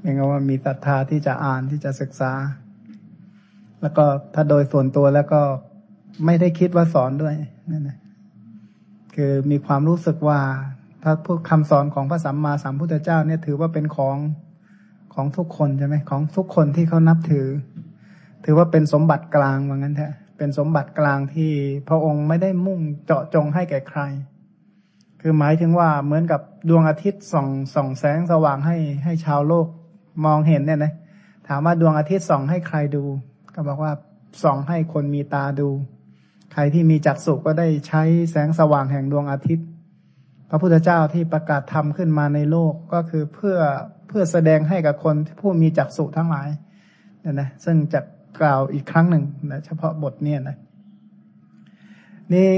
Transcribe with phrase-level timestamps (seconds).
[0.00, 2.32] เรียกว่ามีศรัทธาที่จะอ่านที่จะศึกษา
[3.82, 4.04] แล้วก็
[4.34, 5.42] ถ้าโดยส่วนตัวแล้วก็
[6.24, 7.34] ไม่ได้คิดว่าสอนด้วย
[7.70, 7.98] นั่นนะ
[9.14, 10.40] คือมีความรู้สึกว่า
[11.02, 14.16] ถ้าพูดคำสอนของพระสัมมาสัมพุทธเจ้าเนี่ยถือว่าเป็นของ
[15.14, 17.48] ของทุกคนใช่ไหมของทุกคนที่เขานับถือ
[18.44, 21.50] ถือว่าเป็นสมบัติกลางว่างั้นแท้เป็นสมบัติกลางที่
[21.88, 24.00] พระองค์ไม่ได้มุ่งเจาะจงให้แก่ใคร
[25.26, 29.66] คือหมายถึงว่าเหมือนกับดวงอาทิตย์ส่องส่องแสงสว่างให้ให้ชาวโลก
[30.24, 30.92] มองเห็นเนี่ยนะ
[31.48, 33.04] ถามว่าดวงอาทิตย์ส่องให้ใครดู
[33.54, 33.92] ก็บอกว่า
[34.42, 35.68] ส่องให้คนมีตาดู
[36.52, 39.66] ใครที่มีจักษุก็ได้ใช้แสงสว่างแห่งดวงอาทิตย์
[40.50, 43.58] พระพุทธเจ้าที่ประกาศธรรมขึ้นมาในโลกก็คือเพื่อ
[44.08, 46.48] เพื่อแสดงให้กับคนผู้มีจักษุทั้งหลาย
[47.20, 48.00] เนี่ยนะซึ่งจะ
[48.40, 50.56] กล่าวอีกครั้งหนึ่งนะเฉพาะบทเนี่ยนะ
[52.32, 52.48] นี่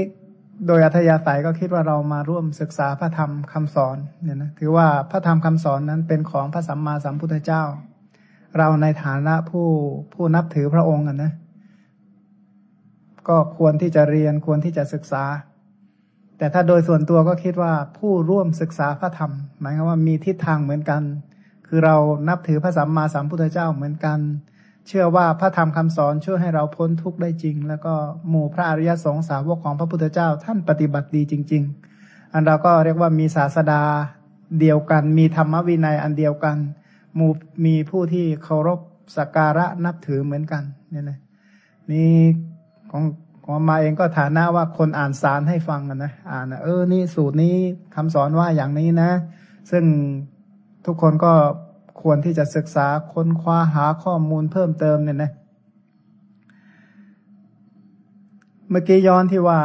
[0.65, 7.63] โดยอัธยาศัยก็คิดว่าเรามาร่วมศึกษาพระธรรมคำสอนเนี่ยนะถือว่าพระธรรมคำสอนนั้นเป็นของพระสัมมาสัมพุทธเจ้า
[8.57, 9.67] เราในฐานะผู้
[10.13, 11.31] ผู้นับถือพระองค์นะ
[13.27, 15.23] ก็ควรที่จะเรียนควรที่จะศึกษา
[16.37, 21.01] แต่ถ้าโดยส่วนตัวก็คิดว่าผู้ร่วมศึกษาพระธรรม หมายความว่ามีทิศทางเหมือนกัน
[21.67, 21.95] คือเรา
[22.27, 24.19] นับถือพระสัมมาสัมพุทธเจ้าเหมือนกัน
[24.87, 27.93] เชื่อว่าพระธรรมคำสอนช่วยให้เราพ้นทุกข์ได้จริง แล้วก็
[28.29, 31.63] หมู่พระอริยสงสาวกของพระพุทธเจ้าท่านปฏิบัติดีจริง
[31.99, 33.81] ๆ อันเราก็เรียกว่ามีศาสดา
[34.59, 36.57] เดียวกัน มีธรรมวินัยอันเดียวกัน
[37.15, 37.31] หมู่
[37.65, 38.79] มีผู้ที่เคารพ
[39.17, 41.19] สักการะนับถือเหมือนกันเนี่ยนะ
[41.91, 42.15] นี่
[42.91, 43.03] ของ
[43.45, 47.55] ของมาเองก็ฐานะว่าคนอ่านสารให้ฟังกันนะอ่านเออนี่สูตรนี้
[47.95, 49.11] คำสอนว่าอย่างนี้นะ
[49.71, 49.83] ซึ่ง
[50.85, 51.33] ทุกคนก็
[52.09, 55.31] ควรที่จะศึกษาค้นคว้าหาข้อมูลเพิ่มเติมเนี่ยนะ
[58.69, 59.59] เมื่อกี้ย้อนที่ว่า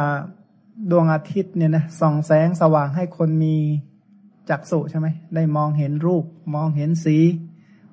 [0.91, 3.55] ดวงอาทิตย์เนี่ยนะส่องแสงสว่างให้คนมี
[4.49, 7.17] จักษุใช่ไหมได้มองเห็นรูป มองเห็นสี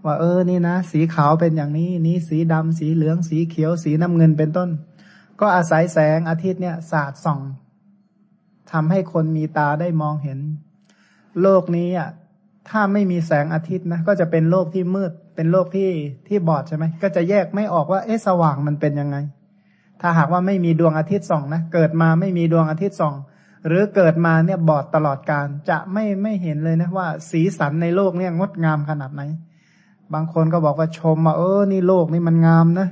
[0.05, 4.70] ว่าเออนี่นะ สีขาวเป็นอย่างนี้ นี้สีดำสีเหลืองสีเขียวสีน้ำเงินเป็นต้น
[5.41, 7.41] ก็อาศัยแสงอาทิตย์เนี่ยสาดส่อง
[8.73, 10.39] ทำให้คนมีตาได้มองเห็น
[11.41, 12.11] โลกนี้อะ
[12.69, 15.91] ถ้าไม่มีแสงอาทิตย์นะก็จะเป็นโลกที่มืด เป็นโลกที่
[16.29, 19.17] ที่บอดใช่ไหมก็จะแยกไม่ออกว่าเอ๊ะสว่างมันเป็นยังไง
[20.01, 23.15] ถ้าหากว่าไม่มีดวงอาทิตย์ส่องนะเกิดมาไม่มีดวงอาทิตย์ส่อง
[23.67, 29.23] หรือเกิดมาเนี่ยบอดตลอดการจะไม่ไม่เห็นเลยนะว่า สีสันในโลกเนี่ยงดงามขนาดไหน
[30.15, 32.89] บางคนก็บอกว่าชมมาเออนี่โลกนี่มันงามนะ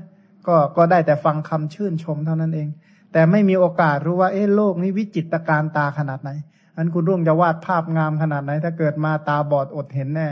[0.46, 2.68] ก็ก็ได้แต่ฟังคำชื่นชมเท่านั้นเอง
[3.12, 6.30] แต่ไม่มีโอกาสรู้ว่าเอ๊ะโลกนี้วิจิตรการตาขนาดไหน
[6.78, 10.28] อันคุณรุ่งจะวาดภาพงามขนาดไหน ถ้าเกิดมาตาบอดอดเห็นแน่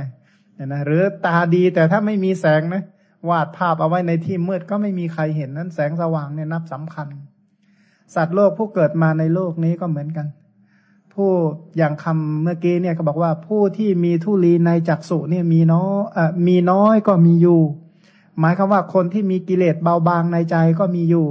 [0.54, 2.82] เนี่ยนะหรือตาดีแต่ถ้าไม่มีแสงนะ
[3.30, 7.08] วาดภาพเอาไว้ในที่มืดก็ไม่มีใครเห็นนั้นแสงสว่างเนี่ยนับสำคัญ
[8.14, 10.26] สัตว์โลกผู้เกิดมาในโลกนี้ก็เหมือนกัน
[11.12, 11.30] ผู้
[11.76, 17.60] อย่างคำเมื่อกี้เนี่ยเขาบอกว่าผู้ที่มีทุลีในจักสุเนี่ยมีน้อยอมีน้อยก็มีอยู่
[18.38, 21.26] หมายคือว่าคนที่มีกิเลสเบาบางในใจก็มีอยู่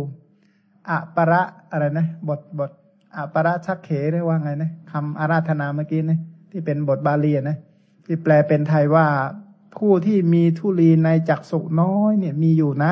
[0.89, 2.71] อะประอะไรนะ บทบท
[3.15, 6.19] อะปราชักเขเรียกว่าไงนะ คำอาราธนาเมื่อกี้นะ
[6.51, 7.57] ที่เป็นบทบาลีนะ
[8.05, 9.07] ที่แปลเป็นไทยว่า
[9.77, 12.91] ผู้ที่มีทุลีในจักสุน้อยเนี่ยมีอยู่นะ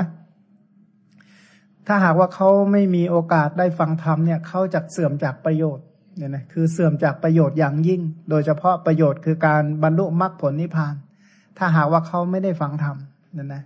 [1.87, 5.85] ถ้าหากว่าเขาไม่มีโอกาสได้ฟังธรรมเนี่ยเขาจะเสื่อมจากประโยชน์
[6.17, 10.95] เนี่ยนะคือเสื่อมจากประโยชน์อย่างยิ่ง โดยเฉพาะประโยชน์คือการบรรลุมรรคผลนิพพาน
[11.57, 12.95] ถ้าหากว่าเขาไม่ได้ฟังธรรม
[13.33, 13.63] เนี่ยนะ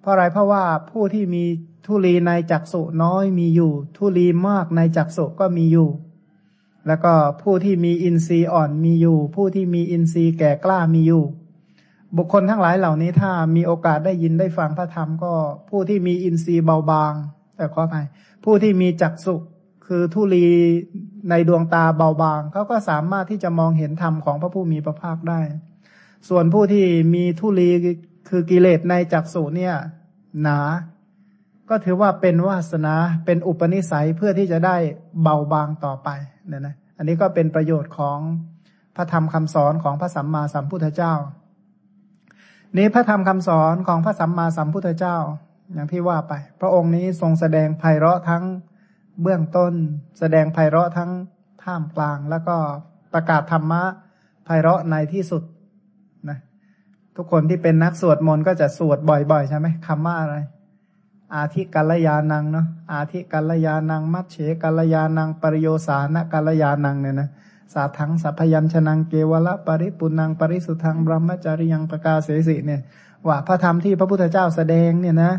[0.00, 1.44] เพราะอะไรเพราะว่าผู้ที่มี
[1.86, 5.88] ทุลีในจักสุน้อยมีอยู่ ทุลีมากในจักสุก็มีอยู่
[6.86, 7.12] แล้วก็
[7.42, 11.24] ผู้ที่มีอินทรีย์อ่อนมีอยู่ ผู้ที่มีอินทรีย์แก่กล้ามีอยู่
[12.16, 15.32] บุคคลทั้งหลายเหล่านี้ถ้ามีโอกาสได้ยินได้ฟังพระธรรมก็
[15.70, 17.12] ผู้ที่มีอินทรีย์เบาบาง
[17.56, 17.96] แต่ขอไป
[18.44, 19.34] ผู้ที่มีจักสุ
[19.86, 20.46] คือทุลี
[21.30, 25.40] ในดวงตาเบาบางเขาก็สามารถที่จะมองเห็นธรรมของพระผู้มีพระภาคได้
[26.28, 27.70] ส่วนผู้ที่มีทุลี
[28.28, 29.74] คือกิเลสในจักสุเนี่ย
[30.42, 30.58] หนา
[31.70, 32.94] ก็ถือว่าเป็นวาสนา
[33.24, 34.76] เป็นอุปนิสัยเพื่อที่จะได้
[35.22, 36.08] เบาบางต่อไป
[36.48, 38.18] เนี่ยนะอันนี้ก็เป็นประโยชน์ของ
[38.96, 41.14] พระธรรมคำสอนของพระสัมมาสัมพุทธเจ้า
[42.78, 45.16] นี้พระธรรมคำสอนของพระสัมมาสัมพุทธเจ้า
[45.74, 48.44] อย่างที่ว่าไป พระองค์นี้ทรงแสดงไพเราะทั้ง
[49.22, 49.72] เบื้องต้น
[50.18, 51.10] แสดงไพเราะทั้ง
[51.62, 52.56] ท่ามกลาง แล้วก็
[53.14, 53.82] ประกาศธรรมะ
[54.44, 55.42] ไพเราะในที่สุด
[56.28, 56.38] นะ
[57.16, 60.36] ทุกคนที่เป็นนักสวดมนต์ก็จะสวดบ่อยๆ ใช่ไหมคำว่าอะไร
[61.32, 67.28] อาทิกัลยานังเนาะอาทิกัลยานัง มัชเฉกัลยานังปริโยสานะกัลยานังเนี่ยนะ
[67.72, 72.80] สาทังสัพยัญชนะเกวละปริปุนังปริสุทธังบรมจาริยังประกาศเสสิเนี่ย
[73.26, 75.32] ว่าพระธรรมที่พระพุทธเจ้าแสดงเนี่ยนะ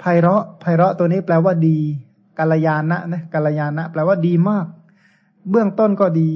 [0.00, 1.78] ไพเราะไพเราะตัวนี้แปลว่าดี
[2.38, 4.66] กัลยาณะนะกัลยาณะแปลว่าดีมาก
[5.50, 6.30] เบื้องต้นก็ดี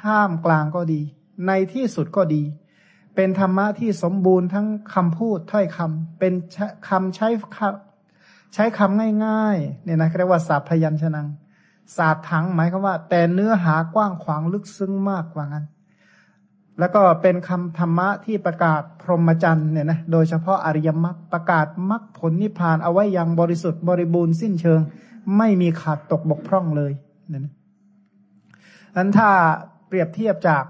[0.00, 1.00] ท่ามกลางก็ดี
[1.46, 2.42] ในที่สุดก็ดี
[3.14, 6.32] เป็นธรรมะที่สมบูรณ์ทั้งคำพูดถ้อยคำเป็น
[6.88, 7.28] คำใช้
[8.54, 11.22] ใช้คำง่ายๆเนี่ยนะเรียกว่าสาพยัญชนะ
[11.96, 15.64] ศาสตร์ถังหมายความว่า แต่เนื้อหากว้างขวางลึกซึ้งมากกว่านั้น
[16.78, 24.80] แล้วก็เป็นคำธรรมะที่ประกาศพรหมจรรย์เนี่ยนะโดยเฉพาะอริยมรรคประกาศมรรคผลนิพพานเอาไว้อย่างบริสุทธิ์บริบูรณ์สิ้นเชิง
[25.38, 26.92] ไม่มีขาดตกบกพร่องเลย
[27.28, 27.52] เนี่ยนะ
[28.96, 29.30] นั้นถ้า
[29.86, 30.64] เปรียบเทียบจาก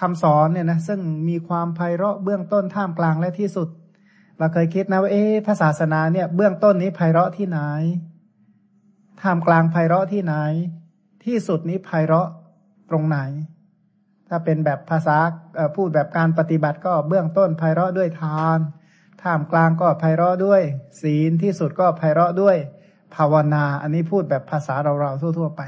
[0.00, 3.68] คำสอนเนี่ยนะซึ่งมีความไพเราะเบื้องต้นท่ามกลางและที่สุด
[4.38, 7.60] เราเคยคิดนะว่าเอ๊ะพระศาสนาเนี่ย เบื้องต้นนี้ไพเราะที่ไหน
[9.20, 10.34] ท่ามกลางไพเราะที่ไหน
[11.24, 12.28] ที่สุดนี้ไพเราะ
[12.90, 13.18] ตรงไหน
[14.28, 15.16] ถ้าเป็นแบบภาษา
[15.76, 18.58] พูดแบบการปฏิบัติก็เบื้องต้นไพเราะด้วยทาน
[19.22, 20.62] ท่ามกลางก็ไพเราะด้วย
[21.00, 22.56] ศีลที่สุดก็ไพเราะด้วย
[23.14, 25.62] ภาวนา อันนี้พูดแบบภาษาเราๆทั่วๆไป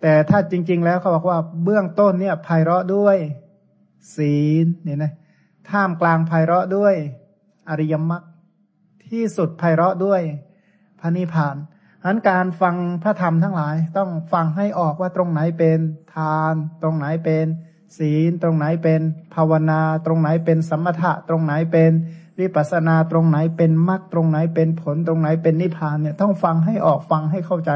[0.00, 3.16] แต่ถ้าจริง ๆ แล้วเขาบอกว่าเบื้องต้นเนี่ยไพเราะด้วย
[4.16, 5.12] ศีลเนี่ยนะ
[5.70, 6.94] ท่ามกลางไพเราะด้วย
[7.68, 8.22] อริยมรรค
[9.06, 10.20] ที่สุดไพเราะด้วย
[11.00, 11.56] พระนิพพาน
[12.04, 15.78] อันการฟังพระธรรมทั้งหลาย ต้องฟังให้ออกว่าตรงไหนเป็น
[16.14, 17.46] ทาน ตรงไหนเป็น
[17.98, 19.00] ศีล ตรงไหนเป็น
[19.34, 21.92] ภาวนา ตรงไหนเป็นสมถะ ตรงไหนเป็น
[22.40, 27.72] วิปัสนา ตรงไหนเป็นมรรคตรงไหนเป็นผล ตรงไหนเป็นนิพพานเนี่ยต้องฟังให้ออกฟังให้เข้าใจ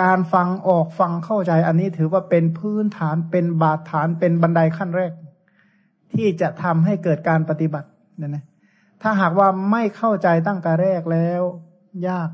[0.00, 5.12] การฟังออกฟังเข้าใจ อันนี้ถือว่าเป็นพื้นฐานเป็นบาดฐานเป็นบันไดขั้นแรก
[6.12, 8.44] ที่จะทำให้เกิดการปฏิบัติเนี่ยนะ
[9.08, 11.42] ถ้าหากว่าไม่เข้าใจตั้งแต่แรกแล้ว
[12.08, 12.30] ยาก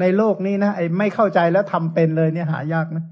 [0.00, 3.04] ในโลกนี้นะไอ้ไม่เข้าใจแล้วทำเป็นเลยเนี่ยหายากนะ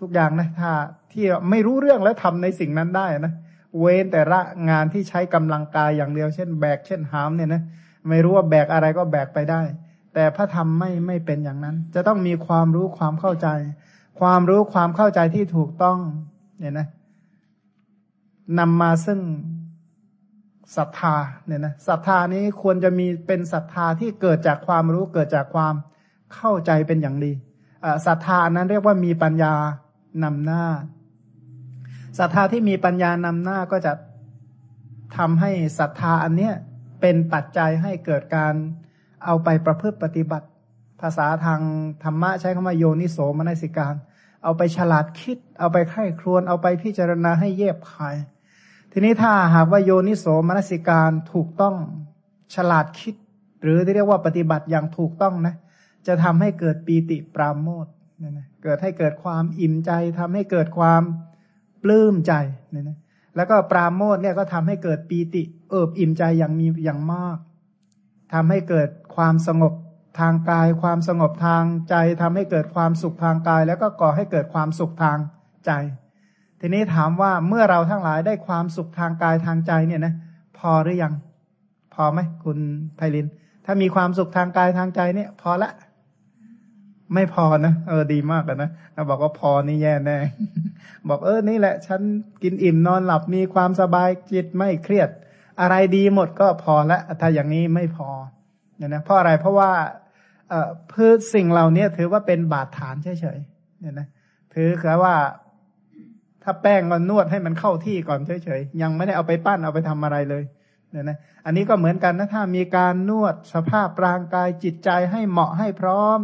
[0.00, 0.70] ทุกอย่างนะถ้า
[1.12, 3.32] ที่ไม่รู้เรื่องแล้วทำในสิ่งนั้นได้นะ
[3.78, 4.40] เว้นแต่ละ
[4.70, 7.62] งานที่ใช้กำลังกายอย่างเดียว เช่นแบกเช่นหามเนี่ยนะ
[8.08, 9.62] ไม่รู้ว่าแบกอะไรก็แบกไปได้
[10.14, 13.48] แต่พระธรรมไม่ไม่เป็นอย่างนั้น จะต้องมีความรู้ความเข้าใจ
[14.20, 15.98] ความรู้ความเข้าใจที่ถูกต้อง
[16.58, 16.86] เนี่ยนะ
[18.58, 19.20] นำมาซึ่ง
[20.76, 21.14] ศรัทธา
[21.46, 25.74] เนี่ยนะศรัทธานี้ควรจะมีเป็นศรัทธาที่เกิดจากความรู้เกิดจากความ
[26.34, 27.32] เข้าใจเป็นอย่างดี
[28.06, 29.54] ศรัทธานั้นเรียกว่ามีปัญญา
[30.24, 30.64] นำหน้า
[32.18, 33.92] ศรัทธาที่มีปัญญานำหน้าก็จะ
[35.16, 36.54] ทำให้ศรัทธาอันเนี้ย
[37.00, 38.54] เป็นปัจจัยให้เกิดการ
[39.24, 40.46] เอาไปประพฤติปฏิบัติ
[41.00, 41.60] ภาษาทาง
[42.04, 43.94] ธรรมะใช้คำว่าโยนิโสมนสิการ
[44.44, 48.16] เอาไปฉลาดคิด เอาไปไข้ครวนเอาไปพิจารณาให้เย็บคาย
[48.92, 51.74] ทีนี้ถ้าหากว่าโยนิโสมนสิการถูกต้อง
[52.54, 53.14] ฉลาดคิด
[53.62, 55.54] หรือที่เรียกว่าปฏิบัติอย่างถูกต้องนะ
[56.06, 57.86] จะทำให้เกิดปีติปราโมท
[58.18, 61.02] เนี่ยนะเกิดให้เกิดความอิ่มใจทำให้เกิดความ
[61.82, 62.32] ปลื้มใจ
[62.70, 62.98] เนี่ยนะ
[63.36, 67.38] แล้วก็ปราโมทเนี่ยก็ทำให้เกิดปีติ เอิบอิ่มใจอย่างมีอย่างมาก
[68.32, 69.72] ทำให้เกิดความสงบ
[70.20, 75.18] ทางกาย ความสงบทางใจทำให้เกิดความสุขทางกาย แล้วก็ก่อให้เกิดความสุขทาง
[75.66, 75.70] ใจ
[76.60, 80.14] ทีนี้ถามว่าเมื่อเราทั้งหลายได้ความสุขทางกายทางใจเนี่ยนะ
[80.58, 81.14] พอหรือยัง
[81.94, 82.58] พอไหมคุณ
[82.96, 83.26] ไพลิน
[83.64, 85.70] ถ้ามีความสุขทางกายทางใจเนี่ย พอละ
[87.14, 88.70] ไม่พอนะเออดีมากเลยนะ
[89.10, 90.16] บอกว่าพอนี่แย่แน่
[91.08, 92.00] บอกเออนี่แหละ ฉัน
[92.42, 95.10] กินอิ่มนอนหลับมีความสบายจิตไม่เครียด
[95.60, 98.08] อะไรดีหมดก็พอละถ้าอย่างนี้ไม่พอ
[98.76, 99.70] เนี่ยนะเพราะอะไรเพราะว่า
[100.48, 104.08] เอ่อพืชสิ่งเหล่านี้ถือว่าเป็นบาดฐานเฉยๆเนี่ยนะ
[104.54, 105.14] ถือคือว่า
[106.50, 110.44] ถ้าแป้งก็นวดให้มันเข้าที่ก่อนเฉยๆยังไม่ได้เอาไปปั้นเอาไปทำอะไรเลย
[110.90, 116.18] เนี่ยนะอันนี้ก็เหมือนกันนะถ้ามีการนวดสภาพร่างกายจิตใจให้เหมาะให้พร้อม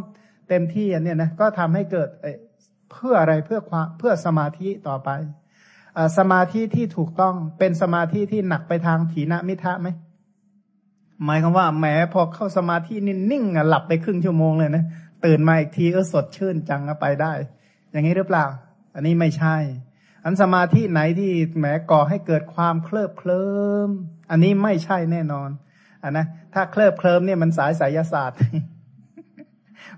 [0.48, 2.08] เต็มที่อันนี้นะก็ทำให้เกิด
[2.92, 5.10] เพื่ออะไรเพื่อความเพื่อสมาธิต่อไป
[6.18, 9.88] สมาธิที่ถูกต้องเป็นสมาธิที่หนักไปทางถีนมิทะไหม
[11.24, 12.94] หมายความว่าแหมพอเข้าสมาธิ
[13.32, 14.84] นิ่งหลับไปครึ่งชั่วโมงเลยนะ
[15.24, 17.32] ตื่นมาอีกทีก็สดชื่นจังไปได้
[17.92, 18.46] อย่างนี้หรือเปล่า
[18.94, 19.56] อันนี้ไม่ใช่
[20.28, 23.44] อันสมาธิไหนที่แหมก่อให้เกิดความเคลิบเคลิ
[23.86, 23.88] ม
[24.30, 25.50] อันนี้ไม่ใช่แน่นอน
[26.02, 28.38] อันนะถ้าเคลิบเคลิมเนี่ยมันสายไสยศาสตร์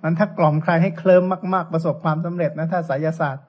[0.02, 3.44] มันถ้ากล่อมใครให้เคลิมมาก ๆ ประสบความสำเร็จนะถ้าไสยศาสตร์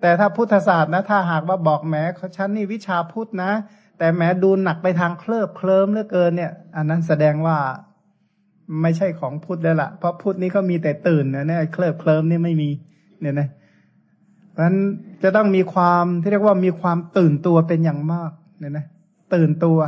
[0.00, 1.94] แต่ถ้าพุทธศาสตร์นะถ้าหากว่าบอกแหม
[2.36, 3.52] ฉันนี่วิชาพุทธนะ
[3.98, 7.56] แต่แหมดูหนักไปทางเคลิบเคลิมเหลือเกินเนี่ย อันนั้นแสดงว่า
[8.82, 12.70] ไม่ใช่ของพุทธแล้วละ่ะ เพราะพุทธนี้เขามีแต่ตื่นนะเนี่ยเคลิบเคลิมนี่ไม่มี
[13.20, 13.48] เนี่ยนะ
[14.60, 14.78] ราะฉะนั้น
[15.22, 18.86] จะต้องมีความที่เรียกว่ามีความตื่นตัวเป็นอย่างมากเนี่ยนะ
[19.34, 19.78] ตื่นตัว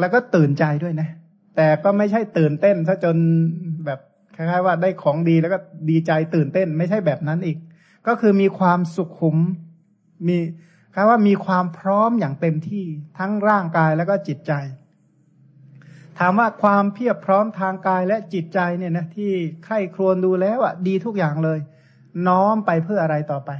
[0.00, 1.08] แล้วก็ตื่นใจด้วยนะ
[1.56, 3.16] แต่ก็ไม่ใช่ตื่นเต้นซะจน
[3.86, 4.00] แบบ
[4.36, 5.58] คล้ายๆว่าได้ของดีแล้วก็
[5.90, 7.58] ดีใจตื่นเต้น ไม่ใช่แบบนั้นอีก
[8.06, 9.36] ก็คือมีความสุขุม
[10.28, 10.36] มี
[10.94, 12.84] คำว่ามีความพร้อมอย่างเต็มที่
[13.18, 14.52] ทั้งร่างกายแล้วก็จิตใจ
[16.18, 19.30] ถามว่าความเพียบพร้อมทางกายและจิตใจเนี่ยนะที่
[19.64, 21.58] ใคร่ครวญดูแล้วอะดีทุกอย่างเลย
[22.28, 23.50] น้อมไปเพื่ออะไรต่อไป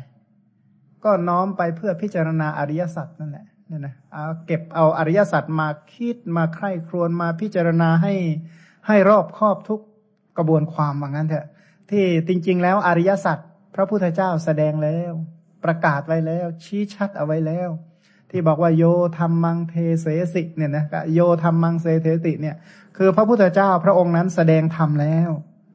[1.04, 8.14] ก็น้อมไปเพื่อพิจารณาอริยสัจนั่นแหละเนี่ยนะเอาเก็บเอาอริยสัจมาคิดมาใคร่ครวญมาพิจารณาให้
[8.86, 9.80] ให้รอบครอบทุก
[10.38, 11.46] กระบวนความว่างั้นเถอะ
[11.90, 13.38] ที่จริง ๆ แล้วอริยสัจ
[13.74, 15.12] พระพุทธเจ้าแสดงแล้ว
[15.64, 17.70] ประกาศไว้แล้ว ชี้ชัดเอาไว้แล้ว
[18.30, 18.84] ที่บอกว่าโย
[19.18, 22.56] ธรรมังเทเสสิเนี่ยนะโยธรรมังเสเทติเนี่ย
[22.96, 25.30] คือพระพุทธเจ้าพระองค์นั้นแสดงธรรมแล้ว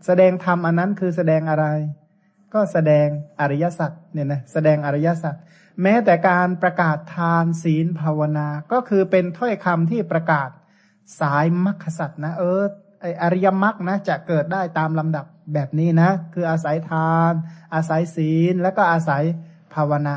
[0.05, 1.65] แสดงธรรมอันนั้นคือแสดงอะไร
[2.55, 3.07] ก็แสดง
[3.39, 5.35] อริยสัจเนี่ยนะแสดงอริยสัจ
[5.81, 10.49] แม้แต่การประกาศทานศีลภาวนา ก็คือเป็นถ้อยคำที่ประกาศ
[11.19, 12.61] สายมรรคสัจนะ เออ
[13.03, 17.33] ออริยมรรคนะจะเกิดได้ตามลำดับแบบนี้นะ คืออาศัยทาน
[17.73, 19.23] อาศัยศีลแล้วก็อาศัย
[19.73, 20.15] ภาวนา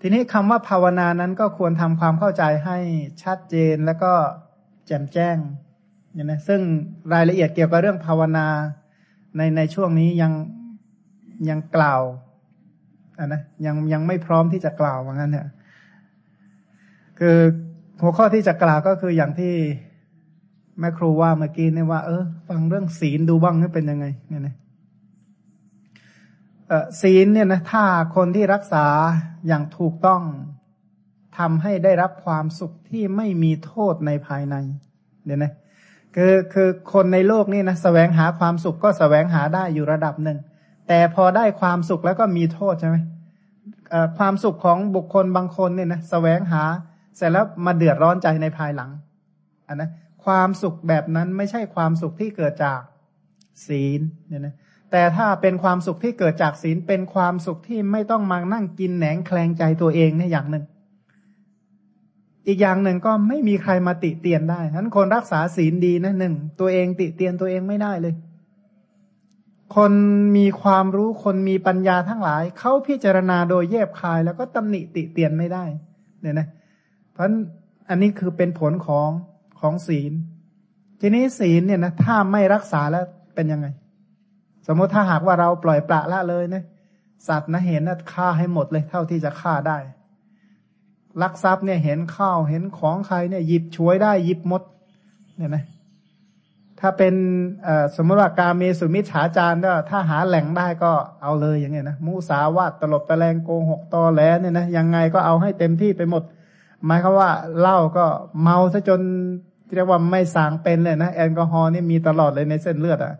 [0.00, 2.78] ทีนี้คำว่าภาวนานั้นก็ควรทำความเข้าใจให้
[3.22, 4.12] ชัดเจนแล้วก็
[4.86, 5.36] แจ่มแจ้ง
[6.12, 6.60] เนี่ยนะซึ่ง
[7.12, 8.46] รายละเอียดเกี่ยวกับเรื่องภาวนา
[9.36, 10.32] ในในช่วงนี้ยัง
[11.50, 12.02] ยังกล่าว
[13.18, 15.46] อะนะยังยังไม่พร้อมที่จะกล่าวว่างั้นเนี่ย
[17.18, 17.36] คือ
[18.02, 19.54] หัวข้อที่จะกล่าวก็คืออย่างที่
[20.80, 24.54] แม่ครูว่าเมื่อกี้เนี่ยว่า เออฟังเรื่องศีลดูบ้างนี่เป็นยังไง เนี่ยนะ
[27.02, 27.84] ศีลเนี่ยนะถ้า
[28.16, 28.86] คนที่รักษา
[29.46, 30.22] อย่างถูกต้อง
[31.38, 34.56] ทำให้ได้รับความสุขที่ไม่มีโทษในภายใน
[35.24, 35.52] เนี่ยนะ
[36.16, 40.38] คือคือคนในโลกนี่นะสแสวงหาความสุขก็สแสวงหาได้อยู่ระดับหนึ่ง
[40.88, 42.96] แต่พอได้ความสุขแล้วก็มีโทษใช่ไหม
[44.18, 46.62] ความสุขของบุคคลบางคนเนี่ยนะสแสวงหา
[47.16, 48.90] เสร็จแล้วมาเดือดร้อนใจในภายหลัง
[49.68, 49.90] อันนะ
[50.24, 52.80] ความสุขแบบนั้นไม่ใช่ความสุขที่เกิดจาก
[53.66, 54.54] ศีลเนี่ยนะ
[54.90, 60.64] แต่ถ้าเป็นความสุขที่เกิดจากศีลเป็นความสุขที่ไม่ต้องมานั่งกินแหนงแคลงใจตัวเองเนี่ยอย่างหนึ่ง
[62.46, 68.14] อีกอย่างหนึ่งก็ไม่มีใครมาติเตียนได้ฉะนั้นคนรักษาศีลดีนะหนึ่งตัวเองติเตียนตัวเองไม่ได้เลย
[69.74, 69.92] คน
[70.36, 75.64] มีความรู้คนมีปัญญาทั้งหลาย เขาพิจารณาโดยแยบคาย แล้วก็ตำหนิติเตียนไม่ได้
[76.20, 76.46] เนี่ยนะ
[77.12, 77.26] เพราะ
[77.88, 79.08] อันนี้คือเป็นผลของ
[79.60, 80.12] ของศีล
[81.00, 83.04] ทีนี้ศีลเนี่ยนะถ้าไม่รักษาแล้ว
[83.34, 83.66] เป็นยังไง
[84.66, 86.62] สมมติถ้าหากว่าเราปล่อยปละละเลยนะ
[87.28, 89.78] สัตว์นะเห็นนะฆ่าให้หมดเลยเท่าที่จะฆ่าได้
[91.22, 94.62] ลักทรัพย์เนี่ยเห็นข้าวเห็นของใครเนี่ยหยิบช่วยได้หยิบหมด
[95.36, 95.64] เนี่ยนะ
[96.86, 97.14] ถ้าเป็น
[97.96, 106.22] สมมติว่าการมีสุมิจฉาจารก็ถ้าหาแหล่งได้ก็เอาเลยอย่างเงี้ยนะมูสาวาตตลบตะแลงโกหกตอแหลเนี่ยนะยังไงก็เอาให้เต็มที่ไปหมด
[106.86, 108.06] หมายความว่าเหล้าก็
[108.42, 109.00] เมาซะจน
[109.74, 113.14] เรียกว่าไม่สางเป็นเลยนะแอลกอฮอล์นี่มีตลอดเลยในเส้นเลือดอะ่ะ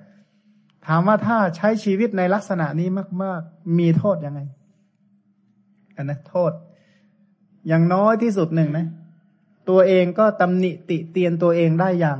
[0.87, 2.89] ถามว่าถ้าใช้ชีวิตในลักษณะนี้
[3.23, 4.41] มาก ๆ มีโทษยังไง
[5.97, 6.53] อันนะโทษ
[7.69, 8.87] อย่างน้อยที่สุดหนึ่งนะ
[9.69, 12.19] ตัวเองก็ตำหนิติเตียนตัวเองได้อย่าง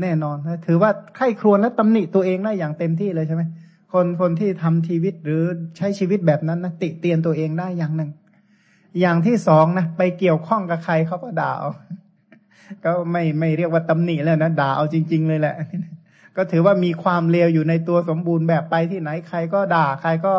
[0.00, 3.42] แน่นอนนะถือว่าไข้ครวญและตำหนิตัวเองได้อย่างเต็มที่เลยใช่ไหม
[3.92, 5.42] คนคนที่ทำชีวิตหรือ
[5.76, 8.10] ใช้ชีวิตแบบนั้นนะติเตียนตัวเองได้อย่างหนึ่ง
[9.00, 11.70] อย่างที่สองนะไปเกี่ยวข้องกับใครเขาก็ด่าเอา
[12.84, 15.54] ก็ไม่ไม่เรียกว่าตำหนิแล้วนะด่าเอาจริง ๆ เลยแหละ
[16.36, 20.34] ก็ถือว่ามีความเลวอยู่ในตัวสมบูรณ์แบบไปที่ไหนใครก็ด่าใครก็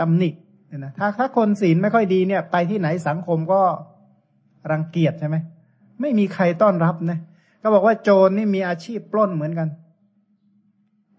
[0.00, 0.30] ตำหนิ
[0.78, 3.60] นะถ้าถ้าคนศีลไม่ค่อยดีเนี่ย ไปที่ไหนสังคมก็
[4.70, 5.36] รังเกียจใช่ไหม
[6.00, 7.18] ไม่มีใครต้อนรับนะ
[7.62, 9.68] ก็บอกว่าโจรนี่มีอาชีพปล้นเหมือนกัน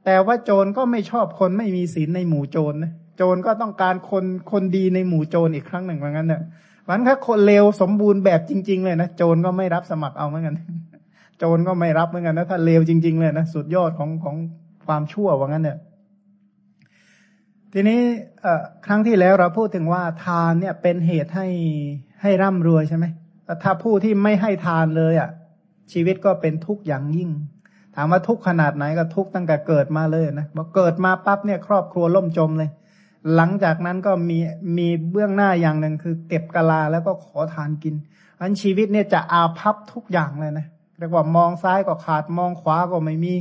[0.05, 6.41] แต่ว่าโจรก็ไม่ชอบคนไม่มีศีลในหมู่โจรนะโจรก็ต้องการคนคนดีในหมู่โจรอีกครั้งหนึ่งเหมือนกันเนี่ย
[6.87, 10.55] วันถ้าคนเลวสมบูรณ์แบบจริง ๆ เลยนะโจรก็ไม่รับสมัครเอาเหมือนกัน
[11.37, 14.35] โจรก็ไม่รับเหมือนกันนะถ้าเลวจริง ๆ เลยนะสุดยอดของของ
[14.85, 15.77] ความชั่วว่างั้นเนี่ย
[17.73, 17.99] ทีนี้
[18.85, 21.47] ครั้งที่แล้วเราพูดถึงว่าทานเนี่ยเป็นเหตุให้
[22.21, 23.05] ให้ร่ำรวยใช่ไหม
[23.63, 25.29] ถ้าผู้ที่ไม่ให้ทานเลยอะ่ะ
[25.91, 27.29] ชีวิตก็เป็นทุกข์อย่างยิ่ง
[27.95, 32.69] ถามว่าทุกข์ขนาดไหนก็ทุกข์ตั้งแต่เกิดมาเลยนะพอกเกิดมาปั๊บเนี่ยครอบครัวล่มจมเลย
[33.35, 34.37] หลังจากนั้นก็มี
[34.77, 37.95] มีเบื้องหน้าอย่างหนึ่งคือ เก็บกะลาแล้วก็ขอทานกิน
[38.39, 40.65] อันชีวิตเนี่ยจะอาภัพทุกอย่างเลยนะ
[40.99, 43.33] เรียกว่ามองซ้ายก็ขาดมองขวาก็ไม่มี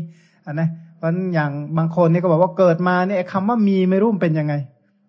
[0.47, 0.69] อันนะ
[0.99, 4.55] เพราะอย่างบางคนนี่ก็บอกว่าเกิดมาเนี่ยคำว่ามีไม่รู้เป็นยังไง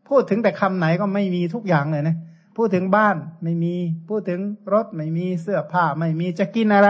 [0.10, 2.16] พูดถึงแต่คำไหนก็ไม่มีทุกอย่างเลยนะ
[2.58, 3.76] พูดถึงบ้านไม่มี
[4.10, 4.40] พูดถึง
[4.74, 6.90] รถไม่มีเสื้อผ้าไม่มีจะกินอะไร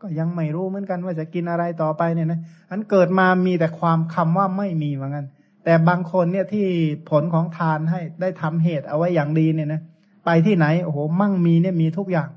[0.00, 5.26] ก็ยังไม่รู้เหมือนกันว่าจะกินอะไรต่อไปเนี่ยนะอันเกิดมามีแต่ความคำว่าไม่มีเหมือนกัน
[5.64, 6.66] แต่บางคนเนี่ยที่
[7.10, 9.80] ผลของทานให้ได้ทำเหตุเอาไว้อย่างดีเนี่ยนะ
[10.24, 12.28] ไปที่ไหนโอ้โหมั่งมีเนี่ยมีทุกอย่าง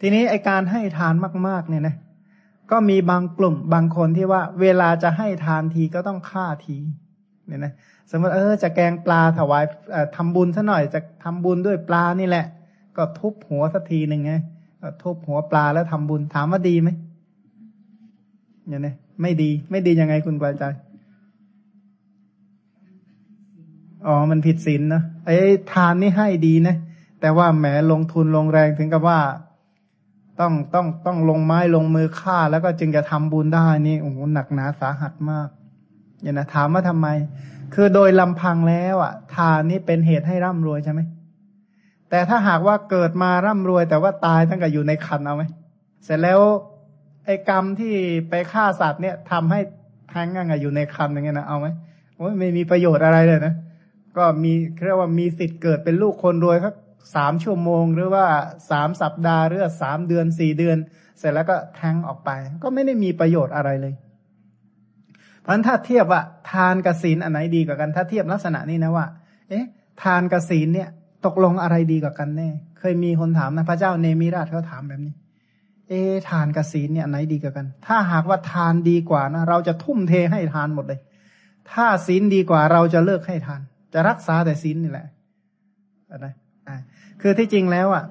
[0.00, 1.14] ทีนี้ไอการให้ทาน
[1.48, 1.94] มาก ๆ เนี่ยนะ
[2.70, 6.76] ก็มีบางกลุ่มบางคนที่ว่า เวลาจะให้ทานทีก็ต้องฆ่าที
[7.46, 7.72] เนี่ยนะ
[8.10, 9.64] สมมติเออจะแกงปลาถวาย
[10.16, 12.46] ทำบุญซะหน่อยจะทำบุญด้วยปลานี่แหละ
[12.96, 14.32] ก็ทุบหัวสักทีหนึ่งไง
[15.02, 16.88] ทุบหัวปลาแล้วทำบุญถามว่าดีไหม
[18.68, 20.64] อย่างนี้ไม่ดี ไม่ดียังไงคุณปลาใจ
[24.06, 25.36] อ๋อ มันผิดศีลนะไอ้
[25.72, 26.76] ทานนี่ให้ดีนะ
[27.20, 29.18] แต่ว่าแหมลงทุนลงแรงถึงกับว่า
[30.40, 35.48] ต้องต้องต้องลงไม้ลงมือฆ่า แล้วก็จึงจะทำบุญได้นี่โอ้โหหนักหนาสาหัสมาก
[36.22, 37.08] อย่านะถามว่าทำไม
[37.74, 41.00] คือโดยลำพังแล้วอะ ทานนี่เป็นเหตุให้ร่ำรวยใช่ไหม
[42.16, 45.42] แต่ถ้าหากว่าเกิดมาร่ำรวย แต่ว่าตายตั้งแต่อยู่ในคันเอาไหม
[46.04, 46.40] เสร็จแล้ว
[47.24, 47.94] ไอ้กรรมที่
[48.28, 49.60] ไปฆ่าสัตว์เนี่ยทำให้
[50.08, 51.66] แท้งงั่งอยู่ในคันอย่างเงี้ยนะเอาไหม
[52.16, 53.54] โอ้ยไม่มีประโยชน์อะไรเลยนะ
[54.16, 54.52] ก็มี
[54.84, 56.74] เรียกว่ามีสิทธิ์เกิดเป็นลูกคนรวยครับ
[57.16, 58.26] สามชั่วโมงหรือว่า
[58.70, 60.76] สามสัปดาห์หรือสามเดือนสี่เดือน
[61.18, 62.30] เสร็จแล้วก็แทงออกไป
[62.62, 63.94] ก็ไม่ได้มีประโยชน์อะไรเลย
[65.40, 66.20] เพราะฉะนั้นถ้าเทียบว่า
[66.50, 69.06] ทานกับศีลอันไหนดีกว่ากัน ถ้าเทียบลักษณะนี้นะว่า
[69.48, 69.66] เอ๊ะ
[70.02, 70.88] ทานกับศีลเนี่ย
[71.24, 75.14] ตกลงอะไรดีกว่ากันแน่ เคยมีคนถามนะพระเจ้าเนมิราชเขาถามแบบนี้
[75.88, 75.92] เอ
[76.28, 81.00] ทานกับศีลเนี่ยไหนดีกว่ากัน ถ้าหากว่าทานดีกว่านะเราจะทุ่มเทให้ทานหมดเลย
[81.72, 83.60] ถ้าศีลดีกว่าเราจะเลิกให้ทาน
[83.92, 85.06] จะรักษาแต่ศีลนี่แหละ
[86.10, 86.78] อะ
[87.20, 88.04] คือที่จริงแล้วอะ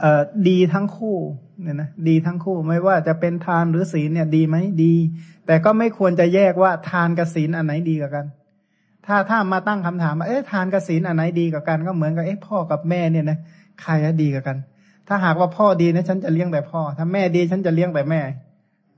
[0.00, 1.16] เออดีทั้งคู่
[1.62, 4.94] เนี่ยนะดีทั้งคู่ไม่ว่าจะเป็นทานหรือศีลเนี่ยดีไหมดี
[5.46, 8.26] แต่ก็ไม่ควรจะแยกว่าทานกับศีลอันไหนดีกว่ากัน
[9.06, 13.38] ถ้าถ้ามาตั้งคำถามว่าเอ๊ะทานกับศีลอันไหนดีกว่ากันก็เหมือนกับเอ๊ะพ่อกับแม่เนี่ยนะ
[13.82, 13.92] ใคร
[14.22, 14.56] ดีกว่ากัน
[15.08, 18.20] ถ้าหากว่าพ่อดีนะฉันจะเลี้ยงแต่พ่อ ถ้าแม่ดีฉันจะเลี้ยงแต่แม่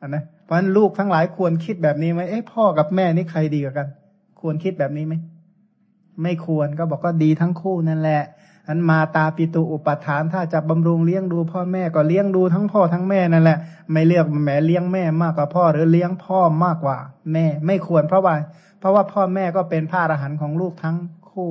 [0.00, 3.88] อันนะเพราะฉะนั้นลูกทั้งหลายควรคิดแบบนี้ไหมเอ๊ะพ่อกับแม่นี่ใครดีกว่ากัน
[4.40, 5.14] ควรคิดแบบนี้ไหม
[6.22, 8.22] ไม่ควรก็บอกก็ดีทั้งคู่นั่นแหละ
[8.68, 13.58] อันมาตาปิตุอุปทาน ถ้าจะบำรุงเลี้ยงดูพ่อแม่ก็เลี้ยงดูทั้งพ่อทั้งแม่นั่นแหละ
[13.92, 16.96] ไม่เลือกแหมเลี้ยงแม่มากกว่าพ่อหรือเลี้ยงพ่อมากกว่า
[17.32, 18.34] แม่ไม่ควรเพราะว่า
[18.84, 20.96] เพราะว่าพ่อแม่ก็เป็นพระอรหันต์ของลูกทั้ง
[21.30, 21.50] คู่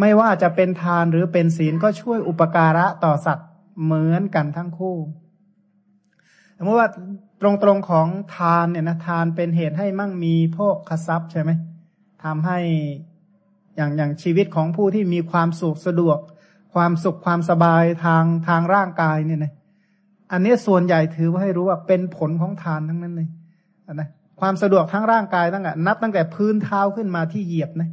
[0.00, 3.48] ไม่ว่าจะเป็นทานหรือเป็นศีลก็ช่วยอุปการะต่อสัตว์
[3.84, 4.96] เหมือนกันทั้งคู่
[6.58, 6.88] สมมติว่า
[7.42, 11.50] ตรงๆของทานเนี่ยนะทานเป็นเหตุให้มั่งมีโภคทรัพย์ใช่ไหม
[12.24, 12.58] ทำให้
[13.76, 16.18] อย่างอย่างชีวิตของผู้ที่มีความสุขสะดวก
[16.74, 19.52] ความสุขความสบายทางทางร่างกายเนี่ยนะ
[20.32, 23.28] อันนี้ส่วนใหญ่ถือว่าให้รู้ว่าเป็นผลของทานทั้งนั้นเลย
[23.94, 24.08] นะ
[24.40, 27.88] ความสะดวกทั้งร่างกายตั้งแต่นับตั้งแต่พื้นเท้าขึ้นมาที่เหยียบนะ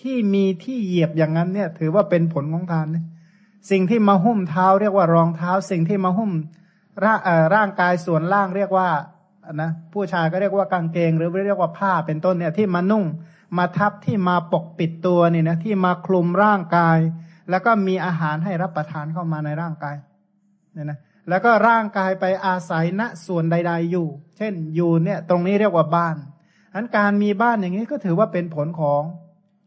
[0.00, 3.04] ที่มีที่เหยียบอย่างนั้นเนี่ย ถือว่าเป็นผลของทานนะ
[3.70, 6.30] สิ่งที่มาหุ้มเท้าเรียกว่ารองเท้า สิ่งที่มาหุ้ม
[7.04, 7.20] ร่าง
[7.54, 8.88] ร่างกายส่วนล่างเรียกว่า
[9.54, 13.04] นะผู้ชายก็เรียกว่ากางเกง หรือเรียกว่าผ้าเป็นต้นเนี่ยที่มานุ่ง
[13.58, 16.98] มาทับที่มาปกปิดตัวเนี่ยนะที่มาคลุมร่างกาย
[17.50, 19.96] แล้วก็มีอาหารให้รับประทานเข้ามาในร่างกาย
[20.72, 20.98] เนี่ยนะ
[21.30, 26.16] แล้วก็ร่างกายไปอาศัยณส่วนใด ๆ อยู่ เช่นอยู่เนี่ยตรงนี้เรียกว่าบ้าน
[26.74, 29.02] อันการมีบ้านอย่างนี้ก็ถือว่าเป็นผลของ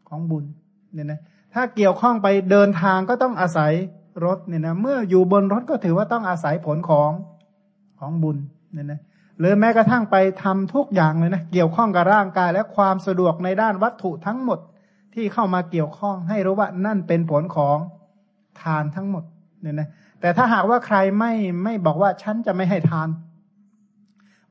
[0.08, 0.44] ของบุญ
[0.92, 1.20] เนี่ยนะ
[1.54, 3.72] ถ้าเกี่ยวข้องไปเดินทางก็ต้องอาศัย
[4.24, 7.10] รถเนี่ยนะเมื่ออยู่บนรถก็ถือว่าต้องอาศัยผลของ
[7.98, 8.36] ของบุญ
[8.72, 9.00] เนี่ยนะ
[9.38, 14.58] หรือแม้กระทั่งไปทำทุกอย่างเลยนะเกี่ยวข้องกับร่างกายและความสะดวกในด้านวัตถุทั้งหมด
[15.14, 17.78] ที่เข้ามาเกี่ยวข้องให้รู้ว่านั่นเป็นผลของ
[18.62, 19.24] ทานทั้งหมด
[19.62, 19.88] เนี่ยนะ
[20.24, 21.32] แต่ถ้าหากว่าใครไม่
[21.64, 23.08] ไม่บอกว่าฉันจะไม่ให้ทาน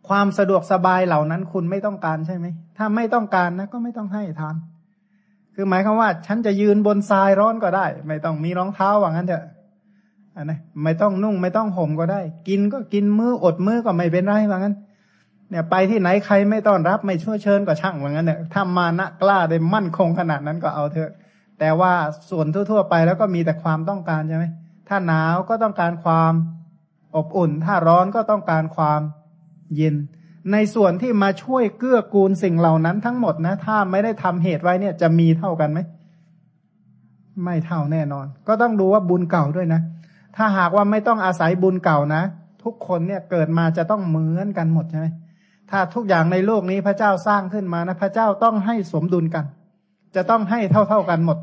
[0.08, 2.46] ความสะดวกสบายเหล่านั้นคุณไม่ต้องการใช่ไหม
[2.78, 4.56] ถ้าไม่ต้องการนะก็ไม่ต้องให้ทาน
[5.56, 9.46] คือหมายความว่า ฉันจะยืนบนทรายร้อนก็ได้ ไม่ต้องมีรองเท้าว่างั้นเถอะ
[10.36, 14.76] อันนะไม่ต้องนุ่งไม่ต้องห่มก็ได้ กินก็กินมืออดมือก็ไม่เป็นไรว่างั้น
[15.50, 21.12] เนี่ยไปที่ไหนใครไม่ต้อนรับไม่ช่วยเชิญก็ช่างว่างั้นเนี่ยถ้ามานะกล้าได้มั่นคงขนาดนั้นก็เอาเถอะ
[21.60, 21.94] แต่ว่า
[22.30, 24.46] ส่วนทั่ว ๆ ไปแล้วก็มีแต่ความต้องการใช่ไหม
[24.88, 26.34] ถ้าหนาวก็ต้องการความ
[27.16, 29.02] อบอุ่น ถ้าร้อนก็ต้องการความ
[29.76, 29.96] เย็น
[30.52, 35.80] ในส่วนที่มาช่วยเกื้อกูลสิ่งเหล่านั้นทั้งหมดนะ ถ้าไม่ได้ทำเหตุไว้เนี่ยจะมีเท่ากันไหม
[37.44, 39.82] ไม่เท่าแน่นอน ก็ต้องดูว่าบุญเก่าด้วยนะ
[40.36, 42.22] ถ้าหากว่าไม่ต้องอาศัยบุญเก่านะ
[42.64, 45.08] ทุกคนเนี่ยเกิดมาจะต้องเหมือนกันหมดใช่ไหม
[45.72, 49.46] ถ้าทุกอย่างในโลกนี้พระเจ้าสร้างขึ้นมานะ พระเจ้าต้องให้สมดุลกัน
[50.16, 51.38] จะต้องให้เท่าเท่ากันหมด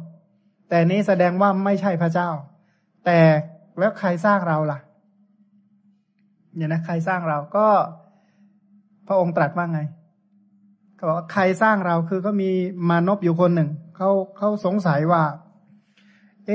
[0.69, 2.29] แต่นี้แสดงว่าไม่ใช่พระเจ้า
[3.11, 3.25] แต่
[3.79, 4.79] แล้วใครสร้างเราล่ะ
[6.57, 7.67] เนี่ยนะใครสร้างเราก็
[9.07, 9.81] พระองค์ตรัสว่าไง
[10.97, 12.51] เขาบอกว่าใครสร้างเราคือก็มี
[12.89, 15.23] มานพอยู่คนหนึ่งเขาเขาสงสัยว่า
[16.47, 16.51] เอ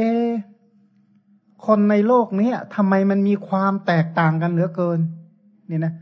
[1.65, 4.99] คนในโลกนี้ทำไมมันมีความแตกต่างกันเหลือเกิน
[5.67, 5.93] เนี่ยนะ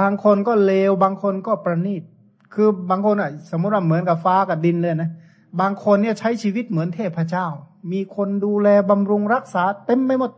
[0.00, 2.02] บางคนก็เลว บางคนก็ประณีต
[2.54, 5.10] คือบางคนอะ สมมติว่าเหมือนกับฟ้ากับดินเลยนะ
[5.60, 7.48] บางคนเนี่ยใช้ชีวิตเหมือนเทพเจ้า
[7.92, 10.32] มีคนดูแลบำรุงรักษา เต็มไปหมด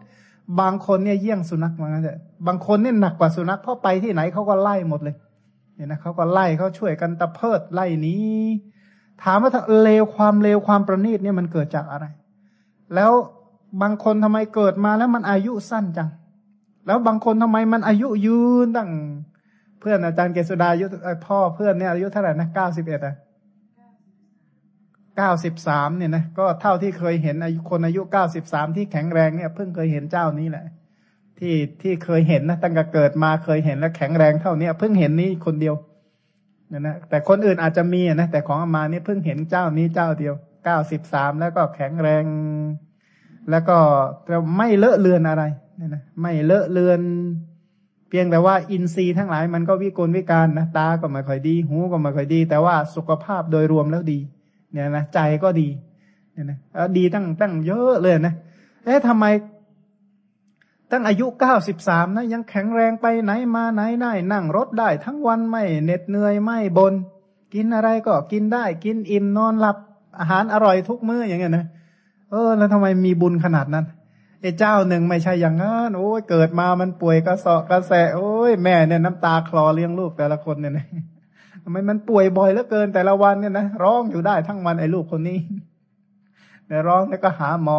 [0.60, 5.16] บางคนเนี่ยเยี่ยงสุนัขเหมือนกันเลยบางคนเนี่ยหนักกว่าสุนัขเพราะไปที่ไหนเขาก็ไล่หมดเลย
[5.74, 8.44] เนี่ยนะเขาก็ไล่เขาช่วยกันตะเพิดไล่นี้
[9.22, 9.50] ถามว่า
[9.82, 12.06] เลวความเลวความประณีตเนี่ยมันเกิดจากอะไร
[12.94, 13.12] แล้ว
[13.82, 16.08] บางคนทำไมเกิดมาแล้วมันอายุสั้นจัง
[16.86, 18.90] แล้วบางคนทำไมมันอายุยืนตั้ง
[19.80, 20.86] เพื่อนอาจารย์เกษดาอายุ
[21.26, 23.14] พ่อเพื่อนเนี่ยอายุเท่าไหร่นะเก้าสิบเอ็ดอะ
[25.20, 30.64] เก้าสิบสามเนี่ยนะก็เท่าที่เคยเห็นอายุคนอายุเก้าสิบสามที่แข็งแรงเนี่ยเพิ่งเคยเห็นเจ้านี้แหละ
[31.38, 35.74] ที่ที่เคยเห็นนะตั้งแต่เกิดมาเคยเห็นแล้วแข็งแรงเท่านี้เพิ่งเห็นนี้คนเดียว
[36.68, 42.24] เนี่ยนะแต่คนอื่นอาจจะมีนะแต่ของอามานี่เพิ่งเห็นเจ้านี้เจ้าเดียวเก้าสิบสามแล้วก็แข็งแรง
[43.50, 43.78] แล้วก็
[44.56, 45.44] ไม่เลอะเลือนอะไร
[45.76, 47.00] เนี่ยนะไม่เลอะเลือน
[48.08, 54.18] เพียงแต่ว่าอินทรีย์ทั้งหลายมันก็วิกลวิการนะตาก็ไม่ค่อยดี หูก็ไม่ค่อยดี แต่ว่าสุขภาพโดยรวมแล้วดี
[54.72, 55.68] เนี่ยนะใจก็ดี
[56.32, 56.58] เนี่ยนะ
[56.96, 58.34] ดีตั้งตั้งเยอะเลยนะ
[58.84, 59.24] เอ๊ะทำไม
[60.90, 66.94] ตั้งอายุเก้าสิบสามนะ ยังแข็งแรงไปไหนมาไหนได้นั่งรถได้ ทั้งวันไม่เหน็ดเหนื่อยไม่บน
[67.54, 69.76] กินอะไรก็กินได้ กินอิ่มนอนหลับ
[70.18, 71.66] อาหารอร่อยทุกมื้ออย่างเงี้ยนะ
[72.30, 73.84] เออ แล้วทำไมมีบุญขนาดนั้น
[74.40, 85.38] ไอ้เจ้าหนึ่งไม่ใช่อย่างนั้นโอ้ยเกิดมามันป่วยกระสอบกระแสโอ้ยแม่เนี่ยน้ำตาคลอเลี้ยงลูกแต่ละคนเนี่ยนะำไมมันป่วยบ่อยเหลือเกินแต่ละวันเนี่ยนะร้องอยู่ได้ทั้งวันไอ้ลูกคนนี้
[86.66, 87.78] เนี่ยร้องแล้วก็หาหมอ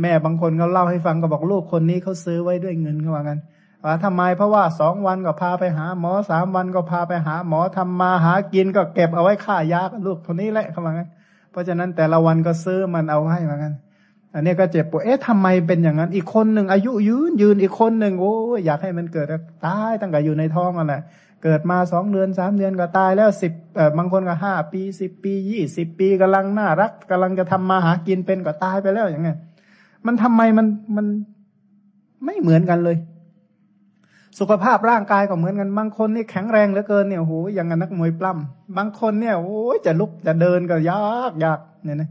[0.00, 3.40] แม่บางคนเขาเล่าให้ฟังก็บอกลูกคนนี้เขาซื้อไว้ด้วยเงินเขาว่างั้น
[3.84, 11.08] ว่าทำไมเพราะว่าสองวันก็พาไปหาหมอสามวันก็พาไปหาหมอทำมาหากินก็เก็บเอาไว้ค่ายาลูกคนนี้แหละเขาว่างั้น
[11.50, 13.74] เพราะฉะนั้นแต่ละวันก็ซื้อมันเอาให้มือนกัน
[14.34, 18.32] อันนี้ก็เจ็บปวด เอ๊ะทำไมเป็นอย่างนั้น อีกคนหนึ่งอายุยืนยืนอีกคนหนึ่งโอ้
[18.64, 19.26] อยากให้มันเกิด
[19.66, 21.02] ตายตั้งแต่อยู่ในท้องนั่นแหละ
[21.42, 29.38] เกิดมาสองเดือนสามเดือนก็ตายแล้วสิบเออบางคนก็ห้าปีสิบปียี่สิบปีกำลังน่ารักกำลังจะทำมาหากินเป็นก็ตายไปแล้วอย่างเงี้ย
[30.06, 31.06] มันทำไมมันมัน
[32.24, 32.96] ไม่เหมือนกันเลย
[34.38, 42.10] สุขภาพร่างกายก็เหมือนกันบางคนนี่แข็งแรงเหลือเกินเนี่ยโหอย่างนักมวยปล้ำบางคนเนี่ยโอ้ยจะลุกจะเดินก็ยากยากเนี่ยนะ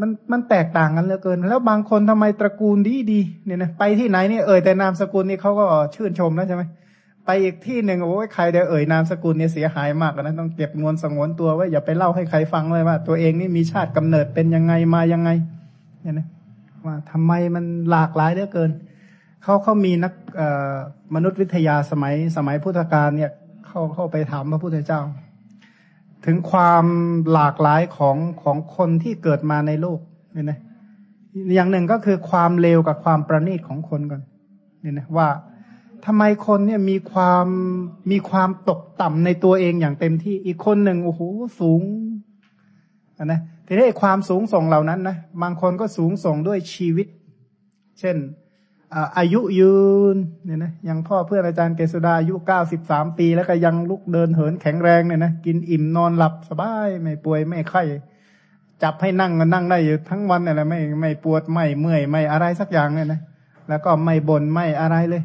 [0.00, 6.62] มันมันแตกต่างกันเหลือเกิน แล้วบางคนทำไมตระกูลดีดีเนี่ยนะไปที่ไหนเนี่ยเอ่ยแต่นามสกุลนี่เขาก็ชื่นชมแล้วใช่ไหม
[7.30, 15.30] ไปอีกที่หนึ่งโอ้ยใครเดี๋ยวเอ่ยนามสกุลเนี่ยเสียหายมากนะต้องเก็บงวนสงวนตัวไว้อย่าไปเล่าให้ใครฟังเลยว่า ตัวเองนี่มีชาติกำเนิดเป็นยังไงมายังไง
[16.02, 16.26] เนี่ยนะ
[16.86, 18.70] ว่าทำไมมันหลากหลายเหลือเกิน
[19.42, 20.12] เขาเขามีนัก
[21.14, 23.32] มนุษยวิทยาสมัยสมัยพุทธกาลเนี่ย
[23.66, 25.00] เข้าเข้าไปถามพระพุทธเจ้า
[26.26, 26.84] ถึงความ
[27.32, 30.00] หลากหลายของของคนที่เกิดมาในโลก
[30.32, 30.58] เนี่ยนะ
[31.54, 34.22] อย่างหนึ่งก็คือความเลวกับความประณีตของคนก่อน
[34.80, 35.28] เนี่ยนะว่า
[36.06, 37.46] ทำไมคนเนี่ยมีความ
[38.10, 41.20] มีความตกต่ำในตัวเองอย่างเต็มที่อีกคนหนึ่งโอ้โห
[41.60, 41.82] สูง
[43.24, 47.06] นะทีนี้ความสูงส่งเหล่านั้นนะบางคนก็สูงส่งด้วยชีวิต
[48.00, 48.16] เช่น
[49.18, 49.76] อายุยื
[50.14, 57.82] นเนี่ยนะยังพ่อเพื่อนอาจารย์เกษดาอายุเก้าสิบสามปี แล้วก็ยังลุกเดินเหินแข็งแรงเนี่ยนะกินอิ่มนอนหลับสบาย ไม่ป่วยไม่ไข้
[58.82, 63.20] จับให้นั่งก็นั่งได้อยู่ทั้งวันอะไรไม่ไม่ปวดไม่เมื่อยไม่อะไรสักอย่างเนี่ยนะ
[63.68, 65.22] แล้วก็ไม่บน่นไม่อะไรเลย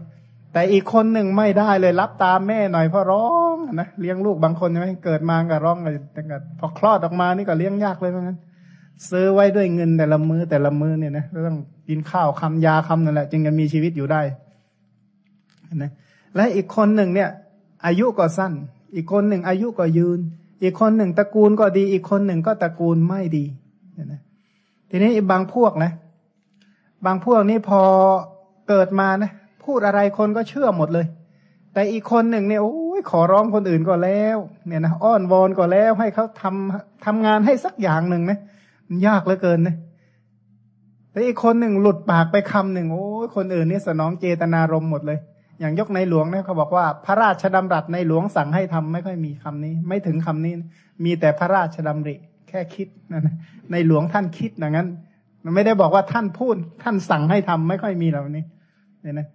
[0.54, 6.22] แต่อีกคนหนึ่งไม่ได้เลยรับตามแม่หน่อยเพราะร้องนะเลี้ยงลูกบางคนใช่ไหมเกิดมาก็ร้องเลยแต่
[6.60, 8.38] พอคลอดออกมานี่ก็เลี้ยงยากเลยเหมือนกัน
[9.10, 11.58] ซื้อไว้ด้วยเงินแต่ละมือแต่ละมือเนี่ยนะต้อง
[11.90, 14.22] กินข้าวคำยาคำนั่นแหละจึงจะมีชีวิตอยู่ได้
[15.76, 15.92] นะ
[16.36, 17.30] และอีกคนหนึ่งเนี่ย
[17.86, 18.54] อายุก็สั้น
[18.96, 20.20] อีกคนหนึ่งอายุก็ยืน
[20.64, 23.46] อีกคนหนึ่งตระกูลก็ดี อีกคนหนึ่งก็ตระกูลไม่ดี
[24.12, 24.22] นะ
[24.90, 25.92] ทีนี้บางพวกนะ
[27.06, 27.82] บางพวกนี่พอ
[28.70, 29.32] เกิดมานะ
[29.66, 31.06] พูดอะไรคนก็เชื่อหมดเลย
[31.74, 38.40] แต่อีกคนหนึ่งเนี่ยโอ้ยขอร้องคนอื่นก็แล้ว เนี่ยนะอ้อนวอนก็แล้ว ให้เขาทำทำงานให้สักอย่างหนึ่งนะ
[38.88, 39.76] มันยากเหลือเกินนะ
[41.12, 45.20] แต่อีกคนหนึ่งหลุดปากไปคำหนึ่งโอ้ยคนอื่นนี่สนองเจตนารมหมดเลย
[45.60, 50.54] อย่างยกในหลวงเนี่ยเขาบอกว่า พระราชดำรัสในหลวงสั่งให้ทำไม่ค่อยมีคำนี้ ไม่ถึงคำนี้
[51.04, 52.16] มีแต่พระราชดำริ
[52.48, 53.22] แค่คิดนะ
[53.72, 54.88] ในหลวงท่านคิดอย่างนั้น
[55.44, 58.44] มันไม่ได้บอกว่าท่านพูด ท่านสั่งให้ทำไม่ค่อยมีเหล่านี้
[59.02, 59.28] เนี่ยนะ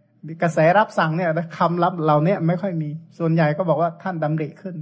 [0.42, 4.76] กระแสรับสั่งเนี่ยคำรับเหล่านี้ไม่ค่อยมี ส่วนใหญ่ก็บอกว่าท่านดำริขึ้น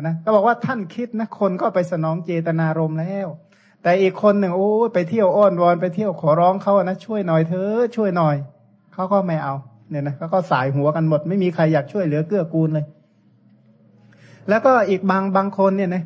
[0.00, 3.28] นะก็บอกว่าท่านคิดนะคนก็ไปสนองเจตนารมแล้ว
[3.82, 8.36] แต่อีกคนหนึ่งโอ้ไปเที่ยวอ้อนวอนไปเที่ยวขอร้องเขานะช่วยหน่อยเธอช่วยหน่อย
[8.94, 9.54] เขาก็ไม่เอา
[9.90, 12.86] เนี่ยนะเขาก็สายหัวกันหมด ไม่มีใครอยากช่วยเหลือเกื้อกูลเลย
[14.48, 16.02] แล้วก็อีกบางบางคนเนี่ยนะ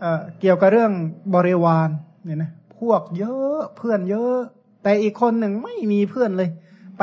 [0.00, 0.92] เเกี่ยวกับเรื่อง
[1.34, 1.88] บริวาร
[2.24, 4.36] เนี่ยนะพวกเยอะเพื่อนเยอะ
[4.82, 6.50] แต่อีกคนหนึ่งไม่มีเพื่อนเลย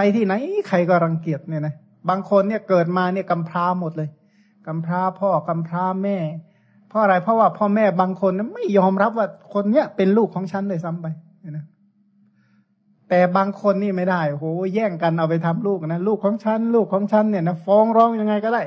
[0.02, 0.34] ไปที่ไหน
[0.68, 1.74] ใครก็รังเกียจเนี่ยนะ
[2.10, 4.10] บางคนเนี่ยเกิดมาเนี่ยกำพร้าหมดเลย
[4.68, 6.18] กำพร้าพ่อกำพร้าแม่
[6.88, 11.08] เพราะอะไรเพราะว่าพ่อแม่บางคนไม่ยอมรับว่าคนเนี้ยเป็นลูกของฉันเลยซ้ำไป
[11.50, 11.66] นะ
[13.10, 18.62] แต่บางคนนี่ไม่ได้โหแย่งกันเอาไปทำลูกนะลูกของฉันลูกของฉันเนี่ยนะฟ้องร้องยังไงก็ได้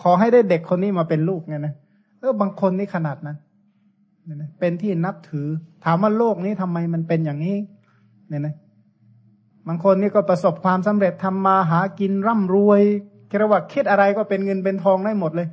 [0.00, 1.74] ขอให้ได้เด็กคนนี้มาเป็นลูกเนี่ยนะ
[2.20, 3.36] เออบางคนนี่ขนาดนั้น
[4.24, 5.48] เนี่ยนะเป็นที่นับถือ
[5.84, 7.56] ถามว่าโลกนี้ทำไมมันเป็นอย่างนี้
[8.28, 8.54] เนี่ยนะ
[9.66, 12.82] บางคนนี่ก็ประสบความสำเร็จทำมาหากินร่ำรวย
[13.30, 15.48] คิดว่าคิดอะไรก็เป็นเงินเป็นทองได้หมดเลย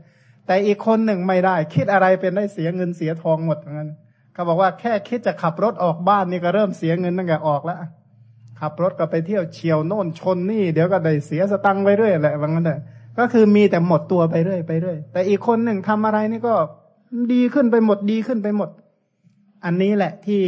[0.47, 3.89] แต่อีกคนหนึ่งไม่ได้ คิดอะไรเป็นได้เสียเงินเสียทองหมดเหมือนกัน
[4.33, 7.79] เขาบอกว่าแค่คิดจะขับรถออกบ้านนี่ก็เริ่มเสียเงินตั้งแต่ออกแล้ว
[8.59, 12.79] ขับรถก็ไปเที่ยวเฉียวโน่นชนนี่เดี๋ยวก็ได้เสียสตังค์ไปเรื่อยแหละว่างั้นเถอะ
[13.19, 16.53] ก็คือมีแต่หมดตัวไปเรื่อยไปเรื่อยแต่อีกคนหนึ่งทำอะไรนี่ก็
[17.33, 18.69] ดีขึ้นไปหมดดีขึ้นไปหมด
[19.65, 20.41] อันนี้แหละที่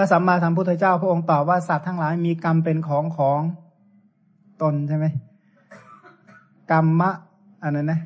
[0.00, 3.40] ระสัมมาสัมพุทธเจ้าพระองค์ตอบว่าสัตว์ทั้งหลายมีกรรมเป็นของของ
[4.62, 5.06] ตนใช่ไหม
[6.72, 7.10] กรรมะ
[7.62, 8.00] อันนั้นนะ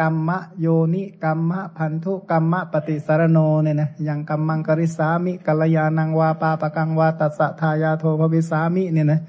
[0.00, 9.20] กรรมะโยนิกรรมะพันธุกรรมะปฏิสารโนเนี่ยนะอยังกรรมังกริสามิกัลยาณังวาปาปะกังวาตัสสะทายาโทภวิสามิเนี่ยนะ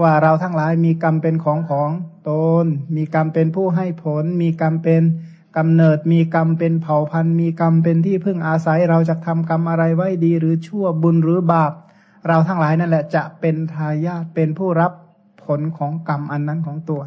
[0.00, 1.90] ว่าเราทั้งหลายมีกรรมเป็นของของ
[2.28, 2.30] ต
[2.64, 5.02] น มีกรรมเป็นผู้ให้ผล มีกรรมเป็น
[5.56, 11.72] กำเนิดมีกรรมเป็นเผ่าพันธุ์มีกรรมเป็นที่พึ่งอาศัยเราจะทำกรรมอะไรไว้ดีหรือชั่วบุญหรือบาป
[12.28, 14.92] เราทั้งหลายนั่นแหละจะเป็นทายาทเป็นผู้รับ
[15.44, 17.02] ผลของกรรมอันนั้นของตัว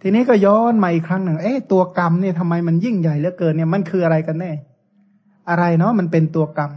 [0.00, 4.52] ทีนี้ก็ย้อนมาอีกครั้งหนึ่ง เอ๊ะตัวกรรมเนี่ยทำไมมันยิ่งใหญ่เหลือเกินเนี่ยมันคืออะไรกันแน่
[5.50, 6.70] อะไรเนาะมันเป็นตัวกรรม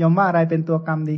[0.00, 1.16] ยอมว่าอะไรเป็นตัวกรรมดี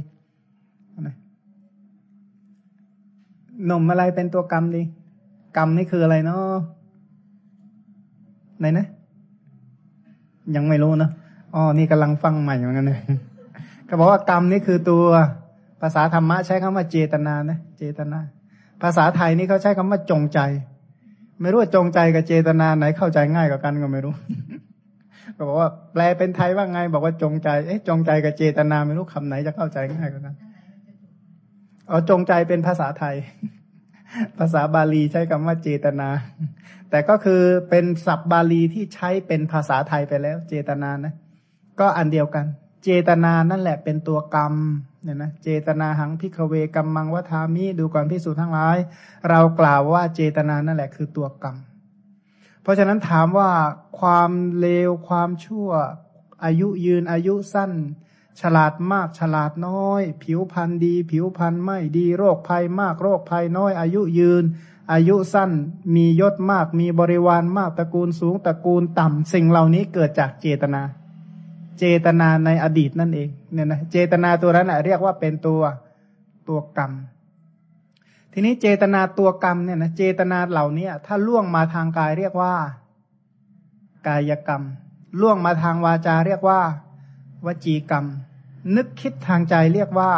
[3.66, 4.82] หนุ่มอะไรเป็นตัวกรรมดี
[5.56, 6.58] กรรมนี่คืออะไรเนาะ
[8.58, 8.86] ไหนนะ
[10.56, 11.10] ยังไม่รู้นะ
[11.54, 13.00] อ๋อนี่กำลังฟังใหม่เหมือนกันเลย
[13.88, 15.04] ก็บอกว่ากรรมนี่คือตัว
[15.80, 18.18] ภาษาธรรมะใช้คำว่าเจตนานะ เจตนา
[18.82, 20.40] ภาษาไทยนี่เขาใช้คำว่าจงใจ
[21.40, 24.14] ไม่รู้ว่าจงใจกับเจตนาไหนเข้าใจง่ายกว่ากันก็ไม่รู้
[25.36, 30.36] ก็บอกว่าแปลเป็นไทยว่าไง บอกว่าจงใจ เอ๊ะจงใจกับเจตนาไม่รู้คำไหนจะเข้าใจง่ายกว่ากัน
[31.90, 33.16] อ๋อจงใจเป็นภาษาไทย
[34.38, 36.08] ภาษาบาลีใช้คำว่าเจตนา
[36.92, 41.14] แต่ก็คือเป็นศัพท์บาลีที่ใช้เป็นภาษาไทยไปแล้ว เจตนานะ
[41.80, 42.46] ก็อันเดียวกัน
[42.84, 44.54] เจตนานั่นแหละเป็นตัวกรรม
[45.02, 48.78] เนี่ยนะเจตนาหังพิกเวกรรมมังวัามิดูก่อนพิสูจน์ทั้งหลาย
[49.28, 51.56] เรากล่าวว่าเจตนานั่นแหละคือตัวกรรม
[52.62, 53.50] เพราะฉะนั้นถามว่า
[54.00, 55.68] ความเลวความชั่ว
[56.44, 57.72] อายุยืนอายุสั้น
[58.40, 64.44] ฉลาดมากฉลาดน้อย ผิวพรรณดี ผิวพรรณไม่ดีโรคภัยมากโรคภัยน้อยอายุยืน
[64.92, 65.50] อายุสั้น
[65.94, 70.82] มียศมาก มีบริวารมากตระกูลสูงตระกูลต่ำสิ่งเหล่านี้เกิดจากเจตนา
[71.78, 75.60] เจตนาในอดีตนั่นเองเนี่ยนะเจตนาตัวนั้นเรียกว่าเป็นตัว
[76.48, 76.92] ตัวกรรม
[78.32, 82.54] ทีนี้เจตนาตัวกรรมเนี่ยนะเจตนาเหล่านี้ถ้าล่วงมาทางกายเรียกว่า
[84.06, 84.62] กายกรรม
[85.20, 86.60] ล่วงมาทางวาจาเรียกว่า
[87.46, 88.04] วจีกรรม
[88.76, 90.10] นึกคิดทางใจเรียกว่า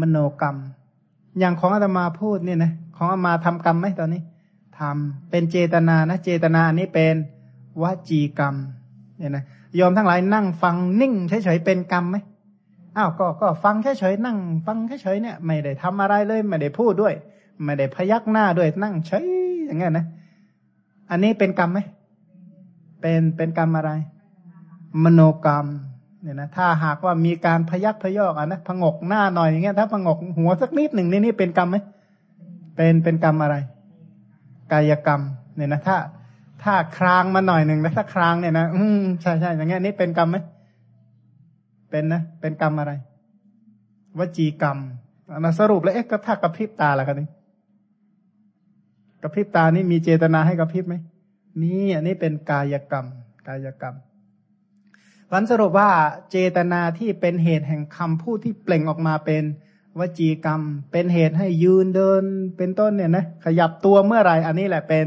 [0.00, 0.56] มโนกรรม
[1.38, 4.22] อย่างของอาตมาพูดเนี่ยนะ ของอามาทำกรรมไหมตอนนี้
[4.78, 7.14] ทำเป็นเจตนานะ เจตนานี้เป็น
[7.82, 8.54] วจีกรรม
[9.18, 9.44] เนี่ยนะ
[9.80, 12.16] ยอมทั้งหลายนั่งฟังนิ่งเฉยๆเป็นกรรมไหม
[12.96, 17.14] อ้าวก็ก็ฟังเฉยๆนั่ง ฟังเฉยๆเนี่ย ไม่ได้ทำอะไรเลย ไม่ได้พูดด้วย
[17.64, 19.24] ไม่ได้พยักหน้าด้วยนั่งเฉย
[19.66, 20.06] อย่างเงี้ยนะ
[21.10, 21.78] อันนี้เป็นกรรมไหม
[23.00, 23.90] เป็นเป็นกรรมอะไร
[25.04, 25.66] มโนกรรม
[26.22, 31.76] เนี่ยนะถ้าหากว่ามีการพยักพยอกอะนะพงกหน้าหน่อยอย่างเงี้ยถ้าพงกหัวสักนิดหนึ่งนี่นี่เป็นกรรมไหม
[32.76, 33.56] เป็นเป็นกรรมอะไร
[34.72, 35.20] กายกรรม
[35.56, 35.96] เนี่ยนะถ้า
[36.62, 40.36] ถ้าครางมาหน่อยหนึ่งนะถ้าครางเนี่ยนะอืมใช่ใช่อย่างเงี้ยนี่เป็นกรรมไหม
[41.90, 42.92] เป็นนะเป็นกรรมอะไร
[44.18, 44.78] วจีกรรม
[45.38, 47.28] นะสรุปแล้วเอ๊ะก็ถ้ากระพริบตาละกันนี่
[49.22, 50.94] กระพริบตานี่มีเจตนาให้กระพริบไหม
[51.60, 53.06] มีอันนี้เป็นกายกรรม
[53.48, 53.96] กายกรรม
[55.32, 55.90] วันสรุปว่า
[56.30, 59.42] เจตนาที่เป็นเหตุแห่งคำพูดที่เปล่งออกมาเป็น
[59.98, 60.60] วจีกรรม
[60.92, 62.22] เป็นเหตุให้ยืนเดิน
[62.56, 65.06] เป็นต้นเนี่ยนะขยับตัวเมื่อไหร่อันนี้แหละเป็น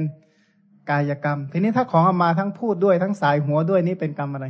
[0.90, 4.48] กายกรรม ทีนี้ถ้าของออกมาทั้งพูดด้วยทั้งสายหัวด้วยนี่เป็นกรรมอะไร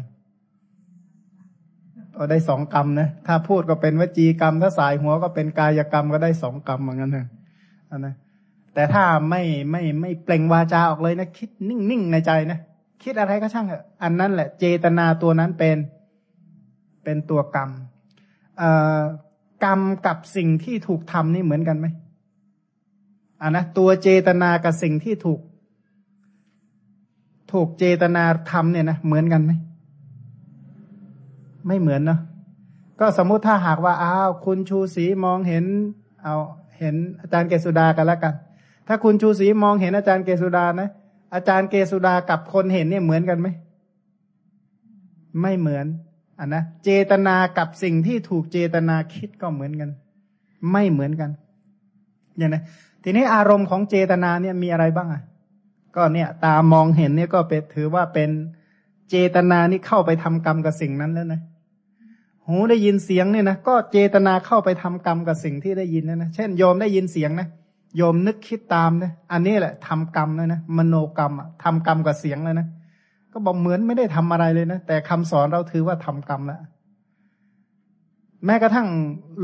[2.17, 7.27] ก็ได้สองกรรมนะถ้าพูดก็เป็นวจีกรรม ถ้าสายหัวก็เป็นกายกรรมก็ได้สองกรรมเหมือนกันนะ
[7.99, 8.13] นะ
[8.73, 12.59] แต่ถ้าไม่ไม่ไม่เปล่งวาจาออกเลยนะ คิดนิ่งๆในใจนะ
[13.03, 15.77] คิดอะไรก็ช่างเถอะอันนั้นแหละ เจตนาตัวนั้นเป็น
[17.03, 17.69] เป็นตัวกรรม
[18.61, 18.99] อ่า
[19.63, 21.87] กรรมกับสิ่งที่ถูกทำนี่เหมือนกันไหม
[23.41, 25.39] อ่านะตัวเจตนากับสิ่งที่ถูก
[27.51, 29.51] ถูกเจตนาทำเนี่ยนะเหมือนกันไหม
[31.67, 32.19] ไม่เหมือนเนาะ
[32.99, 35.65] ก็สมมุติถ้าหากว่าอ้าวคุณชูศรีมองเห็น
[36.23, 36.35] เอา
[36.79, 38.33] เห็นอาจารย์เกษสุดากันแล้วกัน
[38.87, 40.89] ถ้าคุณชูศรีมองเห็นอาจารย์เกษสุดานะ
[41.33, 43.47] อาจารย์เกสุดากับคนเห็นเนี่ยเหมือนกันไหม
[45.41, 45.85] ไม่เหมือน
[46.39, 49.89] อะนะเจตนากับสิ่งที่ถูกเจตนาคิดก็เหมือนกัน
[50.71, 51.29] ไม่เหมือนกัน
[52.37, 52.63] อย่างนะ
[53.03, 55.21] ทีนี้อารมณ์ของเจตนาเนี่ยมีอะไรบ้างอะ
[55.95, 58.29] ก็เนี่ยตามองเห็นเนี่ยก็เป็นถือว่าเป็น
[59.09, 61.41] เจตนานี่เข้าไปทำกรรมกับสิ่งนั้นแล้วนะ
[62.47, 67.47] หูได้ยินเสียงเนี่ยนะก็เจตนาเข้าไปทำกรรมกับสิ่งที่ได้ยินนะนะเช่นโยมได้ยินเสียงนะ
[67.97, 72.67] โยมนึกคิดตามนะอันนี้แหละทำกรรมเลยนะมโนกรรมอะทำกรรมกับเสียงเลยนะ
[73.37, 76.61] ก็บอกเหมือนไม่ได้ทำอะไรเลยนะ แต่คำสอนเราถือว่าทำกรรมแล้ว
[78.45, 78.87] แม้กระทั่ง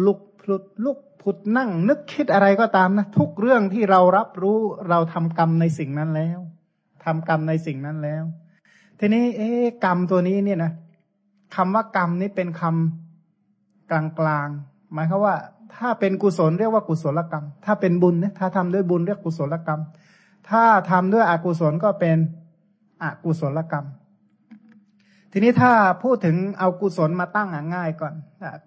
[0.06, 6.40] ลุกพลุดลุกผุดนั่ง นึกคิดอะไรก็ตามนะ ทุกเรื่องที่เรารับรู้เราทำกรรมในสิ่งนั้นแล้ว
[7.06, 8.24] ทำกรรมในสิ่งนั้นแล้ว
[9.00, 9.50] ทีนี้ เอ๊
[9.86, 10.72] กรรมตัวนี้เนี่ยนะ
[11.56, 15.36] คำว่ากรรมนี้เป็นคำกลางๆหมายความว่า
[15.76, 19.82] ถ้าเป็นกุศลเรียกว่ากุศลกรรม ถ้าเป็นบุญเนี่ยถ้าทำด้วยบุญเรียกกุศลกรรม
[20.50, 22.18] ถ้าทำด้วยอกุศลก็เป็น
[23.04, 23.86] อกุศลกรรม
[25.32, 25.72] ทีนี้ถ้า
[26.04, 28.14] พูดถึงเอากุศลมาตั้งง่ายก่อน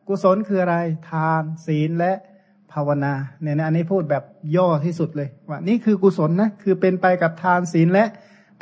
[0.08, 0.76] กุศลคืออะไร
[1.10, 2.12] ทานศีลและ
[2.72, 4.24] ภาวนาเนี่ยนะอันนี้พูดแบบ
[4.56, 8.04] ย่อที่สุดเลยว่านี่คือกุศลนะคือเป็นไปกับทานศีลและ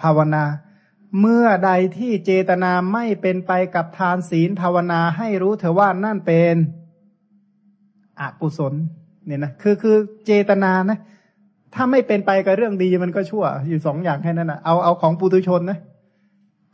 [0.02, 0.44] ภาวนา
[1.20, 6.56] เมื่อใดที่เจตนาไม่เป็นไปกับทานศีลภาวนาให้รู้เถอะว่านั่นเป็น
[8.20, 8.74] อกุศล
[9.26, 10.98] เนี่ยนะคือคือเจตนานะ
[11.74, 15.78] ถ้าไม่เป็นไปกับเรื่องดีมันก็ชั่ว อยู่สองอย่างแค่นั้นนะเอาเอาของปุถุชนนะ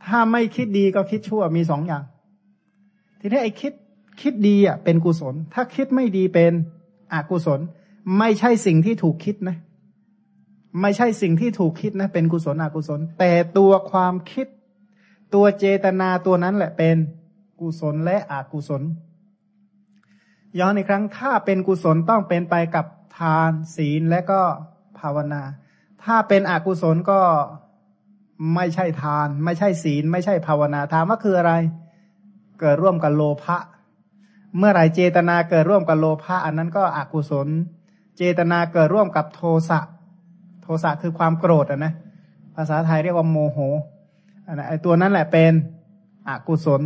[0.07, 2.03] ถ้าไม่คิดดีก็คิดชั่วมีสองอย่าง
[3.19, 3.73] ทีนี้ไอ้คิด
[4.21, 6.53] คิดดีอะเป็นกุศล ถ้าคิดไม่ดีเป็น
[7.13, 7.59] อกุศล
[8.17, 9.57] ไม่ใช่สิ่งที่ถูกคิดนะ
[10.81, 14.47] ไม่ใช่สิ่งที่ถูกคิดนะ เป็นกุศลอกุศล แต่ตัวความคิด
[15.33, 16.97] ตัวเจตนาตัวนั้นแหละเป็น
[17.59, 18.81] กุศลและอกุศล
[20.59, 22.85] ย้อนอีกครั้งถ้าเป็นกุศลต้องเป็นไปกับ
[23.17, 24.41] ทานศีลและก็
[24.99, 25.41] ภาวนา
[26.03, 27.21] ถ้าเป็นอกุศลก็
[28.55, 31.53] ไม่ใช่ทาน ไม่ใช่ศีล ไม่ใช่ภาวนาถามว่าคืออะไร
[32.59, 33.57] เกิดร่วมกับโลภะ
[34.57, 37.47] เมื่อไหร่เจตนาเกิดร่วมกับโลภะอันนั้นก็อกุศล
[38.17, 39.79] เจตนาเกิดร่วมกับโทสะ
[40.63, 41.93] โทสะคือความโกรธอะนะ
[42.55, 43.57] ภาษาไทยเรียกว่าโมโห
[44.47, 45.53] อันนั้นไอตัวนั้นแหละเป็น
[46.29, 46.81] อกุศล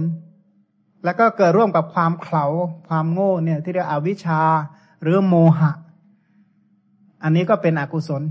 [1.04, 2.46] แล้วก็เกิดร่วมกับความเขลา
[2.88, 4.42] ความโง่เนี่ยที่เรียกอวิชชา
[5.02, 5.72] หรือโมหะ
[7.24, 8.22] อันนี้ก็เป็นอกุศล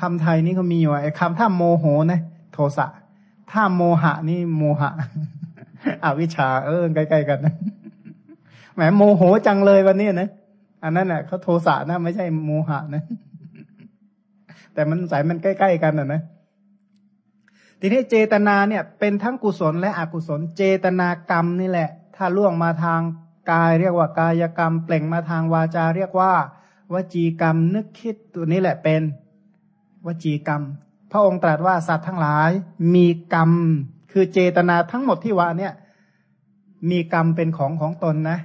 [0.00, 2.20] คำไทยนี่เขามีอยู่ไอ้คำถ้าโมโหนะ
[2.52, 2.86] โทสะ
[3.52, 4.90] ถ้าโมหะนี่โมหะ
[6.04, 7.54] อวิชชา เออใกล้ๆกันนะ
[8.74, 10.28] แหมโมโหจังเลยวันนี้นะ
[10.84, 13.02] อันนั้นน่ะเขาโทสะนะ ไม่ใช่โมหะนะ
[14.74, 16.20] แต่มันสายมันใกล้ๆกันอะนะ
[17.80, 23.00] ทีนี้เจตนาเนี่ย เป็นทั้งกุศลและอกุศล เจตนากรรมนี่แหละ ถ้าล่วงมาทาง
[23.52, 26.32] กายเรียกว่ากายกรรม เปล่งมาทางวาจาเรียกว่า
[26.92, 29.02] วจีกรรมนึกคิดตัวนี้แหละเป็น
[30.06, 30.62] วจีกรรม
[31.10, 32.50] พระองค์ตรัสว่าสัตว์ทั้งหลาย
[32.94, 33.50] มีกรรม
[34.12, 35.72] คือเจตนาทั้งหมดที่ว่าเนี่ย
[36.90, 38.38] มีกรรมเป็นของของตนนะ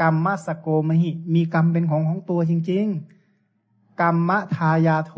[0.00, 2.86] กรรมมสโกมหิ มีกรรมเป็นของของตัวจริง
[3.42, 5.12] ๆ กรรมทายาโท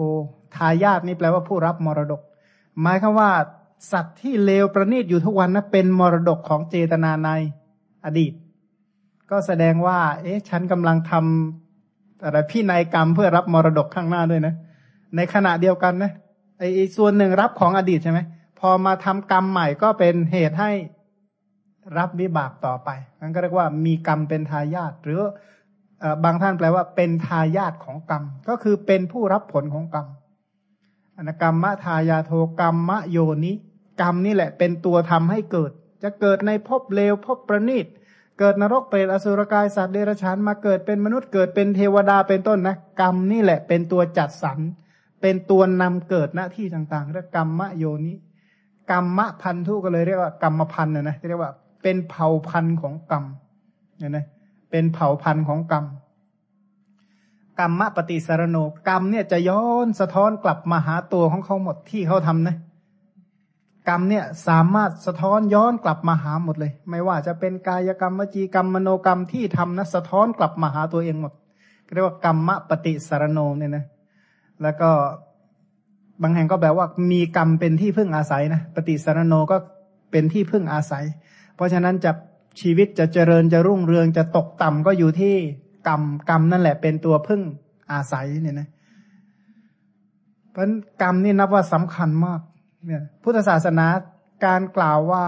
[0.57, 2.23] ทายาทนี่แปลว่าผู้รับมรดก
[2.81, 3.31] หมายคือว่า
[3.93, 7.29] สัตว์ที่เลวประณีตอยู่ทุกวันนะเป็นมรดกของเจตนาใน
[8.05, 8.33] อดีต
[9.31, 11.66] ก็แสดงว่า เอ๊ะ ฉันกำลังทำ
[12.25, 14.55] อะไรพี่นายกรรมเพื่อรับมรดกข้างหน้าด้วยนะ
[15.17, 16.13] ในขณะเดียวกันนะ
[16.59, 18.21] ไอ้ส่วนหนึ่งรับของอดีตใช่ไหม
[18.61, 20.71] พอมาทำกรรมใหม่ก็เป็นเหตุให้
[21.99, 22.89] รับวิบากต่อไป
[23.21, 25.21] นั่นก็เรียกว่ามีกรรมเป็นทายาทหรือ
[26.25, 30.07] บางท่านแปลว่าเป็นทายาทของกรรม ก็คือเป็นผู้รับผลของกรรม
[31.17, 33.53] อนกรรมมะทายาโทกรรมมะโยนิ
[34.01, 35.71] กรรมนี่แหละ เป็นตัวทำให้เกิด
[36.03, 37.87] จะเกิดในภพเลวภพประณีต
[38.39, 44.59] เกิดนรกเปรตอสุรกายสัตว์เดรัจฉานมาเกิดเป็นมนุษย์เกิดเป็นเทวดาเป็นต้นนะกรรมนี่แหละเป็นตัวจัดสรร
[45.21, 48.15] เป็นตัวนำเกิดหน้าที่ต่างๆเรียกกรรมโยนิ
[48.91, 53.25] กรรมพันธุก็เลยเรียกว่ากรรมพันธ์นะนะเรียกว่าเป็นเผ่าพันธุ์ของกรรม
[53.99, 54.25] เนี่ยนะ
[54.71, 55.85] เป็นเผ่าพันธุ์ของกรรม
[57.59, 58.57] กรรมปฏิสารโน
[58.89, 62.57] กรรมเนี่ยจะย้อนสะท้อนกลับมาหาตัวของเขาหมดที่เขาทำนะ
[63.89, 71.33] กรรมเนี่ยสามารถสะท้อนย้อนกลับมาหาหมดเลย ไม่ว่าจะเป็นกายกรรมวจีกรรมมโนกรรมที่ทำนะสะท้อนกลับมาหาตัวเองหมด
[71.95, 73.85] เรียกว่ากรรมปฏิสารโนเนี่ยนะ
[74.63, 74.91] แล้วก็
[76.23, 79.57] บางแห่งก็แบบว่ามีกรรมเป็นที่พึ่งอาศัยนะปฏิสารโนก็
[80.11, 81.05] เป็นที่พึ่งอาศัย
[81.55, 82.13] เพราะฉะนั้นจะ
[82.61, 85.35] ชีวิตจะเจริญจะรุ่งเรืองจะตกต่ำก็อยู่ที่
[85.89, 87.43] กรรมกรรมนั่นแหละเป็นตัวพึ่ง
[87.93, 88.69] อาศัยเนี่ยนะ
[90.51, 90.65] เพราะ
[91.03, 92.41] กรรมนี่นับว่าสำคัญมาก
[93.23, 93.87] พุทธศาสนา
[94.47, 95.25] การกล่าวว่า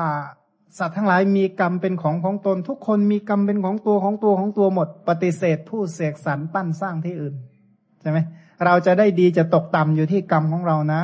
[0.79, 7.35] สัตว์ทั้งหลายมีกรรมเป็นของของตน ทุกคนมีกรรมเป็นของตัวของตัวของตัวหมด ปฏิเสธผู้เสกสรรปั้นสร้างที่อื่น
[8.01, 8.19] ใช่ไหม
[8.65, 11.03] เราจะได้ดีจะตกต่ำอยู่ที่กรรมของเรานะ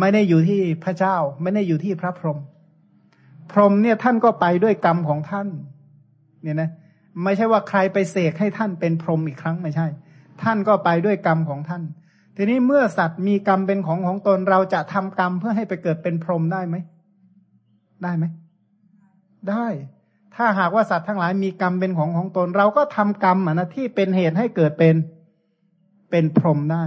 [0.00, 2.38] ไม่ได้อยู่ที่พระเจ้า ไม่ได้อยู่ที่พระพรหม
[3.52, 5.48] พรหมเนี่ยท่านก็ไปด้วยกรรมของท่าน
[6.42, 6.70] เนี่ยนะ
[7.24, 9.86] ไม่ใช่ว่าใครไปเสกให้ท่านเป็นพรหมอีกครั้งไม่ใช่
[10.42, 11.82] ท่านก็ไปด้วยกรรมของท่าน
[12.40, 16.76] ทีนี้เมื่อสัตว์มีกรรมเป็นของของตนเราจะทำกรรมเพื่อให้ไปเกิดเป็นพรหมได้ไหม
[18.02, 18.24] ได้ไหม
[19.50, 19.66] ได้
[20.36, 24.96] ถ้าหากว่าสัตว์ทั้งหลายมีกรรมเป็นของของตน เราก็ทำกรรมอะนะที่เป็นเหตุให้เกิดเป็น
[26.10, 26.84] เป็นพรหมได้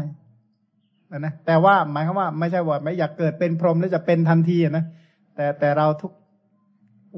[1.20, 4.86] นะแต่ว่าหมายความว่า ไม่ใช่ว่าไม่อยากเกิดเป็นพรหมแล้วจะเป็นทันทีนะ
[5.36, 6.12] แต่แต่เราทุก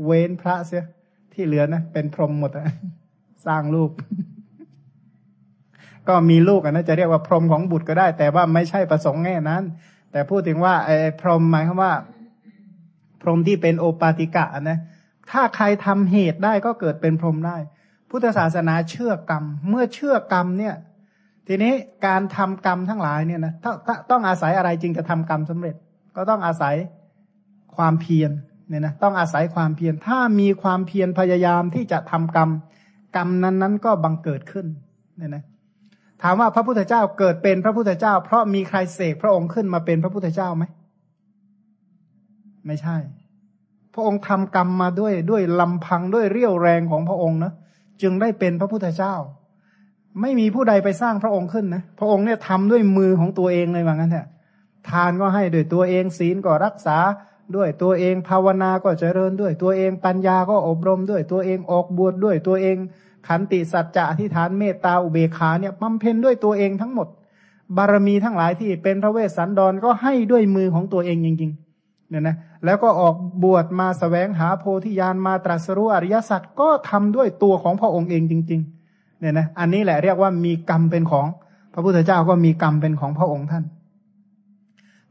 [0.05, 0.85] เว้นพระเสีย
[1.33, 2.65] ที่เหลือนะเป็นพรหมหมดอะ
[3.45, 3.91] สร้างลูก
[6.07, 9.63] ก็มีลูกนะจะเรียกว่าพรหมของบุตรก็ได้ แต่ว่าไม่ใช่ประสงค์แง่นั้น
[10.11, 11.93] แต่พูดถึงว่าไอ้พรหมหมายความว่า
[13.21, 14.79] พรหมที่เป็นโอปาติกะนะ
[15.31, 17.57] ถ้าใครทำเหตุได้ก็เกิดเป็นพรหมได้
[18.09, 20.75] พุทธศาสนาเชื่อกรรม เมื่อเชื่อกรรมเนี่ย
[21.47, 21.73] ทีนี้
[22.05, 23.53] การทำกรรมทั้งหลายเนี่ยนะ
[24.11, 25.75] ต้องอาศัยอะไรจริงจะทำกรรมสำเร็จ
[26.15, 26.75] ก็ต้องอาศัย
[27.75, 28.31] ความเพียร
[28.69, 32.49] เนี่ยนะต้องอาศัยความเพียรถ้ามีความเพียรพยายามที่จะทำกรรม
[33.15, 34.65] กรรมนั้นนั้นก็บังเกิดขึ้น
[35.17, 35.43] เนี่ยนะ
[36.23, 40.63] ถามว่าพระพุทธเจ้าเกิดเป็นพระพุทธเจ้า เพราะมีใครเสกพระองค์ขึ้นมาเป็นพระพุทธเจ้าไหม
[42.65, 42.97] ไม่ใช่
[43.93, 47.53] พระองค์ทำกรรมมาด้วยด้วยลำพังด้วยเรี่ยวแรงของพระองค์นะ
[48.01, 49.15] จึงได้เป็นพระพุทธเจ้า
[50.21, 54.25] ไม่มีผู้ใดไปสร้างพระองค์ขึ้นนะพระองค์เนี่ยทำด้วยมือของตัวเองเลยว่างั้นแหละ
[54.89, 56.97] ทานก็ให้ด้วยตัวเองศีลก็รักษา
[57.55, 62.77] ด้วยตัวเองภาวนาก็เจริญด้วย ตัวเองปัญญาก็อบรมด้วย ตัวเองออกบวชดด้วยตัวเอง
[63.27, 67.07] ขันติสัจจะที่ฐานเมตตาอุเบกขาเนี่ยบำเพ็ญด้วยตัวเองทั้งหมด
[67.77, 78.61] บารมีทั้งหลายที่เป็นพระเวสสันดรก็ให้ด้วยมือของตัวเองจริงๆเนี่ยนะแล้วก็ออกบวชมาสแสวงหาโพธิญาณมาตรัสรู้อริยสัจก็ทำด้วยตัวของพระองค์เองจริง
[78.91, 81.27] ๆ เนี่ยนะอันนี้แหละเรียกว่ามีกรรมเป็นของ
[81.73, 83.63] พระพุทธเจ้าก็มีกรรมเป็นของพระองค์ท่าน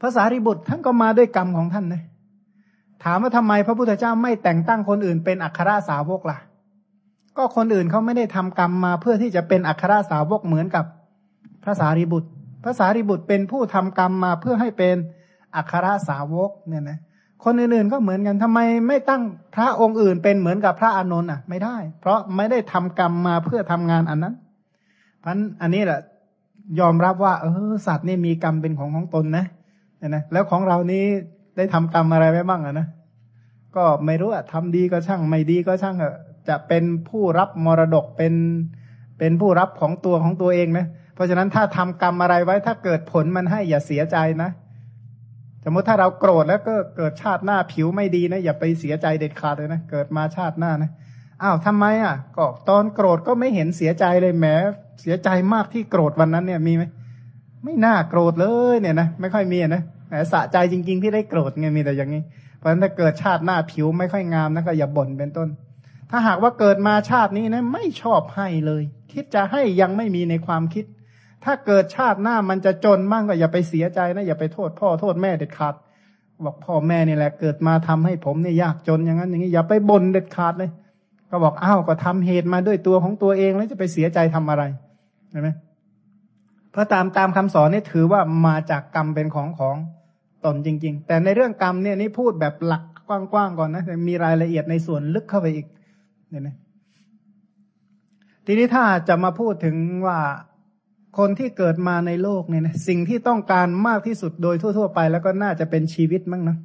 [0.01, 2.03] ภาษาริบุตรท่านก็มาด้วยกรรมของท่านนะ
[3.05, 6.39] ถามว่าทำไมพระพุทธเจ้าไม่แต่งตั้งคนอื่นเป็นอัครสาวกล่ะ
[7.37, 10.85] ก็คนอื่นเขาไม่ได้ทำกรรมมาเพื่อที่จะเป็นอัครสาวกเหมือนกับ
[11.65, 12.29] พระสารีบุตร
[12.65, 14.97] พระสารีบุตรเป็นผู้ทำกรรมมาเพื่อให้เป็น
[15.57, 16.99] อัครสาวกเนี่ยนะ
[17.45, 18.59] คนอื่นๆก็เหมือนกันทำไม
[18.89, 19.23] ไม่ตั้ง
[19.55, 24.35] พระองค์อื่นเป็นเหมือนกับพระอานนท์อะ ไม่ได้ เพราะไม่ได้ทำกรรมมาเพื่อทำงานอันนั้น
[25.21, 26.01] เพราะอันนี้แหละ
[26.81, 29.45] ยอมรับว่าเออสัตว์นี่มีกรรมเป็นของของตนนะ
[29.99, 31.05] เนี่ยนะ แล้วของเรานี้
[31.57, 32.87] ได้ทำกรรมอะไรไว้บ้างอะนะ
[33.77, 36.15] ก็ไม่รู้อะทำดีก็ช่าง ไม่ดีก็ช่างเอะ
[36.49, 38.35] จะเป็นผู้รับมรดกเป็น
[39.19, 44.51] เป็นผู้รับของตัวของตัวเองนะเพราะฉะนั้นถ้าทำกรรมอะไรไว้ถ้าเกิดผลมันให้อย่าเสียใจนะ
[45.65, 50.91] สมมติถ้าเราโกรธแล้วก็เกิดชาติหน้าผิวไม่ดีนะ อย่าไปเสียใจเด็ดขาดเลยนะเกิดมาชาติหน้านะ
[51.43, 54.47] อ้าวทำไมอะ ก็ตอนโกรธก็ไม่เห็นเสียใจเลยแหม
[55.01, 56.85] เสียใจมากที่โกรธวันนั้นเนี่ยมีไหม
[57.65, 59.83] ไม่น่าโกรธเลยเนี่ยนะไม่ค่อยมีนะ
[60.33, 62.23] สะใจจริง ๆ ที่ได้โกรธไงมีแต่อย่างนี้
[62.59, 65.49] เพราะฉะนั้นถ้าเกิดชาติหน้าผิวไม่ค่อยงามนะก็อย่าบ่นเป็นต้น
[66.15, 68.83] ถ้าหากว่าเกิดมาชาตินี้นะไม่ชอบให้เลย
[69.13, 70.85] คิดจะให้ยังไม่มีในความคิด
[71.45, 75.75] ถ้าเกิดชาติหน้ามันจะจนมั่งก็อย่าไปเสียใจนะอย่าไปโทษพ่อโทษแม่เด็ดขาด
[76.45, 80.71] บอกพ่อแม่นี่แหละเกิดมาทำให้ผมเนี่ยยากจนอย่างนั้นอย่างนี้อย่าไปบ่นเด็ดขาดเลย
[81.31, 84.63] ก็บอกอ้าวก็ทำเหตุมาด้วยตัวของตัวเองแล้วจะไปเสียใจทำอะไร
[85.31, 85.49] เห็นไหม
[86.71, 89.77] เพราะตามตามคำสอนนี่ถือว่ามาจากกรรมเป็นของของ
[90.45, 95.67] ตนจริง ๆ แต่ในเรื่องกรรมเนี่ยนี่พูดแบบหลักกว้างๆก่อนนะแต่มีรายละเอียดในส่วนลึกเข้าไปอีก
[96.33, 96.57] เนี่ยนะ
[98.47, 99.77] ทีนี้ถ้าจะมาพูดถึง
[100.07, 100.19] ว่า
[101.19, 106.57] คนที่เกิดมาในโลกเนี่ยนะสิ่งที่ต้องการมากที่สุดโดยทั่ว ๆ ไป แล้วก็น่าจะเป็นชีวิตมั้งนะ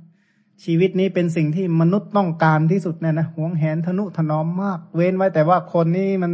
[0.63, 6.34] ชีวิตนี้เป็นสิ่งที่มนุษย์ต้องการที่สุดเนี่ยนะหวงแหนทนุถนอมมาก เว้นไว้แต่ว่าคนนี้มัน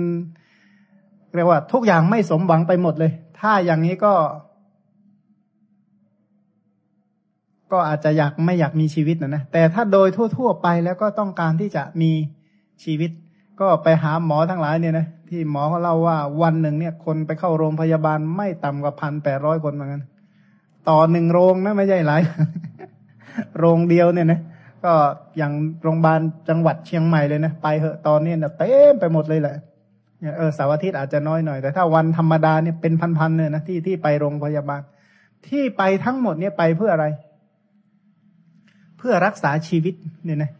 [1.35, 4.13] เรียกว่า ทุกอย่างไม่สมหวังไปหมดเลย ถ้าอย่างนี้ก็
[7.71, 10.07] ก็อาจจะอยากไม่อยากมีชีวิตนะนะแต่ถ้าโดย
[10.37, 12.11] ทั่ว ๆ ไปแล้วก็ต้องการที่จะมี
[12.83, 13.11] ชีวิต
[13.59, 20.03] ก็ไปหาหมอทั้งหลายเนี่ยนะที่หมอเขาเล่าว่าวันหนึ่งเนี่ย คนไปเข้าโรงพยาบาลไม่ต่ำกว่าพันแปดร้อยคนเหมือนกัน
[20.89, 22.21] ต่อหนึ่งโรงนะไม่ใช่หลาย
[23.57, 24.39] โรงเดียวเนี่ยนะ
[24.83, 24.93] ก็
[25.37, 25.51] อย่าง
[25.83, 29.55] โรงพยาบาลจังหวัดเชียงใหม่เลยนะไปเหอะตอนนี้เนี่ยเต็มไปหมดเลยแหละ
[30.37, 34.81] เออเสาร์อาทิตย์อาจจะน้อยหน่อย แต่ถ้าวันธรรมดาเนี่ยเป็นพันๆเลยนะที่ที่ไปโรงพยาบาล
[35.47, 37.05] ที่ไปทั้งหมดเนี่ยไปเพื่ออะไร
[38.97, 39.95] เพื่อรักษาชีวิต
[40.25, 40.51] เนี่ยนะ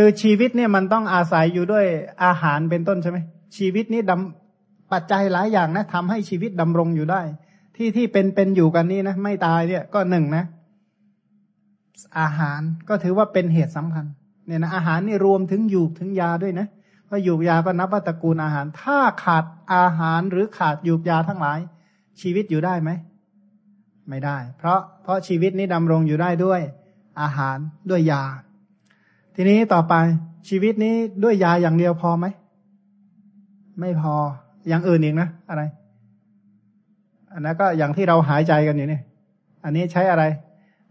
[0.00, 1.86] คือชีวิตเนี่ยมันต้องอาศัยอยู่ด้วย
[2.24, 3.18] อาหารเป็นต้นใช่ไหม
[3.56, 7.20] ชีวิตนี้ดำปัจจัยหลายอย่างนะทำให้ชีวิตดำรงอยู่ได้
[7.76, 10.44] ที่ที่เป็นเป็นอยู่กันนี้นะไม่ตายเนี่ยก็หนึ่งนะ
[12.20, 14.04] อาหารก็ถือว่าเป็นเหตุสำคัญ
[14.46, 16.66] เนี่ยนะอาหารนี่รวมถึงอยู่ถึงยาด้วยนะ
[17.06, 19.44] เพราะอยู่ยาก็นับว่าตระกูลอาหาร ถ้าขาด
[19.74, 21.58] อาหารหรือขาดอยู่ยาทั้งหลาย
[22.20, 22.90] ชีวิตอยู่ได้ไหม
[24.08, 26.60] ไม่ได้ เพราะเพราะชีวิตนี้ดำรงอยู่ได้ด้วย
[27.20, 27.56] อาหาร
[27.90, 28.24] ด้วยยา
[29.40, 29.94] ทีนี้ต่อไป
[30.48, 32.26] ชีวิตนี้ด้วยยาอย่างเดียวพอไหม
[33.80, 34.14] ไม่พอ
[34.68, 35.62] อย่างอื่นอีกนะอะไร
[37.32, 39.00] อันนั้นก็อย่างที่เราหายใจกันอยู่นี่
[39.64, 40.24] อันนี้ใช้อะไร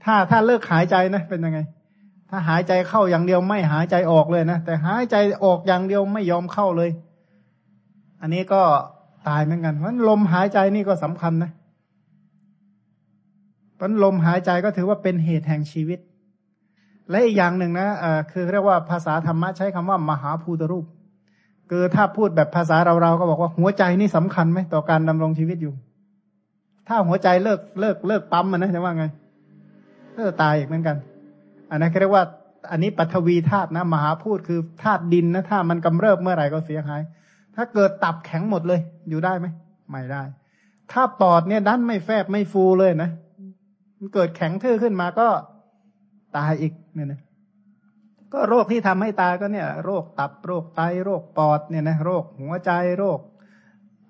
[0.04, 1.60] ถ้าถ้าเลิกหายใจนะเป็นยังไง
[2.30, 6.90] ถ้าหายใจเข้าอย่างเดียวไม่หายใจออกเลยนะแต่หายใจออกอย่างเดียวไม่ยอมเข้าเลย
[8.22, 8.62] อันนี้ก็
[9.28, 11.52] ตายเหมือนกันเพราะลมหายใจนี่ก็สำคัญนะ
[13.76, 16.00] เพราะลมหายใจก็ถือว่าเป็นเหตุแห่งชีวิต
[17.10, 20.86] และอีกอย่างหนึ่งนะะคือเรียกว่าภาษาธรรมะใช้คำว่ามหาภูตรูป
[21.70, 25.74] คือถ้าพูดแบบภาษาเราเราก็บอกว่าหัวใจนี่สำคัญไหมต่อการดำรงชีวิตอยู่
[26.88, 29.06] ถ้าหัวใจเลิกเลิกเลิกปั๊มมันนะจะว่าไง
[30.16, 30.96] เออตายอีกเหมือนกัน
[31.72, 32.24] อันนั้นเรียกว่า
[32.72, 37.02] อันนี้ปัทวีธาตุนะ มหาพูดคือธาตุดินนะถ้ามันกำเริบเมื่อไหร่ก็เสียหาย
[37.56, 38.80] ถ้าเกิดตับแข็งหมดเลย
[39.10, 39.48] อยู่ได้ไหม
[39.90, 40.24] ไม่ได้
[40.92, 43.10] ถ้าปอดเนี่ยดันไม่แฟบไม่ฟูเลยนะ
[43.98, 45.28] มันเกิดแข็งทื่อขึ้นมาก็
[46.36, 47.22] ตายอีกเนี่ยนะ
[48.34, 53.20] ก็โรคที่ทำให้ตายก็เนี่ย โรคตับโรคไตโรคปอดเนี่ยนะโรคหัวใจโรค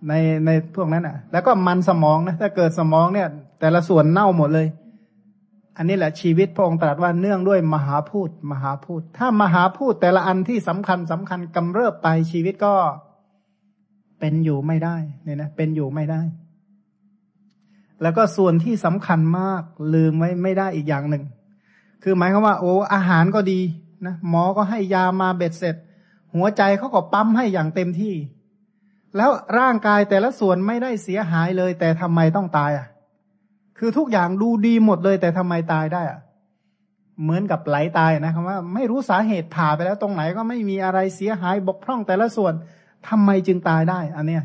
[0.08, 0.14] ใน
[0.46, 3.28] ในพวกนั้นอะ แล้วก็มันสมองนะถ้าเกิดสมองเนี่ย
[3.60, 4.68] แต่ละส่วนเน่าหมดเลย
[5.78, 12.74] อันนี้แหละชีวิตพระองค์ตรัสว่าเนื่องด้วยมหาพูดมหาพูดถ้ามหาพูดแต่ละอันที่สำคัญสำคัญกำเริบไปชีวิตก็
[14.20, 16.22] เป็นอยู่ไม่ได้เนี่ยนะเป็นอยู่ไม่ได้
[18.02, 19.64] แล้วก็ส่วนที่สำคัญมาก
[19.94, 21.24] ลืมไว้ไม่ได้อีกอย่างหนึ่ง
[22.04, 23.60] คือหมายความว่า โอ้อาหารก็ดี
[24.06, 25.76] นะหมอก็ให้ยามาเบ็ดเสร็จ
[26.34, 28.16] หัวใจเขาก็ปั๊มให้อย่างเต็มที่
[29.18, 32.88] แล้วร่างกายแต่ละส่วนไม่ได้เสียหายเลย แต่ทำไมต้องตายอะ
[33.78, 36.20] คือทุกอย่างดูดีหมดเลย แต่ทำไมตายได้อะ
[37.24, 42.54] เหมือนกับไหลตายนะคำว่า ไม่รู้สาเหตุผ่าไปแล้วตรงไหนก็ไม่มีอะไรเสียหายบกพร่องแต่ละส่วน
[43.08, 44.44] ทำไมจึงตายได้ อันเนี้ย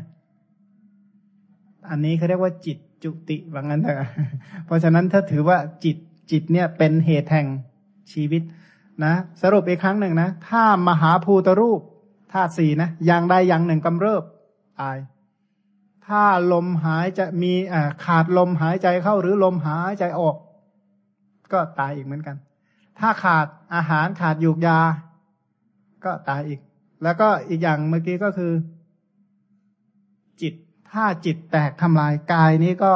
[1.89, 4.09] อันนี้เขาเรียกว่าจิตจุติว่างั้นเถอะ
[4.65, 5.97] เพราะฉะนั้นถ้าถือว่าจิต
[6.31, 7.47] จิตเนี่ยเป็นเหตุแห่ง
[8.11, 8.41] ชีวิต
[9.05, 11.81] นะสรุปอีกครั้งหนึ่งนะ ถ้ามหาภูตรูป
[12.31, 14.23] ธาตุสี่นะอย่างใดอย่างหนึ่งกำเริบ
[14.81, 14.97] ตาย
[16.07, 17.53] ถ้าลมหายจะมี
[18.05, 20.35] ขาดลมหายใจเข้าหรือลมหายใจออก
[21.53, 22.35] ก็ตายอีกเหมือนกัน
[22.99, 24.79] ถ้าขาดอาหารขาดยูกยา
[26.05, 26.59] ก็ตายอีก
[27.03, 28.53] แล้วก็อีกอย่างเมื่อกี้ก็คือ
[30.41, 30.53] จิต
[30.91, 32.93] ถ้าจิตแตกทำลายกายนี้ก็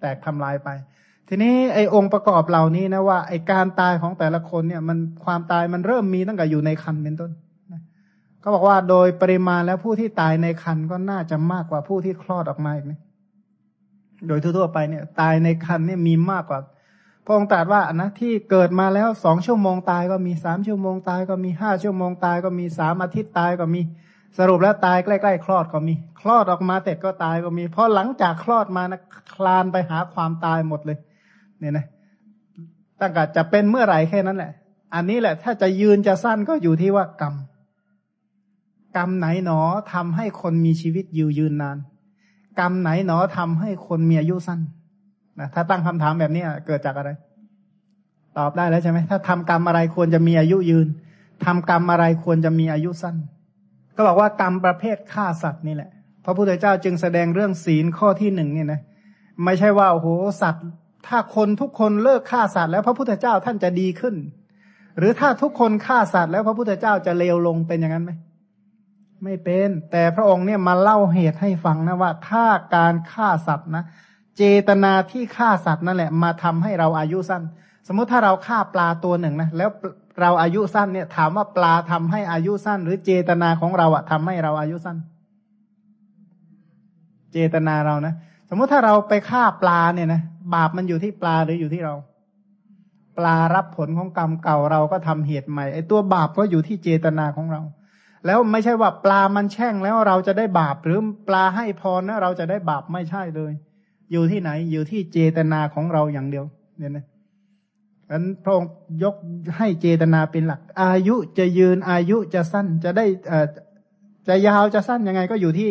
[0.00, 0.68] แตกทำลายไป
[1.28, 7.30] ทีนี้ไอ้องค์ประกอบเหล่านี้นะว่าไอ้การตายของแต่ละคนเนี่ยมันความตายมันเริ่มมีตั้งแต่อยู่ในคันเป็นต้น
[8.42, 13.00] ก็บอกว่าโดยปริมาณแล้วผู้ที่ตายในคันก็น่าจะมากกว่าผู้ที่คลอดออกมาอีกนะ
[14.26, 16.58] โดยทั่วๆไปเนี่ย ตายในคันเนี่ยมีมากกว่า
[17.24, 23.80] พระองค์ตรัสว่านะที่เกิดมาแล้วสองชั่วโมงตายก็มีสามชั่วโมงตายก็มีห้าชั่วโมงตายก็มีสามอาทิตย์ตายก็มี
[24.38, 29.00] สรุปแล้วตายใกล้ๆคลอดก็มี คลอดออกมาเสร็จก็ตายก็มีเพราะหลังจากคลอดมานะ
[29.34, 30.98] คลานไปหาความตายหมดเลย
[31.60, 31.86] เนี่ยนะ
[33.00, 34.52] ตั้งแต่จะเป็นเมื่อไหร่แค่นั้นแหละ
[34.94, 37.34] อันนี้แหละ ถ้าจะยืนจะสั้นก็อยู่ที่ว่ากรรม
[38.96, 39.60] กรรมไหนหนอ
[39.92, 41.76] ทำให้คนมีชีวิตยู่ยืนนาน
[42.60, 44.60] กรรมไหนหนอทำให้คนมีอายุสั้น
[45.40, 47.10] นะถ้าตั้งคำถามแบบนี้เกิดจากอะไร
[48.38, 50.86] ตอบได้แล้วใช่ไหมถ้าทำกรรมอะไรควรจะมีอายุยืน
[51.44, 53.16] ทำกรรมอะไรควรจะมีอายุสั้น
[53.96, 55.90] ก็บอกว่ากรรมประเภทฆ่าสัตว์นี่แหละ
[56.24, 58.80] พระพุทธเจ้าจึงแสดงเรื่องศีลข้อที่หนึ่งเนี่ยนะ
[59.44, 60.08] ไม่ใช่ว่าโอ้โห
[60.42, 60.66] สัตว์
[61.06, 64.14] ถ้าคนทุกคนเลิกฆ่าสัตว์แล้วพระพุทธเจ้าท่านจะดีขึ้น
[64.98, 68.12] หรือถ้าทุกคนฆ่าสัตว์แล้วพระพุทธเจ้าจะเลวลงเป็นอย่างนั้นไหม
[69.24, 72.46] ไม่เป็น แต่พระองค์เนี่ยมาเล่าเหตุให้ฟังนะว่า ถ้า
[72.76, 73.84] การฆ่าสัตว์นะ
[74.36, 77.42] เจตนาที่ฆ่าสัตว์นั่นแหละ มาทำให้เราอายุสั้น
[77.86, 79.70] สมมุติถ้าเราฆ่าปลาตัวหนึ่งนะแล้ว
[80.20, 84.96] เราอายุสั้นเนี่ย ถามว่าปลาทำให้อายุสั้น หรือเจตนาของเราอะทำให้เราอายุสั้น
[87.32, 88.14] เจตนาเรานะ
[88.48, 90.22] สมมุติถ้าเราไปฆ่าปลาเนี่ยนะ
[90.54, 91.94] บาปมันอยู่ที่ปลาหรืออยู่ที่เรา
[93.18, 97.60] ปลารับผลของกรรมเก่าเราก็ทำเหตุใหม่ไอ้ตัวบาปก็อยู่ที่เจตนาของเรา
[98.26, 103.52] แล้วไม่ใช่ว่าปลามันแช่งแล้วเราจะได้บาป หรือปลาให้พรนะเราจะได้บาปไม่ใช่เลย
[104.12, 106.44] อยู่ที่ไหน อยู่ที่เจตนาของเราอย่างเดียว
[106.78, 107.04] เนี่ยนะ
[108.10, 108.70] อันพระองค์
[109.02, 109.14] ยก
[109.56, 113.46] ให้เจตนาเป็นหลัก อายุจะยืนอายุจะสั้นจะได้เอ่อ
[114.28, 115.70] จะยาวจะสั้นยังไงก็อยู่ที่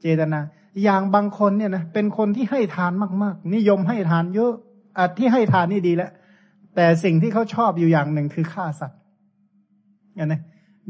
[0.00, 0.40] เจตนา
[0.82, 4.52] อย่างบางคนเนี่ยนะเป็นคนที่ให้ทานมากๆ นิยมให้ทานเยอะ
[4.96, 6.10] อที่ให้ทานนี่ดีแล้ว
[6.76, 8.98] แต่สิ่งที่เขาชอบอยู่อย่างหนึ่งคือฆ่าสัตว์
[10.14, 10.40] เนี่ยนะ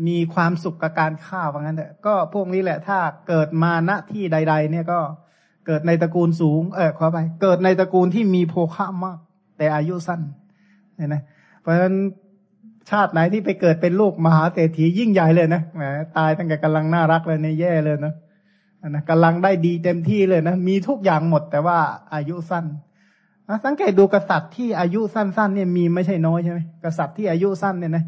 [0.07, 5.01] มีความสุขกับการฆ่าว่างั้นแต่ก็พวกนี้แหละ ถ้าเกิดมาณที่ใด ๆ เนี่ยก็
[5.67, 9.19] เกิดในตระกูลสูง เออขอไป เกิดในตระกูลที่มีโภคะมาก
[9.59, 10.21] แต่อายุสั้น
[10.97, 11.23] เนี่ยนะ
[11.61, 11.95] เพราะฉะนั้น
[12.91, 15.83] ชาติไหนที่ไปเกิดเป็นลูกมหาเศรษฐียิ่งใหญ่เลยนะแหม
[16.17, 18.15] ตายตั้งแต่กำลังน่ารักเลยในแย่เลยนะ
[18.89, 21.79] นะกำลังได้ดีเต็มที่เลยนะ มีทุกอย่างหมดแต่ว่า
[22.15, 22.65] อายุสั้น
[23.65, 28.05] สังเกตดูกษัตริย์ที่อายุสั้นๆเนี่ยมีไม่ใช่น้อยใช่ไหมกษัตริย์ที่อายุสั้นเนี่ยนะ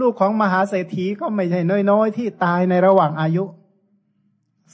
[0.00, 3.44] ลูกของมหาเศรษฐีก็ไม่ใช่น้อยๆ ที่ตายในระหว่างอายุ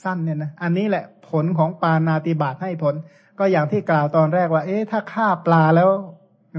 [0.03, 2.95] สั้นเนี่ยนะอันนี้แหละผลของปานาติบาตให้ผล
[3.39, 5.89] ก็อย่างที่กล่าวตอนแรกว่า เอ๊ะถ้าฆ่าปลาแล้ว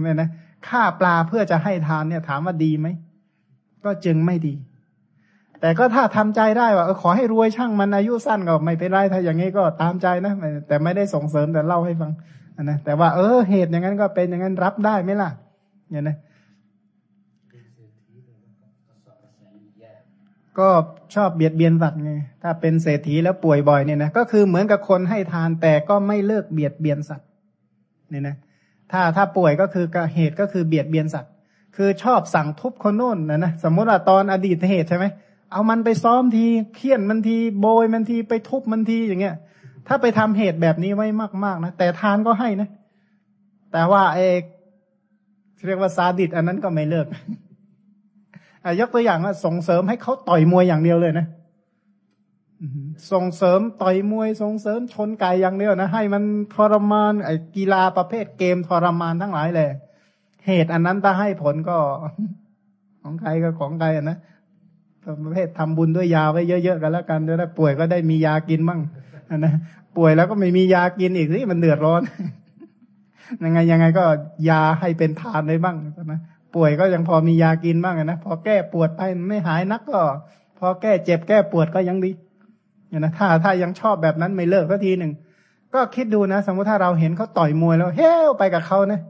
[0.05, 0.29] เนี่ยนะ
[0.69, 2.87] ฆ่าปลาเพื่อจะให้ทานเนี่ย ถามว่าดีไหม
[3.85, 4.55] ก็จึงไม่ดี
[5.61, 10.33] แต่ก็ถ้าทำใจได้ว่าขอให้รวยช่างมันอายุสั้นก็ไม่เป็นไรถ้าอย่างนี้ก็ตามใจนะ
[10.69, 12.13] แต่ไม่ได้ส่งเสริมแต่เล่าให้ฟัง
[12.63, 15.31] นะแต่ว่าเออเหตุอย่างนั้นก็เป็นอย่างนั้นรับได้ไหมล่ะ
[15.91, 16.17] เนี่ยนะ
[20.59, 20.69] ก็
[21.15, 27.29] ชอบเบียดเบียนสัตว์ไงถ้าเป็นเศรษฐีแล้วป่วยบ่อยเนี่ยนะก็คือเหมือนกับคนให้ทานแต่ก็ไม่เลิกเบียดเบียนสัตว์
[28.11, 28.37] เนี่ยนะ
[28.93, 29.85] ถ้าถ้าป่วยก็คือ
[30.15, 31.33] เหตุก็คือเบียดเบียนสัตว์
[31.77, 35.07] คือชอบสั่งทุบคนโน้นนะนะสมมติว่าตอนอดีตเหตุใช่ไหม
[35.53, 36.47] เอามันไปซ้อมที
[36.77, 39.37] เคี่ยนมันทีโบยมันทีไปทุบมันทีอย่างเงี้ย
[39.87, 41.07] ถ้าไปทำเหตุแบบนี้ไว้
[41.45, 42.69] มากๆนะแต่ทานก็ให้นะ
[43.73, 44.43] แต่ว่าเอก
[45.67, 47.07] เรียกว่าซาดิสอันนั้นก็ไม่เลิก
[48.81, 51.27] ยกตัวอย่างว่าส่งเสริมให้เขาต่อยมวยอย่างเดียวเลยนะ
[53.13, 56.23] ส่งเสริมต่อยมวยส่งเสริมชนไก่อย่างเดียวนะให้มัน
[56.55, 59.71] ทรมานไอ้กีฬาประเภทเกมทรมานทั้งหลายเลย
[60.47, 61.79] เหตุอันนั้นถ้าให้ผลก็
[63.03, 64.19] ของใครก็ของใครนะ
[65.25, 68.81] ประเภททำบุญด้วยยาไว้เยอะๆกันแล้วกันจะได้ป่วยก็ได้มียากินบ้าง
[69.39, 69.55] นะ
[69.97, 72.03] ป่วยแล้วก็ไม่มียากินอีกสิมันเดือดร้อน
[73.45, 74.05] ยังไงยังไงก็
[74.49, 76.21] ยาให้เป็นทานได้บ้างนะ
[76.55, 80.01] ป่วยก็ยังพอมียากินบ้างนะพอแก้ปวดไปไม่หายนักก็
[80.59, 82.11] พอแก้เจ็บแก้ปวดก็ยังดี
[82.99, 85.13] นะถ้าถ้ายังชอบแบบนั้นไม่เลิกก็ทีหนึ่ง
[85.75, 89.01] ก็คิดดูนะ สมมติถ้าเราเห็นเขาต่อยมวยแล้วเฮ้วไปกับเขานะ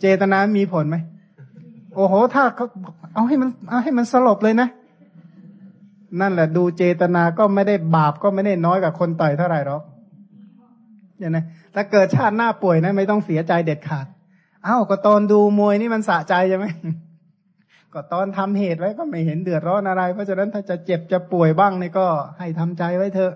[0.00, 0.96] เจตนามีผลไหม
[1.94, 2.66] โอ้โห ถ้าเขา
[3.14, 4.68] เอาให้มันเอาให้มันสลบเลยนะ
[6.20, 9.82] นั่นแหละดูเจตนาก็ไม่ได้บาปก็ไม่ได้น้อยกับคนต่อยเท่าไหร่หรอก
[11.18, 11.44] อย่างนะ
[11.74, 14.06] ถ้าเกิดชาติหน้าป่วยนะไม่ต้องเสียใจเด็ดขาด
[14.66, 16.66] อ้าวก็ตอนดูมวยนี่มันสะใจใช่ไหม
[17.92, 22.06] ก็ตอนทำเหตุไว้ก็ไม่เห็นเดือดร้อนอะไร เพราะฉะนั้นถ้าจะเจ็บจะป่วยบ้างนี่ก็
[22.38, 23.32] ให้ทำใจไว้เถอะ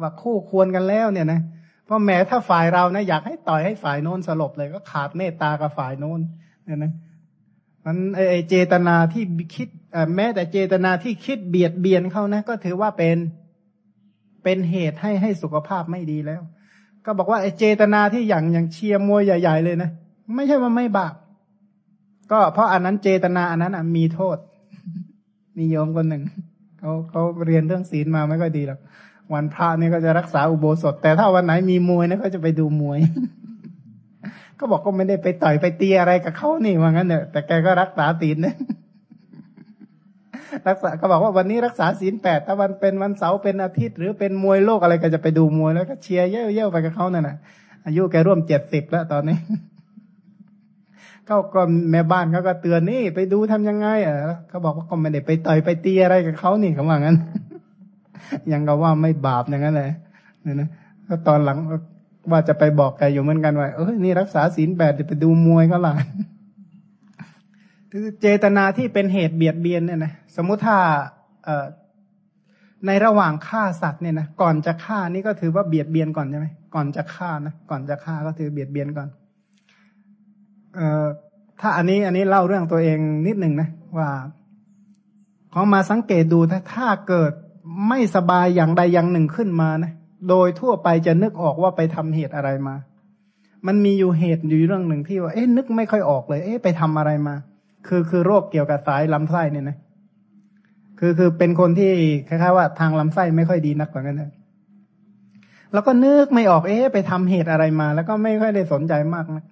[0.00, 1.40] ว่าคู่ควรกันแล้วเนี่ยนะ
[1.84, 6.20] เพราะแม้ถ้าฝ่ายเรานะอยากให้ต่อยให้ฝ่ายโน้นสลบเลยก็ขาดเมตตากับฝ่ายโน้น
[6.64, 6.92] เนี่ยนะ
[7.84, 7.96] มัน
[8.30, 9.24] ไอเจตนาที่
[9.54, 9.68] คิด
[10.16, 13.16] แม้แต่เจตนาที่คิดเบียดเบียนเขานะ ก็ถือว่าเป็น
[14.44, 16.42] เป็นเหตุให้ให้สุขภาพไม่ดีแล้ว
[17.04, 19.90] ก็บอกว่าไอเจตนาที่อย่างอย่างเชียร์มวยใหญ่ ๆ เลยนะ
[20.34, 21.14] ไม่ใช่ว่าไม่บาป
[22.32, 24.36] ก็เพราะอันนั้นเจตนาอันนั้นมีโทษ
[25.58, 26.22] มีโยมคนหนึ่ง
[26.78, 28.80] เขาเขาเรียนเรื่องศีลมาไม่ก็ดีหรอก
[29.32, 32.98] วันพระนี่ก็จะรักษาอุโบสถ แต่ถ้าวันไหนมีมวยนะก็จะไปดูมวย
[34.60, 38.54] ก็บอกก็ไม่ได้ไปต่อยไปตีอะไรกับเขานี่ว่างั้นเนอะแต่แกก็รักษาศีลนะ
[40.68, 47.36] รักษาก็บอกว่าวันนี้รักษาศีลแปดถ้าวันเป็นวันเสาร์เป็นอาทิตย์ หรือเป็นมวยโลกอะไรก็จะไปดูมวยแล้วก็เชียร์เย่ยๆไปกับเขานั่นน่ะ
[47.86, 49.38] อายุแกร่วมเจ็ดสิบแล้วตอนนี้
[51.26, 54.16] เขาก็แม่บ้านเขาก็เตือนนี่ไปดูทำยังไงอะ
[54.48, 57.16] เขาบอกว่าก็ไม่ได้ไปต่อยไปตีอะไรกับเขานี่เขาว่างั้น
[58.52, 59.90] ยังก็ว่าไม่บาปอย่างนั้นเลย
[60.42, 60.68] เนี่ยนะ
[61.08, 61.58] ก็ตอนหลัง
[62.32, 65.94] ว่าจะไปบอกแกอยู่เหมือนกันว่าเออนี่รักษาศีลแปดจะไปดูมวยก็ล่ะ
[68.20, 70.78] เจตนาที่เป็นเหตุเบียดเบียนเนี่ยนะสมมุติถ้า
[71.44, 71.48] เอ
[72.86, 79.08] ในระหว่างฆ่าสัตว์เนี่ยนะก่อนจะฆ่านี่ก็ถือว่าเบียดเบียนก่อนใช่ไหมก่อนจะฆ่านะก่อนจะฆ่าก็ถือเบียดเบียนก่อน
[80.74, 81.06] เอ่อ
[81.60, 83.68] ถ้าอันนี้อันนี้เล่าเรื่องตัวเองนิดหนึ่งนะ
[83.98, 84.08] ว่า
[85.52, 87.32] ของมาสังเกตดูถ้าถ้าเกิด
[87.88, 89.92] ไม่สบายอย่างใดอย่างหนึ่งขึ้นมานะ
[90.28, 92.76] โดยทั่วไปจะนึกออกว่าไปทำเหตุอะไรมา
[93.66, 97.34] มันมีอยู่เหตุอยู่เรื่องหนึ่งที่ว่า เอ๊ะนึกไม่ค่อยออกเลย เอ๊ะไปทำอะไรมา
[97.86, 99.76] คือคือโรคเกี่ยวกับสายลำไส้เนี่ยนะ
[100.98, 101.92] คือคือเป็นคนที่
[102.28, 104.30] คล้ายๆว่าทางลำไส้ไม่ค่อยดีนักกว่านั้นนะ
[105.72, 109.44] แล้วก็นึกไม่ออก เอ๊ะไปทำเหตุอะไรมา แล้วก็ไม่ค่อยได้สนใจมากนะ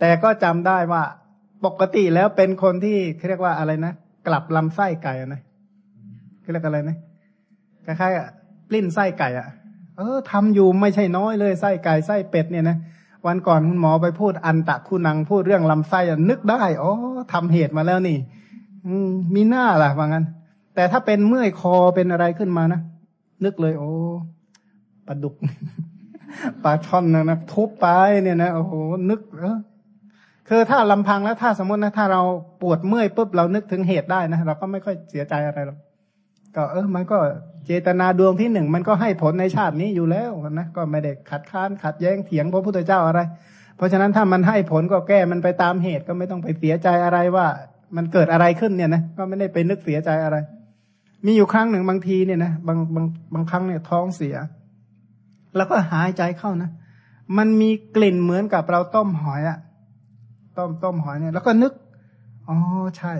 [0.00, 1.02] แต่ก็จำได้ว่า
[1.64, 2.96] ปกติแล้วเป็นคนที่
[3.28, 3.92] เรียกว่าอะไรนะ
[4.26, 5.40] กลับลำไส้ไก่นะ
[6.40, 6.96] เขาเรียกอะไรนะ
[7.86, 9.48] คล้ายๆปลิ้นไส้ไก่อะ
[9.96, 12.76] เออทำอยู่ไม่ใช่น้อยเลยไส้ไก่ไส้เป็ดเนี่ยนะ
[13.26, 16.92] วันก่อนคุณหมอไปพูดอันตะคุณังพูดเรื่องลำไส้นึกได้อ๋อ
[17.32, 18.16] ทำเหตุมาแล้วนี่
[18.86, 20.24] อืมมีหน้าล่ะว่างั้น
[20.74, 22.80] แต่ถ้าเป็นเมื่อยคอเป็นอะไรขึ้นมานะ
[23.44, 23.90] นึกเลย โอ้
[25.06, 25.34] ปลาดุก
[26.64, 27.86] ปลาช่อนนะนะทุบไป
[28.22, 28.72] เนี่ยนะโอ้โห
[29.10, 29.58] นึกเออ
[30.48, 32.22] คือถ้าลำพังแล้วถ้าสมมตินะถ้าเรา
[32.62, 35.78] ปวดเมื่อยปุ๊บเรานึกถึงเหตุได้นะเราก็ไม่ค่อยเสียใจอะไรหรอก
[36.56, 37.18] ก็เออมันก็
[37.66, 43.20] เจตนาดวงที่หนึ่งมันก็ให้ผลในชาตินี้อยู่แล้วนะก็ไม่ได้ขัดค้านขัดแย้งเถียงพระพุทธเจ้าอะไร
[43.76, 47.46] เพราะฉะนั้นถ้ามันให้ผลก็แก้มันไปตามเหตุก็ไม่ต้องไปเสียใจอะไรว่า
[47.96, 50.36] มันเกิดอะไรขึ้นเนี่ยนะก็ไม่ได้ไปนึกเสียใจอะไร
[51.26, 54.36] มีอยู่ครั้งหนึ่งบางทีเนี่ยนะบางบางบางครั้งเนี่ยท้องเสีย
[55.56, 56.70] แล้วก็หายใจเข้านะ
[57.38, 59.58] มันมีกลิ่นเหมือนกับเราต้มหอยอะ
[60.58, 61.72] ต้มต้มหอยเนี่ย แล้วก็นึก
[62.48, 62.56] อ๋อ
[62.98, 63.14] ใช่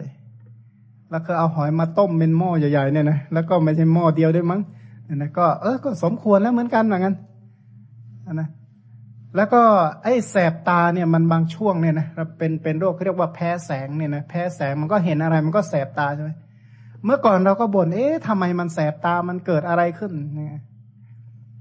[1.11, 4.61] แล้วก็เอาหอยมาต้มเป็นหม้อใหญ่ๆเนี่ยนะแล้วก็ไม่ใช่หม้อเดียวด้วยมั้ง
[5.14, 7.14] นะก็เออก็สมควรแล้วเหมือนกันเหมือนกัน
[8.34, 8.48] นะ
[9.36, 9.62] แล้วก็
[10.02, 12.06] ไอ้แสบตาเนี่ยมันบางช่วงเนี่ยนะ
[12.38, 16.30] เป็นเป็นโรคเขาเรียกว่าแพ้แสงเนี่ยนะแพ้แสงมันก็เห็นอะไรมันก็แสบตาใช่ไหม
[17.04, 20.61] เมื่อก่อนเราก็บ่นเอ๊ะทำไมมันแสบตามันเกิดอะไรขึ้นเนี่ย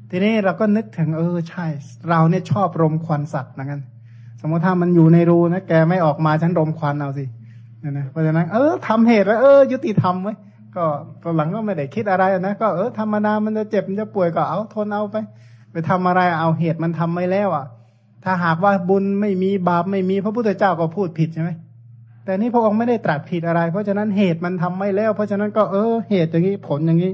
[0.09, 1.65] ทีนี้เราก็นึกถึงเออใช่
[2.09, 3.81] เราเนี่ยชอบรมควันสัตว์นะกัน
[4.41, 7.25] สมมติถ้ามันอยู่ในรูนะแกไม่ออกมาฉันรมควันเอาสิ
[7.79, 10.33] เนี่ยนะเพราะฉะนั้นเออทำเหตุแล้วเออ ยุติธรรมไว้
[10.75, 10.85] ก็
[11.23, 15.15] ตอนหลังก็ไม่ได้คิดอะไรนะก็เออธรรมดามันจะเจ็บมันจะป่วยก็เอาทนเอาไป
[15.71, 17.65] ไปทำอะไรเอาเหตุมันทำไม่แล้วอะ
[18.23, 21.51] ถ้าหากว่าบุญไม่มีบาปไม่มีพระพุทธเจ้าก็พูดผิดใช่ไหม
[22.25, 27.11] แต่นี่พระองค์ไม่ได้ตรัสผิดอะไร เพราะฉะนั้นเหตุมันทำไม่แล้ว เพราะฉะนั้นก็เออเหตุอย่างนี้ผลอย่างนี้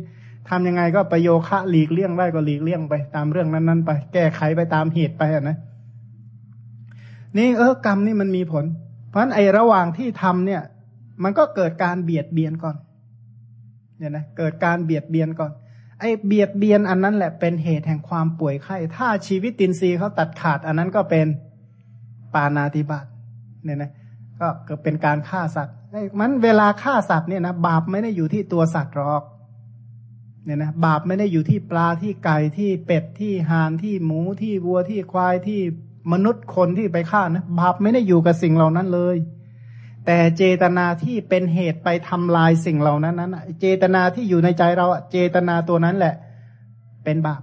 [0.49, 5.57] ทำยังไงก็ประโยคะหลีกเลี่ยงได้ก็หลีกเลี่ยงไป ตามเรื่องนั้นๆไป แก้ไขไปตามเหตุไปอะนะ
[7.37, 8.65] นี่เออกรรมนี่มันมีผล
[9.15, 10.61] ราะฉะนั้นไอ้ระหว่างที่ทำเนี่ย
[11.23, 12.75] มันก็เกิดการเบียดเบียนก่อน
[13.97, 15.51] เนี่ยนะเกิดการเบียดเบียนก่อน
[15.99, 21.27] ไอ้เบียดเบียนอันนั้นแหละเป็นเหตุแห่งความป่วยไข้ถ้าชีวิตตินซีเขาตัดขาด อันนั้นก็เป็น
[22.33, 23.05] ปานาติบาต
[23.63, 23.91] เนี่ยนะ
[24.39, 25.75] ก็เกิดเป็นการฆ่าสัตว์
[26.19, 29.23] มันเวลาฆ่าสัตว์เนี่ยนะบาปไม่ได้อยู่ที่ตัวสัตว์หรอก
[30.45, 35.61] เนี่ยนะบาปไม่ได้อยู่ที่ปลาที่ไก่ที่เป็ดที่ห่านที่หมูที่วัวที่ควายที่
[36.11, 39.17] มนุษย์คนที่ไปฆ่านะบาปไม่ได้อยู่กับสิ่งเหล่านั้นเลย
[40.05, 46.15] แต่เจตนาที่เป็นเหตุไปทำลายสิ่งเหล่านั้นนั้นเจตนาที่อยู่ในใจเราเจตนาตัวนั้นแหละ
[47.03, 47.41] เป็นบาป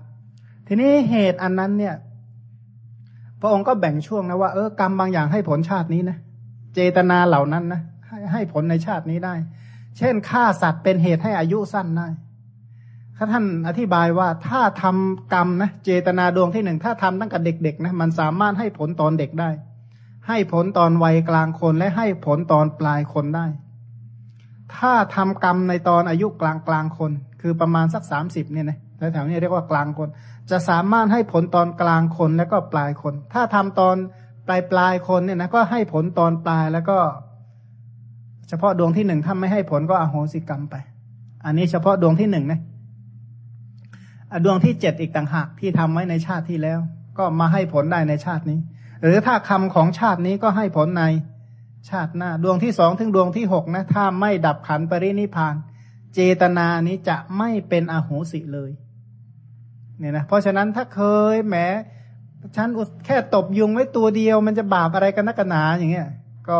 [0.66, 1.94] ทีนี้เหตุอันนั้นเนี่ย
[3.40, 6.18] พระองค์ก็แบ่งช่วงนะว่าเออกรรมบางอย่างให้ผลชาตินี้นะ
[6.74, 9.34] เจตนาเหล่านั้นนะให้ให้ผลในชาตินี้ได้
[9.98, 12.08] เช่นฆ่าสัตว์เป็นเหตุให้อายุสั้นได้
[13.16, 19.50] ถ้าท่านอธิบายว่าถ้าทำกรรมนะเจตนาดวงที่หนึ่งถ้าทำตั้งแต่เด็กๆนะมันสามารถให้ผลตอนเด็กได้
[20.28, 23.46] ให้ผลตอนวัยกลางคนและให้ผลตอนปลายคนได้
[24.76, 28.78] ถ้าทำกรรมในตอนอายุกลางกลางคน คือประมาณสักสามสิบเนี่ยนะ
[29.12, 30.08] แถวๆนี้เรียกว่ากลางคน
[30.50, 33.96] จะสามารถให้ผลตอนกลางคนแล้วก็ปลายคน ถ้าทำตอน
[34.46, 36.98] ปลายปลายคนเนี่ยนะก็ให้ผลตอนปลายแล้วก็
[38.48, 40.74] เฉพาะดวงที่หนึ่งถ้าไม่ให้ผลก็อโหสิกรรมไป
[41.44, 42.60] อันนี้เฉพาะดวงที่หนึ่งนะ
[44.44, 46.78] ดวงที่เจ็ดอีกต่างหากที่ทำไว้ในชาติที่แล้ว
[47.18, 48.58] ก็มาให้ผลได้ในชาตินี้
[49.02, 51.04] หรือถ้าคำของชาตินี้ก็ให้ผลใน
[51.90, 55.54] ชาติหน้า ดวงที่สองถึงดวงที่หกนะถ้าไม่ดับขันปรินิพาน
[56.14, 58.70] เจตนานี้จะไม่เป็นอโหสิเลย
[59.98, 61.00] เนี่ยนะเพราะฉะนั้นถ้าเค
[61.34, 61.56] ยแหม
[62.56, 62.68] ฉัน
[63.06, 66.08] แค่ตบยุงไว้ตัวเดียว มันจะบาปอะไรกันนักหนาอย่างเงี้ย
[66.48, 66.58] ก็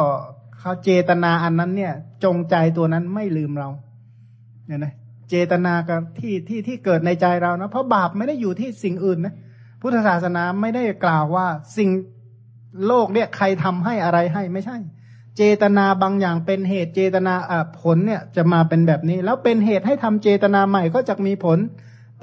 [0.59, 1.93] เขาเจตนาอันนั้นเนี่ย
[2.25, 3.69] จงใจตัวนั้นไม่ลืมเรา
[4.67, 4.93] เนี่ยนะ
[5.33, 9.35] เจตนากับที่ที่ที่เกิดในใจเรานะเพราะบาปไม่ได้อยู่ที่สิ่งอื่นนะ
[9.81, 11.91] พุทธศาสนาไม่ได้กล่าวว่าสิ่ง
[12.87, 14.77] โลกเนี่ยใครทำให้อะไรให้ไม่ใช่
[15.37, 17.35] เจตนาบางอย่างเป็นเหตุเจตนา
[17.81, 21.59] ผลเนี่ยจะมาเป็นแบบนี้ แล้วเป็นเหตุให้ทำเจตนาใหม่ก็จะมีผล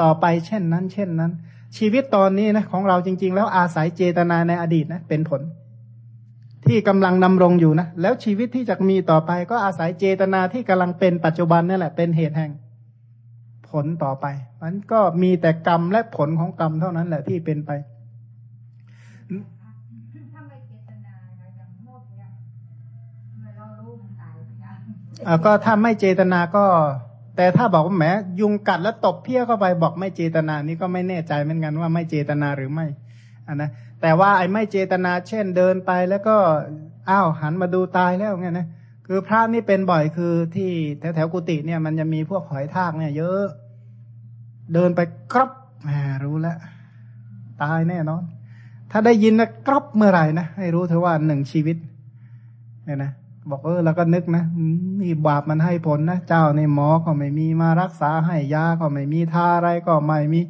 [0.02, 1.32] ต่อไปเช่นนั้น เช่นนั้น
[1.78, 5.42] ชีวิตตอนนี้นะของเราจริง ๆ แล้วอาศัยเจตนาในอดีตนะเป็นผล
[6.68, 12.52] ที่กำลังดำรงอยู่นะแล้วชีวิตที่จะมีต่อไปก็อาศัยเจตนาที่กำลังเป็นปัจจุบันนี่แหละเป็นเหตุแห่ง
[13.72, 14.26] ผลต่อไป
[14.62, 17.72] มันก็มีแต่กรรมและผลของกรรมเท่านั้นแหละที่เป็นไป
[25.46, 26.66] ก็ถ้าไม่เจตนาก็
[27.36, 28.06] แต่ถ้าบอกว่าแหม
[28.40, 32.88] ยุงกัดแล้วตบเพี้ยเข้าไปบอกไม่เจตนานี่ก็ไม่แน่ใจเหมือนกันว่าไม่เจตนาหรือไม่
[33.48, 33.70] อันนะ
[34.02, 36.36] แต่ว่าไอ้ไม่เจตนาเช่นเดินไปแล้วก็
[37.10, 38.68] อ้าวหันมาดูตายแล้วไงนะ
[39.12, 43.44] คือพระนี่เป็นบ่อยคือที่แถวแถวกุฏิเนี่ยมันจะมีพวกหอยทากเนี่ยเยอะ
[44.74, 45.00] เดินไป
[45.34, 45.52] กรอบ
[45.84, 45.90] แหม
[46.24, 46.58] รู้แล้ว
[47.62, 48.24] ตายแน่นอน
[48.92, 51.78] ถ้าได้ยินนะกรอบเมื่อไหร่นะให้รู้เถอะว่าหนึ่งชีวิต
[52.86, 53.12] เนี่ยนะ
[53.50, 54.44] บอกเออเราก็นึกนะ
[55.02, 60.42] นี่บาปมันให้ผลนะเจ้าในหมอก็ไม่มีมารักษาให้ยาก็ไม่มีทาอะไรก็ไม่มี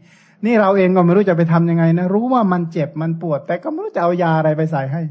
[0.46, 5.02] นี่เราเองก็ไม่รู้จะไปทํำยังไงนะรู้ว่ามันเจ็บมันปวด แต่ก็ไม่รู้จะเอายาอะไรไปใส่ให้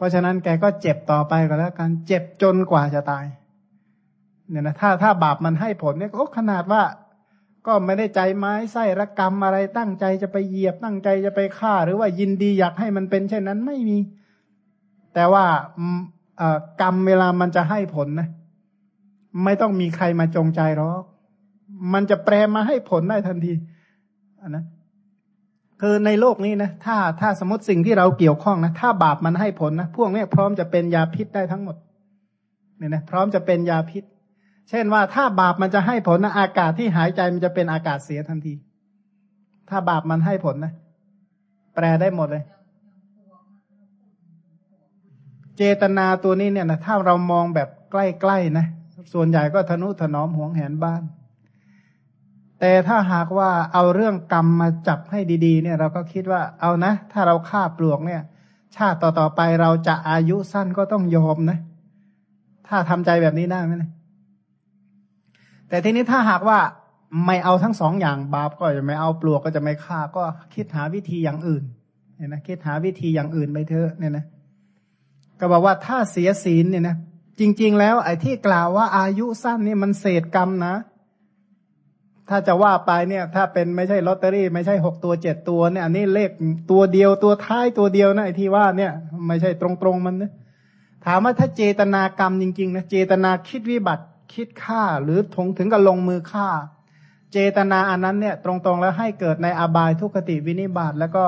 [0.00, 3.26] เพราะฉะนั้นแกก็เจ็บต่อไปก็แล้วกันเจ็บจนกว่าจะตาย
[4.50, 6.82] เนี่ยนะถ้าถ้าบาปมันให้ผลเนี่ยโอ้ขนาดว่า
[7.66, 13.98] ก็ไม่ได้ใจไม้ไส้ระกรรมอะไรตั้งใจจะไปเหยียบตั้งใจจะไปฆ่า หรือว่ายินดีอยากให้มันเป็นเช่นนั้นไม่มี
[15.14, 15.44] แต่ว่า
[16.82, 18.28] กรรมเวลามันจะให้ผลนะ
[19.44, 21.02] ไม่ต้องมีใครมาจงใจหรอก
[21.92, 23.52] มันจะแปลมาให้ผลได้ทันที
[24.40, 24.64] อันนะ
[25.80, 31.76] คือในโลกนี้นะถ้าถ้าสมมติสิ่งที่เราเกี่ยวข้องนะถ้าบาปมันให้ผลนะพวกนี้พร้อมจะเป็นยาพิษได้ทั้งหมด
[32.78, 34.04] เนี่ยนะพร้อมจะเป็นยาพิษ
[34.70, 38.54] เช่นว่าถ้าบาปมันจะให้ผลนะอากาศที่หายใจมันจะเป็นอากาศเสียทันที
[39.68, 40.72] ถ้าบาปมันให้ผลนะ
[41.74, 42.44] แปลได้หมดเลย
[45.56, 48.66] เจตนาตัวนี้เนี่ยนะถ้าเรามองแบบใกล้ๆนะ
[49.12, 51.02] ส่วนใหญ่ก็ทนุถนอมห่วงแหนบ้าน
[52.60, 58.22] แต่ถ้าหากว่าเอาเรื่องกรรมมาจับให้ดีๆ เนี่ย เราก็คิดว่าเอานะ ถ้าเราฆ่าปลวกเนี่ย
[58.76, 61.58] ชาติต่อๆไปเราจะอายุสั้นก็ต้องยอมนะ
[62.68, 63.90] ถ้าทำใจแบบนี้ได้ไหมนะ
[65.68, 66.58] แต่ทีนี้ถ้าหากว่า
[67.26, 70.22] ไม่เอาทั้งสองอย่างบาปก็จะไม่เอาปลวกก็จะไม่ฆ่าก็
[70.54, 71.64] คิดหาวิธีอย่างอื่น
[72.16, 74.24] เนี่ยนะคิดหาวิธีอย่างอื่นไปเถอะเนี่ยนะ
[75.40, 76.96] ก็บอกว่าถ้าเสียศีลเนี่ยนะ
[77.40, 80.74] จริง ๆ แล้วไอ้ที่กล่าวว่าอายุสั้นนี่มันเศษกรรมนะ
[82.30, 86.30] ถ้าจะว่าไปเนี่ย ถ้าเป็นไม่ใช่ลอตเตอรี่ ไม่ใช่หกตัวเจ็ดตัวเนี่ยอันนี้เลข
[86.70, 88.92] ตัวเดียวตัวท้ายตัวเดียวนะไอ้ที่ว่าเนี่ย
[89.26, 90.32] ไม่ใช่ตรงๆมันนะ
[91.06, 94.04] ถามว่าถ้าเจตนากรรมจริงๆนะเจตนาคิดวิบัติ
[94.34, 96.48] คิดฆ่าหรือทงถึงกับลงมือฆ่า
[97.32, 101.24] เจตนาอันนั้นเนี่ย ตรงๆแล้วให้เกิดในอบายทุกขติวินิบาตแล้วก็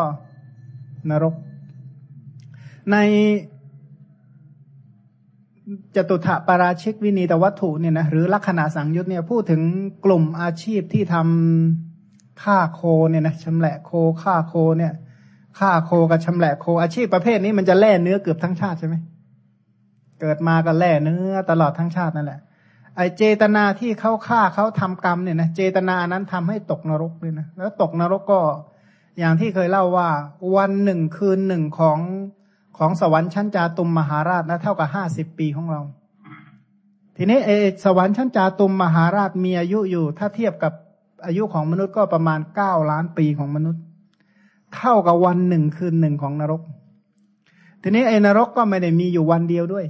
[1.11, 1.35] นรก
[2.93, 2.97] ใน
[5.97, 9.63] จตุถะปาราชิกวินีตวัตถุเนี่ยนะหรือลักษณะสังยุตเนี่ยพูดถึง
[10.05, 13.91] กลุ่มอาชีพที่ทำฆ่าโคเนี่ยนะชำแหละโค
[14.23, 14.93] ฆ่าโคเนี่ย
[15.59, 18.97] ฆ่าโคกับชำแหละโคอาชีพประเภทนี้มันจะแล่เนื้อเกือบทั้งชาติใช่ไหม
[20.21, 22.41] เกิดมาก็แล่เนื้อตลอดทั้งชาตินั่นแหละ
[22.97, 28.41] ไอเจตนาที่เขาฆ่าเขาทำกรรมเนี่ยนะเจตนานั้นทำให้ตกนรกเลยนะแล้วตกนรกก็
[29.19, 30.09] อย่างที่เคยเล่าว่า
[30.57, 31.99] วันหนึ่งคืนหนึ่งของ
[32.79, 35.81] ของสวรรค์ชั้นจาตุมมหาราชนะเท่ากับห้าสิบปีของเรา
[37.17, 37.51] ทีนี้เอ
[37.85, 40.73] สวรรค์ชั้นจาตุมมหาราชมีอายุอยู่ ถ้าเทียบกับ
[41.27, 43.83] อายุของมนุษย์ก็ประมาณเก้าล้านปีของมนุษย์
[44.77, 46.63] เท่ากับวันหนึ่งคืนหนึ่งของนรก
[47.83, 49.87] ทีนี้ไอ้นรกก็ไม่ได้มีอยู่วันเดียวด้วย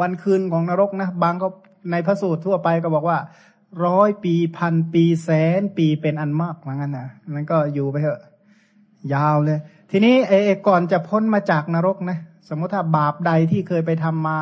[0.00, 1.48] วันคืนของนรกนะบางก็
[1.90, 3.18] ในพระสูตรทั่วไปก็บอกว่า
[3.86, 5.30] ร้อยปีพันปีแส
[5.60, 8.20] นปีเป็นอันมากเหมือนกันนะนั้นก็อยู่ไปเถอะ
[9.14, 9.58] ยาวเลย
[9.94, 10.34] ทีนี้เอ
[10.68, 12.18] ก่อนจะพ้นมาจากนรกนะ
[12.48, 14.38] สมมติถ้าบาปใดที่เคยไปทำมา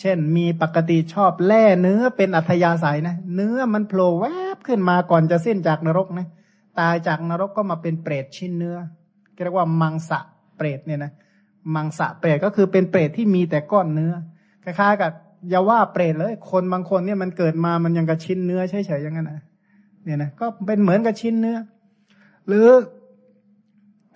[0.00, 4.26] เช่น มีปกติชอบแล่เนื้อเป็นอัธยาศัยนะ เนื้อมันโผล่แว
[4.56, 6.26] บขึ้นมาก่อนจะสิ้นจากนรกนะ
[6.78, 8.76] ตายจากนรกก็มาเป็นเปรตชิ้นเนื้อ
[9.44, 10.20] เรียกว่ามังสะ
[10.56, 11.12] เปรตเนี่ยนะ
[11.74, 14.12] มังสะเปรตก็คือเป็นเปรตที่มีแต่ก้อนเนื้อ
[14.64, 15.12] คล้ายๆกับ
[15.50, 19.42] อย่าว่าเปรตเลย คนบางคนเนี่ยมันเกิดมามันยังกับชิ้นเนื้อเฉยๆอย่างนั้นนะ
[20.04, 21.56] เนี่ยนะก็เป็นเหมือนกับชิ้นเนื้อ
[22.48, 22.66] หรือ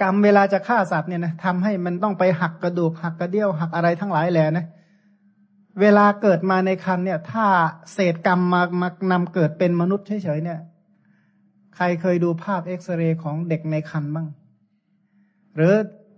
[0.03, 4.67] กรรมเวลาจะฆ่าสัตว์เนี่ยนะทำให้มันต้องไปหักกระดูกหักกระเดี่ยวหักอะไรทั้งหลายแหล่นะ
[5.81, 7.47] เวลาเกิดมาในคันเนี่ย ถ้า
[7.93, 10.61] เศษกรรมมามานำเกิดเป็นมนุษย์เฉยๆเนี่ย
[11.77, 14.27] ใครเคยดูภาพเอ็กซเรย์ของเด็กในคันบ้าง
[15.57, 15.75] หรือ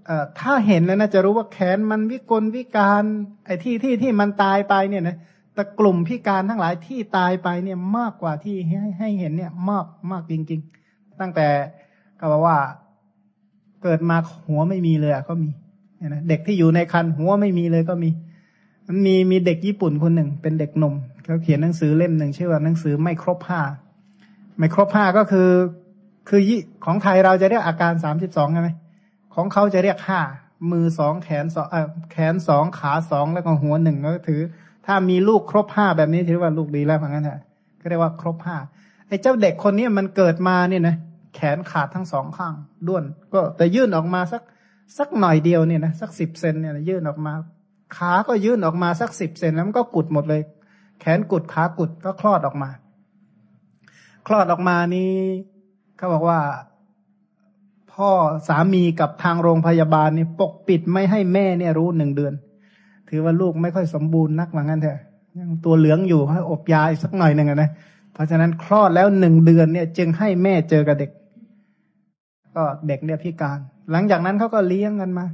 [0.09, 0.11] อ
[0.41, 3.05] ถ้าเห็นแล้วนะจะรู้ว่าแขนมันวิกลวิการ
[3.47, 5.17] ไอ้ที่ที่ที่มันตายไปเนี่ยนะ
[5.55, 10.61] แต่กลุ่มพิการทั้งหลายที่ตายไปเนี่ยมากกว่าที่ให้ให้เห็นเนี่ยมากมากจริง
[10.91, 11.49] ๆ ตั้งแต่
[12.21, 12.59] ก็บอกว่า
[13.85, 14.17] เกิดมา
[14.49, 15.49] หัวไม่มีเลยก็มี
[15.99, 18.11] เนี่ยนะเด็กที่อยู่ในคันหัวไม่มีเลยก็มี
[18.87, 23.61] มันมีมีเด็กญี่ปุ่นคนหนึ่ง เป็นเด็กหนุ่มเขาเขียนหนังสือเล่มหนึ่งชื่อว่าหนังสือไม่ครบห้า
[24.59, 25.49] ไม่ครบห้าก็คือ
[26.29, 28.71] คือยี่ของไทยเราจะเรียกอาการสามสิบสองใช่ไหม
[29.35, 30.21] ของเขาจะเรียกห้า
[30.71, 31.67] มือสองแขนสอง
[32.13, 34.41] แขนสองขาสองแล้วก็หัวหนึ่งก็ถือ
[34.87, 37.41] ถ้ามีลูกครบห้าแบบนี้ถือว่าลูกดีแล้วเหมือนกันแหละ
[37.81, 38.57] ก็เรียกว่าครบห้า
[39.09, 40.97] ไอ้เจ้าเด็กคนนี้มันเกิดมาเนี่ยนะ
[41.35, 42.55] แขนขาดทั้งสองข้าง
[42.89, 43.05] ด้วน
[43.35, 44.43] ก็แต่ยื่นออกมาสัก
[44.99, 47.33] สักหน่อยเดียวเนี่ยนะสักสิบเซนเนี่ยยื่นออกมา
[47.97, 50.43] ขาก็ยื่นออกมาสักสิบเซนแล้วมันก็กุดหมดเลย
[51.01, 52.71] แขนกุดขากุดก็คลอดออกมา
[54.27, 55.11] คลอดออกมานี้
[55.97, 56.41] เขาบอกว่า
[57.93, 58.11] พ่อ
[58.49, 62.33] สามีกับทางโรงพยาบาลนี่ปกปิดไม่ให้แม่เนี่ยรู้หนึ่งเดือน
[63.09, 64.99] ถือว่าลูกไม่ค่อยสมบูรณ์นักเหมือนกันเถอะ
[65.39, 67.71] ยังตัวเหลืองอยู่ให้อบยาอีกสักหน่อยหนึ่งนะ
[68.13, 71.11] เพราะฉะนั้นคลอดแล้วหนึ่งเดือนเนี่ย จึงให้แม่เจอกับเด็ก
[72.57, 73.59] ก็เด็กเนี่ยพิการ
[73.93, 75.27] หลังจากนั้นเขาก็เลี้ยงกันมา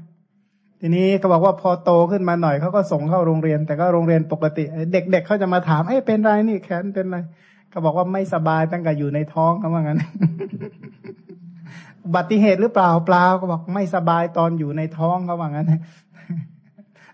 [0.81, 7.17] ทีนี้เขาบอกว่าพอโตขึ้นมาหน่อยเขาก็ส่งเข้าโรงเรียน แต่ก็โรงเรียนปกติ เด็กๆเเขาจะมาถามเอ้เป็นไรนี่แขนเป็นไร
[7.71, 10.03] เขาบอกว่าไม่สบายตั้งแต่อยู่ในท้องเขาว่างั้น
[12.05, 15.73] อุบัติเหตุหรือเปล่าเปล่าก็บอกไม่สบายตอนอยู่ในท้องเขาว่างั้น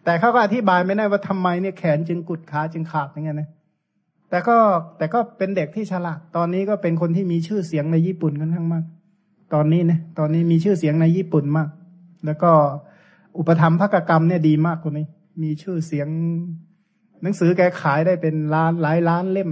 [0.04, 3.48] แต่เขาก็อธิบายไม่ได้ว่าทำไมเนี่ยแขนจึงกุดขาจึงขาดอย่างเงี้ยนะ
[4.30, 4.56] แต่ก็
[4.98, 8.84] แต่ก็เป็นเด็กที่ฉลาดตอนนี้ก็เป็นคนที่มีชื่อเสียงในญี่ปุ่นกันทั้งมาก
[9.54, 11.68] ตอนนี้นะตอนนี้มีชื่อเสียงในญี่ปุ่นมาก
[12.26, 12.50] แล้วก็
[13.38, 15.06] อุปธรรมภกกรรมเนี่ยดีมากคนนี้
[15.42, 16.08] มีชื่อเสียง
[17.22, 19.50] หนังสือแกขายได้เป็นล้านหลายล้านเล่ม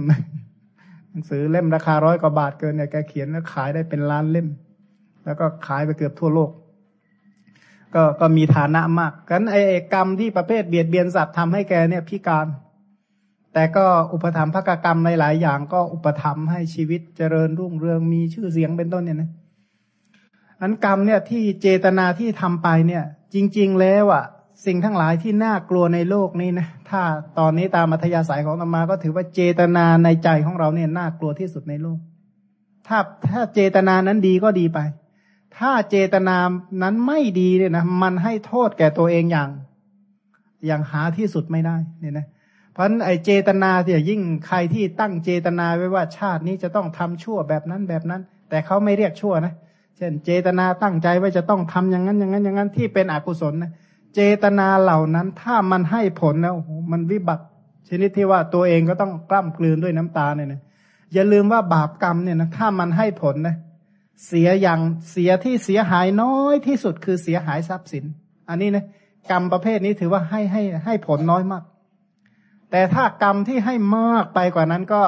[1.11, 4.47] หนังสือเล่มราคาร้อยกว่าบาทเกินเนี่ยแกเขียนแล้วขายได้เป็นล้านเล่ม
[5.25, 6.51] แล้วก็ขายไปเกือบทั่วโลก
[7.95, 9.61] ก็ก็มีฐานะมากกันไอ้
[9.93, 12.47] กรรมที่ประเภทเบียดเบียนสัตว์ทำให้แกเนี่ยพิการ
[13.53, 19.29] แต่ก็อุปธรรมภกกรรมในหลายอย่าง ก็อุปธรรมให้ชีวิตเจริญรุ่งเรืองมีชื่อเสียงเป็นต้นเนี่ยนะ
[20.61, 23.03] อันกรรมเนี่ยที่เจตนาที่ทำไปเนี่ย
[23.33, 24.25] จริง ๆ แล้วอะ
[24.65, 27.01] สิ่งทั้งหลายที่น่ากลัวในโลกนี้นะถ้า
[27.39, 31.99] ตอนนี้ตามมัธยาศัยของธรรมาก็ถือว่าเจตนาในใจของเราเนี่ยน่ากลัวที่สุดในโลก
[32.87, 32.99] ถ้า
[33.31, 34.79] ถ้าเจตนานั้นดีก็ดีไป
[35.57, 36.37] ถ้าเจตนา
[36.83, 39.49] นั้นไม่ดีเนี่ยนะมันให้โทษแก่ตัวเองอย่าง
[40.65, 42.27] อย่างหาที่สุดไม่ได้เนี่ยนะ
[42.73, 53.71] เพราะไอเจตนาเนี่ยยิ่งใครที่ตั้งเจตนาไว้ว่าชาตินี้จะต้องทำชั่วแบบนั้นแบบนั้น แต่เขาไม่เรียกชั่วนะเเช่น เจตนาตั้งใจว่าจะต้องทำอย่างนั้นอย่างนั้นอย่างนั้นที่เป็นอกุศลนะ
[54.15, 56.55] เจตนาเหล่านั้นถ้ามันให้ผลแล้ว
[56.91, 57.45] มันวิบัติ
[57.89, 60.61] ชนิดที่ว่าตัวเองก็ต้องกล้ำกลืนด้วยน้ำตาเนี่ยนะ
[61.13, 63.55] อย่าลืมว่าบาปกรรมเนี่ยนะถ้ามันให้ผลนะ
[64.27, 64.79] เสียอย่าง
[65.11, 68.05] เสียที่เสียหายน้อยที่สุดคือเสียหายทรัพย์สิน
[68.49, 68.85] อันนี้นะ
[69.31, 71.63] กรรมประเภทนี้ถือว่าให้ให้ให้ผลน้อยมาก
[72.71, 75.01] แต่ถ้ากรรมที่ให้มากไปกว่านั้นก็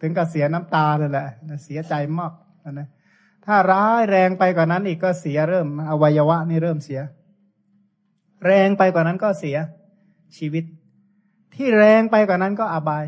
[0.00, 1.26] ถึงกับเสียน้ำตาเลยแหละ
[1.64, 2.32] เสียใจมาก
[2.72, 2.88] นะ
[3.46, 7.00] ถ้าร้ายแรงไปกว่านั้นอีกก็เสียเริ่ม อวัยวะนี่เริ่มเสีย
[8.46, 9.56] แรงไปกว่านั้นก็เสีย
[10.36, 10.64] ชีวิต
[11.54, 13.04] ที่แรงไปกว่านั้นก็อบาย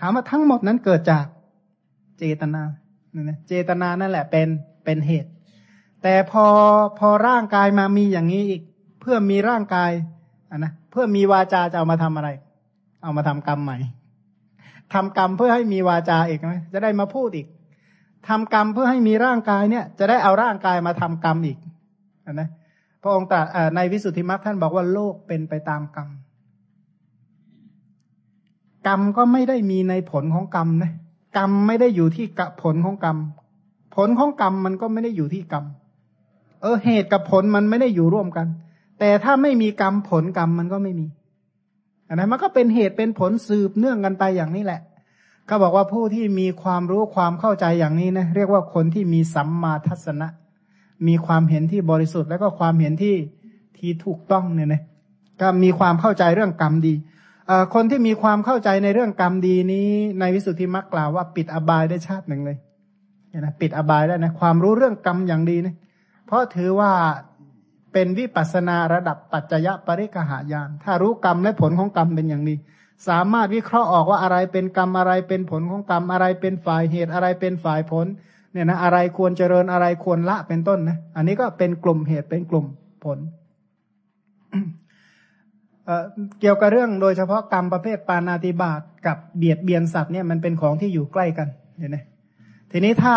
[0.00, 1.26] ถามว่าทั้งหมดนั้นเกิดจาก
[2.18, 2.62] เจตนา
[3.48, 4.48] เจตนานั่นแหละเป็น
[4.84, 5.30] เป็นเหตุ
[6.02, 6.46] แต่พอ
[6.98, 8.62] พอร่างกายมามีอย่างนี้อีก
[9.00, 9.90] เพื่อมีร่างกาย
[10.50, 12.28] อะนะเพื่อมีวาจาจะเอามาทำอะไร
[13.02, 13.78] เอามาทำกรรมใหม่
[14.94, 17.46] ทำกรรมเพื่อให้มีวาจาอีกไหมจะได้มาพูดอีก
[18.28, 21.58] ทำกรรมเพื่อให้มีร่างกายเนี่ย จะได้เอาร่างกายมาทำกรรมอีก
[22.26, 22.48] อนะ
[23.02, 23.44] พระองค์ตรัส
[23.76, 26.08] ในวิสุทธิมรรคท่านบอกว่าโลกเป็นไปตามกรรม
[28.86, 30.92] กรรมก็ไม่ได้มีในผลของกรรมนะ
[31.38, 32.26] กรรมไม่ได้อยู่ที่
[32.62, 33.16] ผลของกรรม
[33.96, 35.64] ผลของกรรมมันก็ไม่ได้อยู่ที่กรรม
[36.62, 38.46] เออเหตุกับผลมันไม่ได้อยู่ร่วมกัน
[38.98, 41.06] แต่ถ้าไม่มีกรรมผลกรรมมันก็ไม่มี
[42.08, 44.80] อันนั้นมันก็เป็นเหตุเป็นผลสืบเนื่องกันไปอย่างนี้แหละ
[45.50, 50.28] เขาบอกว่าผู้ที่มีความรู้ความเข้าใจอย่างนี้นะเรียกว่าคนที่มีสัมมาทัศนะ
[51.08, 53.16] มีความเห็นที่บริสุทธิ์แล้วก็ความเห็นที่
[53.76, 54.82] ที่ถูกต้องเนี่ยนะ
[55.40, 56.94] ก็มีความเข้าใจเรื่องกรรมดี
[57.74, 59.88] คนที่มีความเข้าใจในเรื่องกรรมดีนี้
[60.20, 62.58] ในวิสุทธิมรรคกล่าวว่าปิดอบายได้ชาติหนึ่งเลย
[63.38, 65.74] นะปิดอบายได้นะความรู้เรื่องกรรมอย่างดีนะ
[66.26, 66.90] เพราะถือว่า
[67.92, 72.54] เป็นวิปัสนาระดับปัจจยปริกหายานถ้ารู้กรรมและผลของกรรมเป็นอย่างดี
[73.08, 78.06] สามารถวิเคราะห์ออกว่าอะไรเป็นกรรมอะไรเป็นผลของกรรมอะไรเป็นฝ่ายเหตุอะไรเป็นฝ่ายผล
[78.52, 82.66] เนี่ยนะอะไรควรเจริญอะไรควรละเป็นต้นนะอันนี้ก็เป็นกลุ่มเหตุเป็นกลุ่ม
[83.04, 83.18] ผล
[86.40, 91.48] เกี่ยวกับเรื่องโดยเฉพาะกรรมประเภทปานาติบาตกับเบียดเบียนสัตว์เนี่ยมันเป็นของที่อยู่ใกล้กัน
[91.78, 91.98] เห็นไหม
[92.70, 93.16] ทีนี้ถ้า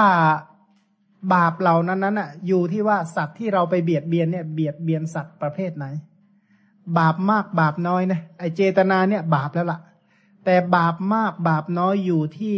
[1.34, 5.86] บาปเหล่านั้นนั้นอะอยู่ที่ว่าสัตว์ที่เราไปเบียดเบียนเนี่ยเบียดเบียนสัตว์ประเภทไหน
[6.98, 9.80] บาปมากบาปน้อยนะไอเจตนาเนี่ยบาปแล้วละ่ะ
[10.46, 12.56] แต่บาปมากบาปน้อยอยู่ที่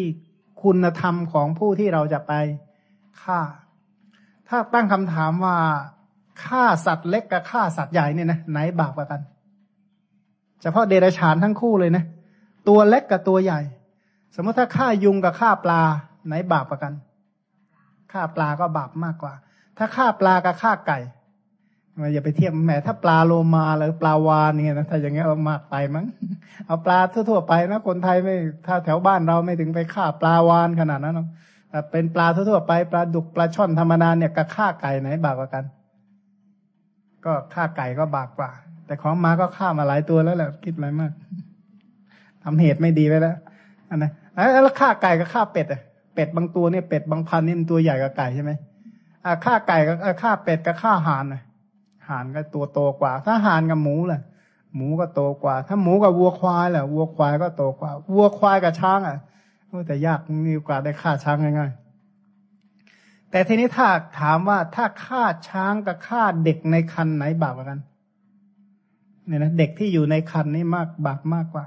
[0.64, 2.34] คุณธรรมของผู้ที่เราจะไป
[3.22, 3.42] ฆ่า
[4.50, 5.58] ถ้าตั้งคำถามว่า
[6.44, 9.22] ฆ่าสัตว์เล็กกับฆ่าสัตว์ใหญ่เนี่ยนะไหนบาปกว่ากัน
[10.62, 12.04] เฉพาะเดรัจฉานทั้งคู่เลยนะ
[12.68, 13.62] ตัวเล็กกับตัวใหญ่
[14.36, 15.82] สมมติถ้าฆ่ายุงกับฆ่าปลา
[16.28, 16.94] ไหนบาปกว่ากัน
[18.12, 19.34] ฆ่าปลาก็บาปมากกว่า
[19.78, 21.00] ถ้าฆ่าปลากับฆ่าไก่
[22.14, 26.06] อย่าไปเทียบแหมถ้าปลาโลมาหรือปลาวานเนี่ยนะถ้าอย่างเงี้ยเอามากไปมั้ง
[26.68, 28.36] เอาปลาทั่วๆไปนะคนไทยไม่
[28.68, 31.28] ถ้าแถวบ้านเราไม่ถึงไปฆ่าปลาวานขนาดนั้นหรอก
[31.92, 35.64] เป็นปลาทั่วๆไปปลาดุกปลาช่อนธรรมดาเนี่ยกับฆ่าไก่ไหนบาปกว่ากัน
[37.26, 38.52] ก็ฆ่าไก่ก็บาปกว่า
[38.86, 41.12] แต่ของมาก็ฆ่ามาหลายตัวแล้วแหละคิดอะไรมาก
[42.44, 43.38] ทำเหตุไม่ดีไปแล้ว
[43.90, 44.12] อันนะ
[44.64, 45.82] แล้วฆ่าไก่กับฆ่าเป็ดอะ
[46.16, 48.52] เป็ดบางตัวเนี่ยเป็ดบางพันนี่มันตัวใหญ่กว่าไก่ใช่ไหม
[49.26, 51.42] อ่าฆ่าไก่กับฆ่าเป็ดกับฆ่าห่านอะ
[52.08, 54.22] ห่านก็ตัวโตกว่า ถ้าห่านกับหมูล่ะ
[54.76, 59.18] หมูก็โตกว่า ถ้าหมูกับวัวควายแหละวัวควายก็โตกว่า วัวควายกับช้างอะ
[59.88, 63.88] แต่ยากมีโอกาสได้ฆ่าช้างง่ายๆ แต่ทีนี้ถ้า
[64.20, 67.80] ถามว่าถ้าฆ่าช้างกับฆ่าเด็กในคันไหนบาปกว่ากัน
[69.26, 71.66] เนี่ยนะเด็กที่อยู่ในคันนี่มากบาปมากกว่า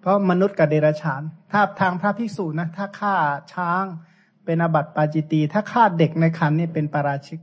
[0.00, 1.22] เพราะมนุษย์กับเดรัจฉาน
[1.52, 3.14] ถ้าทางพระภิกษุนะถ้าฆ่า
[3.54, 3.84] ช้าง
[4.44, 7.40] เป็นอบัติปาจิตี ถ้าฆ่าเด็กในคันนี่เป็นปาราชิก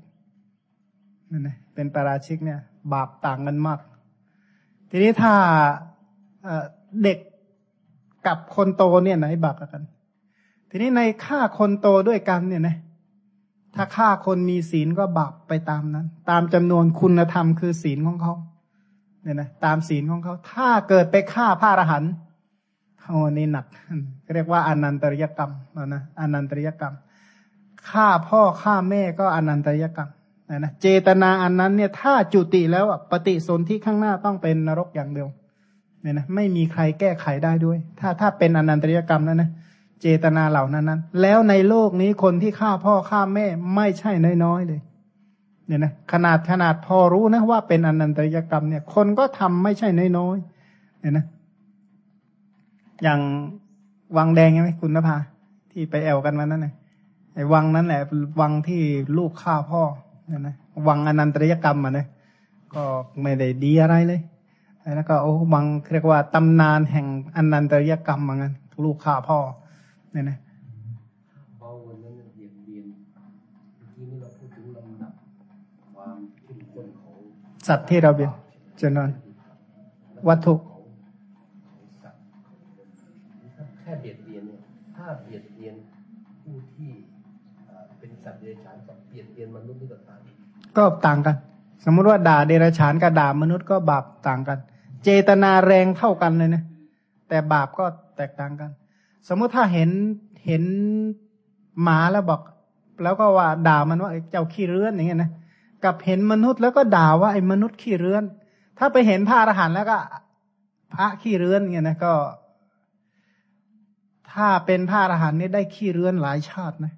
[1.31, 2.59] นี่นะเป็นปาราชิกเนี่ย
[2.93, 3.79] บาปต่างกันมาก
[4.89, 5.33] ทีนี้ถ้า
[7.03, 7.17] เด็ก
[8.27, 9.83] กับคนโตเนี่ยไหนบาปกัน
[10.69, 12.75] ทีนี้ในฆ่าคนโตด้วยกันเนี่ยนะ
[13.75, 18.33] ถ้าฆ่าคนมีศีลก็บาปไปตามนั้น ตามจำนวนคุณธรรมคือศีลของเขา
[19.23, 22.11] เนี่ยนะตามศีลของเขา ถ้าเกิดไปฆ่าพระอรหันต์
[23.07, 23.65] โอ้นี่หนัก
[24.33, 25.51] เรียกว่าอนันตริยกรรม
[25.93, 26.95] นะอนันตริยกรรม
[27.89, 30.09] ฆ่าพ่อฆ่าแม่ก็อนันตริยกรรม
[30.49, 35.27] นะนะเจตนาอันนั้นเนี่ยถ้าจุติแล้วปฏิสนธิข้างหน้าต้องเป็นนรกอย่างเดียว
[36.01, 39.49] เนี่ยนะไม่มีใครแก้ไขได้ด้วย ถ้าถ้าเป็นอนันตริยกรรมนั้นนะ
[40.01, 43.45] เจตนาเหล่านั้นนั้น แล้วในโลกนี้คนที่ฆ่าพ่อฆ่าแม่
[43.75, 44.11] ไม่ใช่
[44.43, 44.81] น้อยๆเลย
[45.67, 49.87] เนี่ยนะขนาดขนาดพอรู้นะว่าเป็นอนันตริยกรรมเนี่ย คนก็ทำไม่ใช่
[50.17, 51.25] น้อยๆเนี่ยนะ
[53.03, 53.19] อย่าง
[54.17, 55.17] วังแดงใช่ไหมคุณนภา
[55.71, 56.67] ที่ไปแอวกันมานั่นไง
[57.35, 58.01] ไอ้วังนั้นแหละ
[58.41, 58.81] วังที่
[59.17, 59.81] ลูกฆ่าพ่อ
[60.29, 60.55] นี่ยนะ
[60.87, 62.05] วังอนันตริยกรรมอะนะ
[62.73, 62.83] ก็
[63.21, 64.21] ไม่ได้ดีอะไรเลย
[64.95, 67.05] แล้วก็โอ้บางเรียกว่าตำนานแห่ง
[67.35, 68.53] อนันตริยกรรมเหมือนกัน
[68.83, 69.37] ลูกฆ่าพ่อ
[70.11, 70.37] เนี่ยนะ
[71.59, 72.85] เบาวันนั้นเบียดเบียน
[73.77, 75.13] เมื่อกี้นี้เราพูดถึงลำดับ
[75.93, 77.19] ความเข้มข้นของ
[77.67, 78.31] สัตว์ที่เราเบียด
[78.77, 79.09] เจนน
[80.27, 80.83] วัตถุ ของ
[82.03, 82.21] สัตว์
[83.55, 84.59] ถ้าแค่เบียดเบียนเนี่ย
[84.95, 85.75] ถ้าเบียดเบียน
[86.41, 86.91] ผู้ที่
[87.67, 90.35] เอ่อเป็น สัตว์เดรัจฉานกับเบียดเบียนมนุษย์นี่ก็ต่างกัน
[90.77, 91.35] ก็ต่างกัน
[91.85, 94.59] สมมุติว่าด่าเดรัจฉานกับด่ามนุษย์ก็บาปต่างกัน
[95.03, 96.63] เจตนาแรงเท่ากันเลยนะ
[97.29, 97.85] แต่บาปก็
[98.17, 98.69] แตกต่างกัน
[99.27, 99.89] สมมุติถ้าเห็น
[100.45, 100.63] เห็น
[101.83, 102.41] หมาแล้วบอก
[103.03, 105.31] แล้วก็ว่าด่ามันว่าไอ้เจ้าขี้เรื้อนอย่างเงี้ยนะ
[105.83, 108.23] กับเห็นมนุษย์แล้วก็ด่าว่าไอ้มนุษย์ขี้เรื้อน
[108.77, 109.97] ถ้าไปเห็นพระอรหันต์แล้วก็
[110.93, 112.13] พระขี้เรื้อนเงี้ยนะก็
[114.31, 116.93] ถ้าเป็นพระอรหันต์นี่ได้ขี้เรื้อนหลายชาตินะ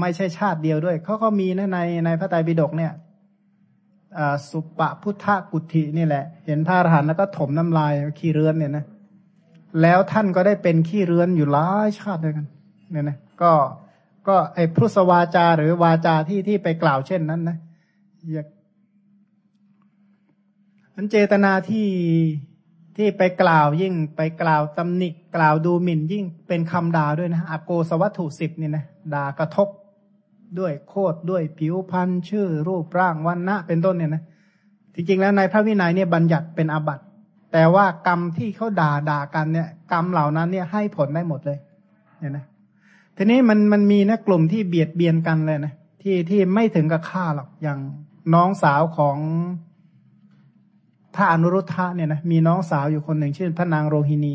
[0.00, 2.92] ไม่ใช่ชาติเดียวด้วยเขาก็มีนะในในพระไตรปิฎกเนี่ย
[4.50, 8.84] สุปะพุทธกุฏินี่แหละ เห็นพระอรหันต์แล้วก็ถมน้ำลายขี้เรือนเนี่ยนะ
[9.82, 12.46] แล้วท่านก็ได้เป็นขี้เรือนอยู่หลายชาติด้วยกัน
[12.90, 13.52] เนี่ยนะก็
[14.28, 17.56] ก็ไอ้พุทธวาจาหรือวาจาที่ที่ไปกล่าวเช่นนั้นนะ
[18.32, 18.44] อย่า
[20.94, 21.86] อันเจตนาที่
[22.96, 28.84] ที่ไปกล่าวยิ่งไปกล่าวตำหนิกล่าวดูหมิ่นยิ่งเป็นคำด่าด้วยนะอโกสวัตถุสิบเนี่ยนะ
[29.14, 29.68] ด่ากระทบ
[30.58, 34.22] ด้วยโคดด้วยผิวพรรณชื่อรูปร่างวันนะเป็นต้นเนี่ยนะ
[34.94, 37.04] จริงๆแล้วในพระวินัยเนี่ยบัญญัติเป็นอาบัติ
[37.52, 41.58] แต่ว่ากรรมที่เขาด่าด่ากันเนี่ย กรรมเหล่านั้นเนี่ยให้ผลได้หมดเลย
[42.18, 42.44] เนี่ยนะ
[43.16, 47.78] ทีนี้มันมันมีนะกลุ่มที่เบียดเบียนกันเลยนะที่ที่ไม่ถึงกับฆ่าหรอกอย่าง
[48.34, 49.16] น้องสาวของ
[51.14, 54.34] พระอนุรุทธะเนี่ยนะมีน้องสาวอยู่คนหนึ่งชื่อพระนางโรฮินี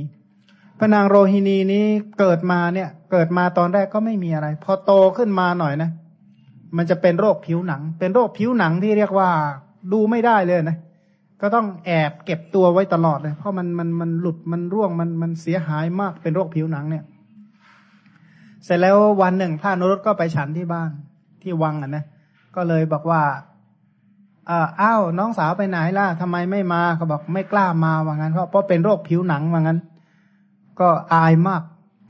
[0.79, 1.85] พระนางโรฮินีนี้
[2.19, 5.89] เกิดมาเนี่ย เกิดมาตอนแรกก็ไม่มีอะไร พอโตขึ้นมาหน่อยนะ
[6.77, 9.29] มันจะเป็นโรคผิวหนัง เป็นโรคผิวหนังที่เรียกว่า
[9.91, 10.77] ดูไม่ได้เลยนะ
[11.41, 17.03] ก็ต้องแอบเก็บตัวไว้ตลอดเลย เพราะมันมันมันหลุดมันร่วงมันมันเสียหายมากเป็นโรคผิวหนังเนี่ย
[18.65, 20.89] เสร็จแล้ววันหนึ่งพระนรุตก็ไปฉันที่บ้าน
[21.41, 22.03] ที่วังอะนะ
[22.55, 23.21] ก็เลยบอกว่า
[24.49, 29.79] อออ้าวน้องสาวไปไหนล่ะทำไมไม่มาเขาบอกไม่กล้ามาว่างั้นเพราะเพราะเป็นโรคผิวหนังว่างั้น
[30.79, 31.61] ก็อายมาก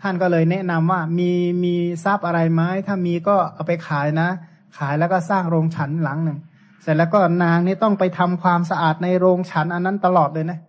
[0.01, 1.31] ท่านก็เลยแนะนำว่ามี
[1.63, 1.73] มี
[2.03, 4.29] ทรัพย์อะไรไหมถ้ามีก็เอาไปขายนะ
[4.77, 6.39] ขายแล้วก็สร้างโรงฉันหลังหนึ่ง
[6.81, 10.59] เสร็จแล้วก็นางนี่ต้องไปทำความสะอาดในโรงฉันอันนั้นตลอดเลยนะ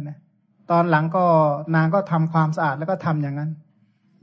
[0.00, 0.18] นะ
[0.70, 1.24] ตอนหลังก็
[1.74, 3.50] นางก็ทำความสะอาดแล้วก็ทำอย่างนั้น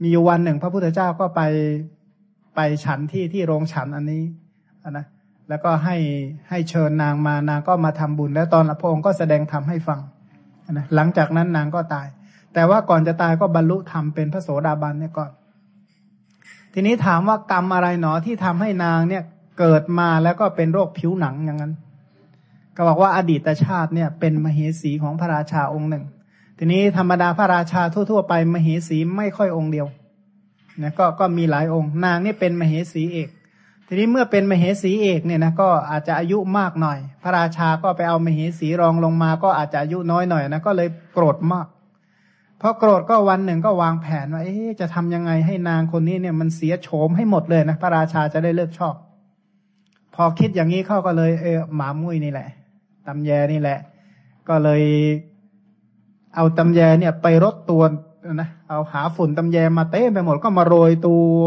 [0.04, 1.40] มีวันหนึ่ง พระพุทธเจ้าก็ไป
[2.56, 4.22] ไปฉันที่ที่โรงฉันอันนี้
[4.82, 5.06] อะนะ
[5.48, 5.96] แล้วก็ให้
[6.48, 10.00] ให้เชิญนางมานางก็มาทำบุญ แล้วตอนพระองค์ก็แสดงธรรมให้ฟัง
[10.72, 12.06] นะหลังจากนั้นนางก็ตาย
[12.54, 15.30] แต่ว่าก่อนจะตายก็บรรลุธรรมเป็นพระโสดาบันเนี่ยก่อน
[16.72, 19.22] ทีนี้ถามว่ากรรมอะไรหนอที่ทำให้นางเนี่ย
[19.58, 21.72] เกิดมาแล้วก็เป็นโรคผิวหนังอย่างนั้น
[22.76, 26.04] ก็บอกว่าอดีตชาติเนี่ย เป็นมเหสีของพระราชาองค์หนึ่ง
[26.58, 29.86] ทีนี้ธรรมดาพระราชาทั่ว ๆ ไปมเหสีไม่ค่อยองค์เดียว
[30.82, 33.28] นะก็ก็มีหลายองค์ นางนี่เป็นมเหสีเอก
[33.88, 41.66] ทีนี้เมื่อเป็นมเหสีเอกเนี่ยนะก็อาจจะอายุมากหน่อย พระราชาก็ไปเอามเหสีรองลงมา ก็อาจจะอายุน้อยหน่อยนะก็เลยโกรธมาก
[42.60, 48.94] พอโกรธก็วันหนึ่งก็วางแผนว่าเอ๊จะทำยังไงให้นางคนนี้เนี่ยมันเสียโฉมให้หมดเลยนะพระราชาจะได้เลิกชอบ
[50.14, 52.48] พอคิดอย่างนี้เข้าก็เลยเออหมามุ้ยนี่แหละ
[53.06, 53.78] ตำแยนี่แหละ
[54.48, 54.82] ก็เลย
[56.34, 57.82] เอาตำแยเนี่ยไปรดตัว
[58.40, 61.38] นะเอาหาฝุ่นตำแยมาเต็มไปหมดก็มาโรยตัว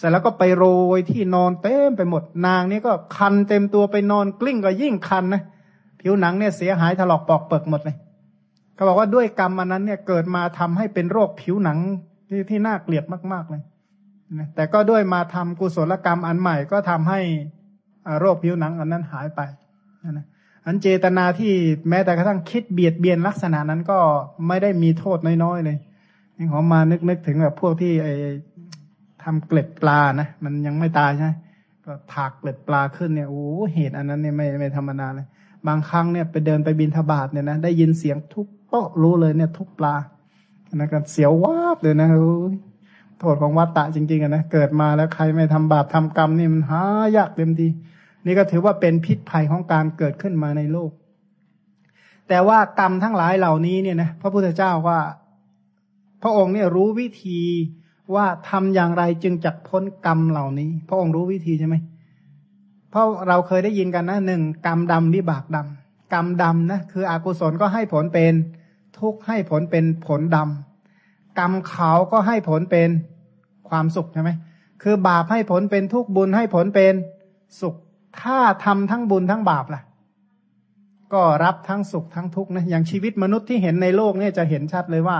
[0.00, 0.64] เสร็จแล้วก็ไปโร
[0.96, 5.42] ยที่นอนเต็มไปหมดนางนี่ก็คันเต็มตัวไปนอนกลิ้งก็ยิ่งคันนะ
[6.00, 7.96] ผิวหนังเนี่ยเสียหายถลอกปอกเปิกหมดเลย
[8.74, 11.78] เขาบอกว่าด้วยกรรมอันนั้นเนี่ยเกิดมาทำให้เป็นโรคผิวหนัง
[12.28, 13.62] ที่ที่น่าเกลียดมาก ๆเลย
[14.38, 17.20] นะแต่ก็ด้วยมาทำกุศลกรรมอันใหม่ก็ทำให้
[18.20, 19.40] โรคผิวหนังอันนั้นหายไป
[20.10, 20.26] นะ
[20.66, 21.52] อันเจตนาที่
[21.88, 23.98] แม้แต่กระทั่งคิดเบียดเบียนลักษณะนั้นก็
[24.48, 25.78] ไม่ได้มีโทษน้อยๆเลย
[26.36, 28.08] นี่ผมมานึกนึกถึงแบบพวกที่ไอ
[29.24, 31.32] ทำเกล็ดปลานะมันยังไม่ตายใช่ไหม
[31.84, 33.44] ก็ถากเกล็ดปลาขึ้นเนี่ยโอ้
[33.74, 35.26] เหตุอันนั้นเนี่ยไม่ไม่ธรรมดาเลย
[35.66, 39.94] บางครั้งเนี่ยไปเดินไปบินทบาทเนี่ยนะได้ยินเสียงทุบโต๊ะรู้เลยเนี่ย ทุบปลา
[40.74, 42.54] นะก็เสียววาบเลยนะโอ้ย
[43.18, 46.82] โทษของวัตตะจริงๆนะเกิดมาแล้วใครไม่ทำบาปทำกรรมนี่มันหา
[47.16, 47.68] ยากเต็มที
[48.26, 50.90] นี่ก็ถือว่าเป็นพิษภัยของการเกิดขึ้นมาในโลก
[52.28, 55.00] แต่ว่ากรรมทั้งหลายเหล่านี้เนี่ยนะพระพุทธเจ้าว่า
[56.22, 57.40] พระองค์เนี่ยรู้วิธี
[58.14, 61.76] ว่าทำอย่างไรจึงจะพ้นกรรมเหล่านี้ พระองค์รู้วิธีใช่ไหม
[62.90, 68.32] เพราะเราเคยได้ยินกันนะหนึ่งกรรมดำวิบากดำกรรมดำนะคืออกุศลก็ให้ผลเป็น
[68.98, 72.88] ทุกข์ให้ผลเป็นผลดำกรรมขาวก็ให้ผลเป็น
[73.68, 74.30] ความสุขใช่ไหม
[74.82, 76.94] คือบาปให้ผลเป็นทุกข์บุญให้ผลเป็น
[77.60, 77.74] สุข
[78.20, 79.84] ถ้าทำทั้งบุญทั้งบาปล่ะก
[81.14, 85.18] ก็รับทั้งสุขทั้งทุกข์นะอย่างชีวิตมนุษย์ที่เห็นในโลกเนี่ยจะเห็นชัดเลยว่า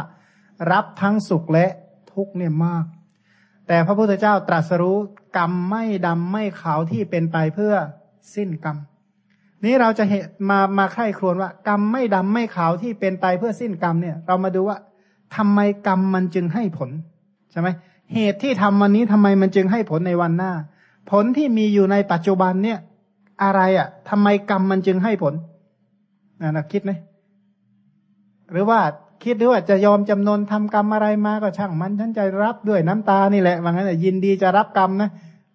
[0.73, 1.67] รับทั้งสุขและ
[2.15, 2.85] ทุกข์เนี่ยมาก
[3.67, 4.99] แต่พระพุทธเจ้าตรัสรู้
[5.37, 7.75] กรรมไม่ดำไม่ขาวที่เป็นไปเพื่อ
[8.35, 8.77] สิ้นกรรม
[9.65, 14.79] นี้เราจะเห็นมามาใคร่ครวญว่า กรรมไม่ดำไม่ขาวที่เป็นไปเพื่อสิ้นกรรมเนี่ย เรามาดูว่า
[15.37, 16.91] ทำไมกรรมมันจึงให้ผล
[17.51, 17.69] ใช่ไหม
[18.15, 20.53] เหตุที่ทำวันนี้ทำไมมันจึงให้ผลในวันหน้า
[21.11, 22.79] ผลที่มีอยู่ในปัจจุบันเนี่ย
[23.43, 25.35] อะไรอะ่ะทำไมกรรมมันจึงให้ผล
[26.41, 26.93] นะคิดไหม
[28.53, 28.81] หรือว่า
[29.25, 35.11] คิดหรือว่าจะยอมจำนนทำกรรมอะไรมาก็ช่างมันฉันจะรับด้วยน้ำตานี่แหละว่างั้นยินดีจะรับกรรมนะ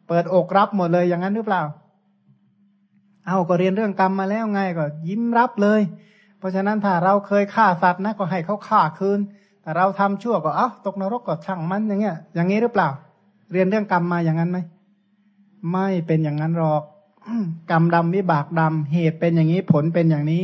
[0.07, 1.61] เปิดอกรับหมดเลยอย่างนั้นหรือเปล่า
[3.25, 5.81] เอาก็เรียนเรื่องกรรมมาแล้วไงก็ ยิ้มรับเลย
[6.37, 9.19] เพราะฉะนั้นถ้าเราเคยฆ่าสัตว์นะก็ให้เขาฆ่าคืน
[9.61, 12.89] แต่เราทำชั่วก็เอ้าตกนรกก็ช่างมันอย่างเงี้ย อย่างนี้หรือเปล่า
[13.51, 14.57] เรียนเรื่องกรรมมาอย่างนั้นไหม
[15.71, 16.83] ไม่เป็นอย่างนั้นหรอก
[17.71, 20.43] กรรมดำวิบากดำเหตุเป็นอย่างนี้ผลเป็นอย่างนี้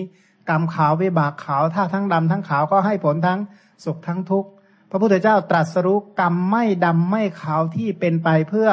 [0.52, 3.40] กรรมขาววิบากขาวถ้าทั้งดำทั้งขาวก็ให้ผลทั้ง
[3.86, 4.50] สุขทั้งทุกข์
[4.90, 8.70] พระพุทธเจ้าตรัสรู้กรรมไม่ดำไม่ขาวที่เป็นไปเพื่อ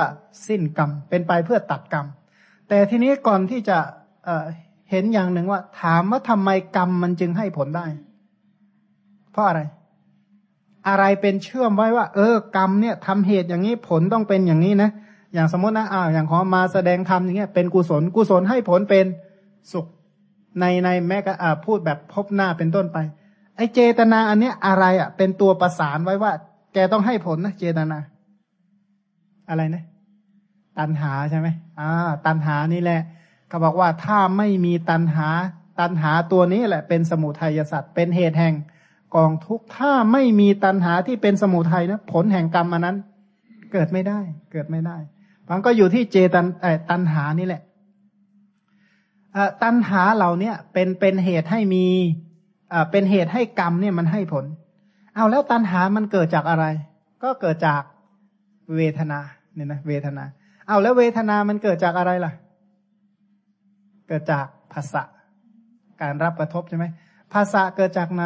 [0.46, 2.06] สิ้นกรรม เป็นไปเพื่อตัดกรรม
[2.68, 3.78] แต่ทีนี้ก่อนที่จะ
[4.24, 7.86] เเห็นอย่างหนึ่งว่า ถามว่าทำไมกรรมมันจึงให้ผลได้
[9.32, 9.60] เพราะอะไร
[10.88, 14.90] อะไรเป็นเชื่อมไว้ว่า เออกรรมเนี่ยทำเหตุอย่างนี้ผลต้องเป็นอย่างนี้นะ
[15.34, 19.06] อย่างสมมตินะอ้าวอย่างขอมาแสดงธรรมอย่างเงี้ยเป็นกุศลกุศลให้ผลเป็น
[19.72, 19.86] สุข
[20.60, 21.32] ในในแม้ก็
[21.66, 22.98] พูดแบบพบหน้าเป็นต้นไป
[23.56, 26.32] ไอเจตนาอันเนี้ยอะไรอะ เป็นตัวประสานไว้ว่า
[26.74, 27.98] แกต้องให้ผลนะเจตนา
[29.48, 29.84] อะไรนะ
[30.78, 31.48] ตันหาใช่ไหม
[31.80, 31.90] อ่า
[32.26, 33.00] ตันหานี่แหละ
[33.48, 35.28] เขาบอกว่าถ้าไม่มีตันหา
[35.80, 38.54] ตันหาตัวนี้แหละ เป็นสมุทัยสัตว์เป็นเหตุแห่ง
[39.16, 42.96] กองทุกข์ถ้าไม่มีตันหาที่เป็นสมุทัยนะผลแห่งกรรมอันนั้น
[43.72, 44.18] เกิดไม่ได้
[44.52, 44.96] เกิดไม่ได้
[45.50, 46.46] มันก็อยู่ที่เจตัน
[46.90, 47.62] ตันหานี่แหละ
[49.62, 51.86] ตัณหาเหล่านี้เป็นเป็นเหตุให้มี
[52.90, 54.44] เป็นเหตุให้กรรมเนี่ยมันให้ผล
[55.14, 56.64] เอาแล้วตัณหามันเกิดจากอะไร
[57.22, 57.82] ก็เกิดจาก
[58.76, 59.20] เวทนา
[59.54, 60.24] เนี่ยนะเวทนา
[60.66, 62.32] เอาแล้วเวทนามันเกิดจากอะไรล่ะ
[64.08, 65.02] เกิดจากภาษะ
[66.00, 66.84] การรับกระทบใช่ไหม
[67.32, 68.24] ภาษะเกิดจากไหน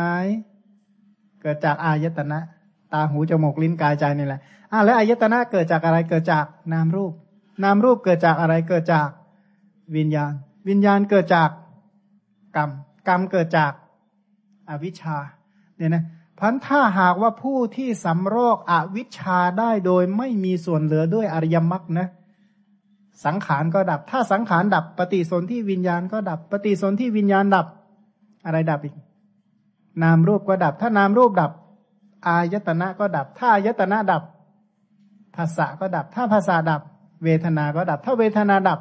[1.43, 2.39] เกิดจากอายตนะ
[2.93, 4.41] ตาหูจมูกลิ้นกายใจนี่แหละ
[4.73, 7.13] อ้าวแล้วอายตนะเกิดจากอะไรเกิดจากนามรูป
[7.65, 9.09] นามรูปเกิดจากอะไรเกิดจาก
[9.97, 10.33] วิญญาณ
[10.69, 11.51] วิญญาณเกิดจาก
[12.57, 12.71] กรรม
[13.09, 13.73] กรรมเกิดจาก
[14.71, 15.17] อวิชชา
[15.77, 16.05] เนี่ยนะ
[16.39, 22.09] พันถ้าหากว่าผู้ที่สำรอกอวิชชาได้โดยไม่มีส่วนเหลือด้วยอริยมรรคนะ
[23.25, 27.67] สังขารก็ดับ ถ้าสังขารดับปฏิสนธิวิญญาณก็ดับ ปฏิสนธิวิญญาณดับ
[28.45, 28.95] อะไรดับอีก
[30.03, 31.53] นามรูปก็ดับ ถ้านามรูปดับ
[32.27, 34.23] อายตนะก็ดับ ถ้าอายตนะดับ
[35.37, 36.83] ภาษาก็ดับ ถ้าภาษาดับ
[37.25, 38.79] เวทนา ก็ดับ ถ้าเวทนาดับ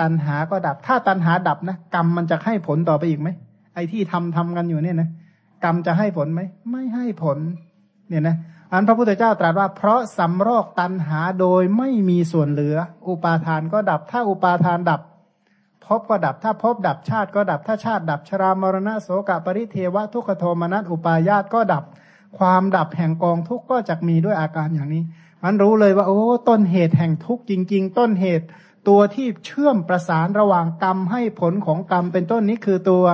[0.00, 3.28] ตัณหาก็ดับ ถ้าตัณหาดับนะกรรมมันจะให้ผลต่อไปอีกไหม
[3.74, 5.08] ไอ้ที่ทำทำกันอยู่เนี่ยนะ
[5.64, 7.38] กรรมจะให้ผลไหมไม่ให้ผล
[8.08, 8.36] เนี่ยนะ
[8.72, 12.76] อันพระพุทธเจ้าตรัสว่า เพราะสำรอกตัณหาโดยไม่มีส่วนเหลือ
[13.08, 15.00] อุปาทานก็ดับ ถ้าอุปาทานดับ
[15.84, 21.84] พบก็ดับ ถ้าพบดับชาติก็ดับ ถ้าชาติดับชรามรณะโสกปริเทวะทุกขโทมนัสอุปายาตก็ดับ
[22.38, 25.02] ความดับแห่งกองทุกข์ก็จะมีด้วยอาการอย่างนี้
[25.44, 28.46] มันรู้เลยว่า โอ้ต้นเหตุแห่งทุกข์จริง ๆ ต้นเหตุ
[28.88, 33.04] ตัวที่เชื่อมประสานระหว่างกรรมให้ผลของกรรมเป็นต้นนี้คือตัว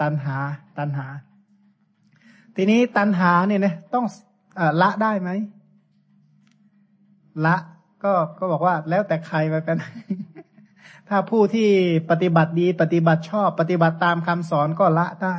[0.00, 0.36] ตันหา
[0.78, 1.06] ตันหา
[2.56, 4.06] ทีนี้ตันหาเนี่ยนะต้อง
[4.58, 5.30] อละได้ไหม
[7.46, 7.56] ละ
[8.04, 9.76] ก็ก็บอกว่าแล้วแต่ใครไปกัน
[11.08, 11.68] ถ้าผู้ที่
[12.10, 15.36] ปฏิบัติดี ปฏิบัติชอบ ปฏิบัติตามคำสอนก็ละได้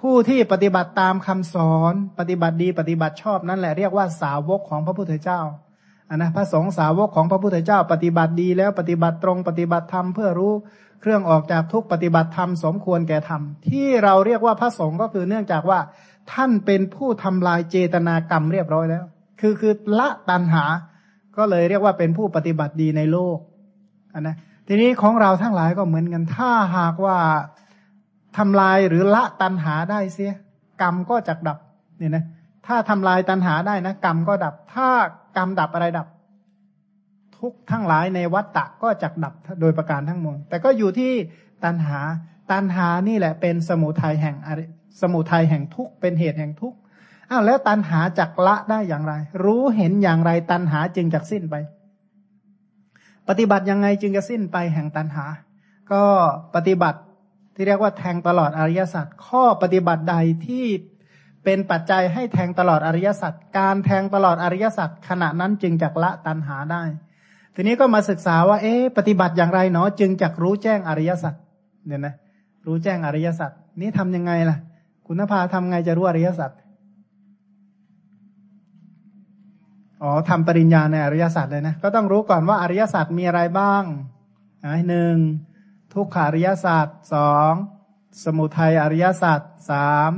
[0.00, 5.40] ผู้ที่ปฏิบัติตามคำสอน ปฏิบัติดี ปฏิบัติชอบนั่นแหละเรียกว่าสาวกของพระพุทธเจ้า
[6.08, 10.52] อันนะพระสงฆ์สาวกของพระพุทธเจ้า ปฏิบัติดีแล้วปฏิบัติตรงปฏิบัติธรรมเพื่อรู้
[11.00, 15.78] เครื่องออกจากทุกปฏิบัติธรรมสมควรแก่ธรรมที่เราเรียกว่าพระสงฆ์ก็คือเนื่องจากว่า
[16.32, 19.04] ท่านเป็นผู้ทำลายเจตนากรรมเรียบร้อยแล้ว
[19.40, 20.64] คือคือละตันหา
[21.36, 23.38] ก็เลยเรียกว่าเป็นผู้ปฏิบัติดีในโลก
[24.14, 24.36] อันนะ
[24.68, 27.18] ทีนี้ของเราทั้งหลายก็เหมือนกัน ถ้าหากว่า
[28.36, 30.32] ทำลายหรือละตันหาได้เสีย
[30.82, 31.58] กรรมก็จะดับ
[31.98, 32.24] เนี่ยนะ
[32.68, 34.88] ถ้าทำลายตันหาได้นะกรรมก็ดับ ถ้า
[35.36, 36.06] กรรมดับอะไรดับ
[37.38, 41.12] ทุกทั้งหลายในวัฏฏะก็จักดับโดยประการทั้งมวลแต่ก็อยู่ที่
[41.64, 41.98] ตันหา
[42.52, 44.36] ตันหานี่แหละเป็นสมุทัยแห่ง
[45.00, 46.74] สมุทัยแห่งทุกเป็นเหตุแห่งทุก
[47.30, 49.14] อ้าวแล้วตันหาจักละได้อย่างไร
[49.44, 51.54] รู้เห็นอย่างไรตันหาจึงจักสิ้นไป
[53.28, 55.24] ปฏิบัติยังไงจึงจะสิ้นไปแห่งตันหา
[55.92, 56.02] ก็
[56.54, 57.00] ปฏิบัติ
[57.54, 60.16] ที่เรียกว่าแทงตลอดอริยสัจข้อปฏิบัติใด
[60.46, 60.66] ที่
[61.48, 66.82] เป็นปัจจัยให้แทงตลอดอริยสัจการแทงตลอดอริยสัจขณะนั้นจึงจักละตันหาได้
[67.54, 71.34] ทีนี้ก็มาศึกษาว่า เอ๊ะปฏิบัติอย่างไรเนาะจึงจักรู้แจ้งอริยสัจ
[71.86, 72.14] เนี่ยนะ
[72.66, 73.50] รู้แจ้งอริยสัจ
[73.80, 74.56] นี่ทำยังไงล่ะ
[75.08, 76.50] คุณภาทำไงจะรู้อริยสัจ
[80.02, 83.82] อ๋อทำปริญญาในอริยสัจเลยนะ ก็ต้องรู้ก่อนว่าอริยสัจมีอะไรบ้าง
[84.88, 85.16] หนึ่ง
[85.94, 87.52] ทุกขาริยสัจสอง
[88.24, 90.12] สมุทัยอริยสัจสาม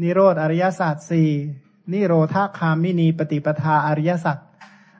[0.00, 1.30] นิโรธอริยสัจสี่
[1.92, 4.36] นิโรธาคามินีปฏิปทาอริยสัจ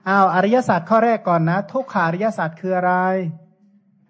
[0.07, 2.93] อ้าวอริยสัจข้อแรกก่อนนะ ทุกขาริยสัจคืออะไร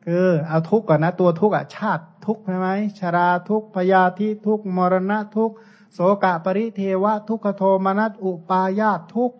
[0.05, 2.69] คือเอาทุกก่อนนะ ตัวทุกอะชาติทุกใช่ไหม
[2.99, 5.51] ชราทุกพยาธิทุกมรณะทุก
[5.93, 9.31] โสกะปริเทวะ ทุกขโทมนัสอุปายาตทุก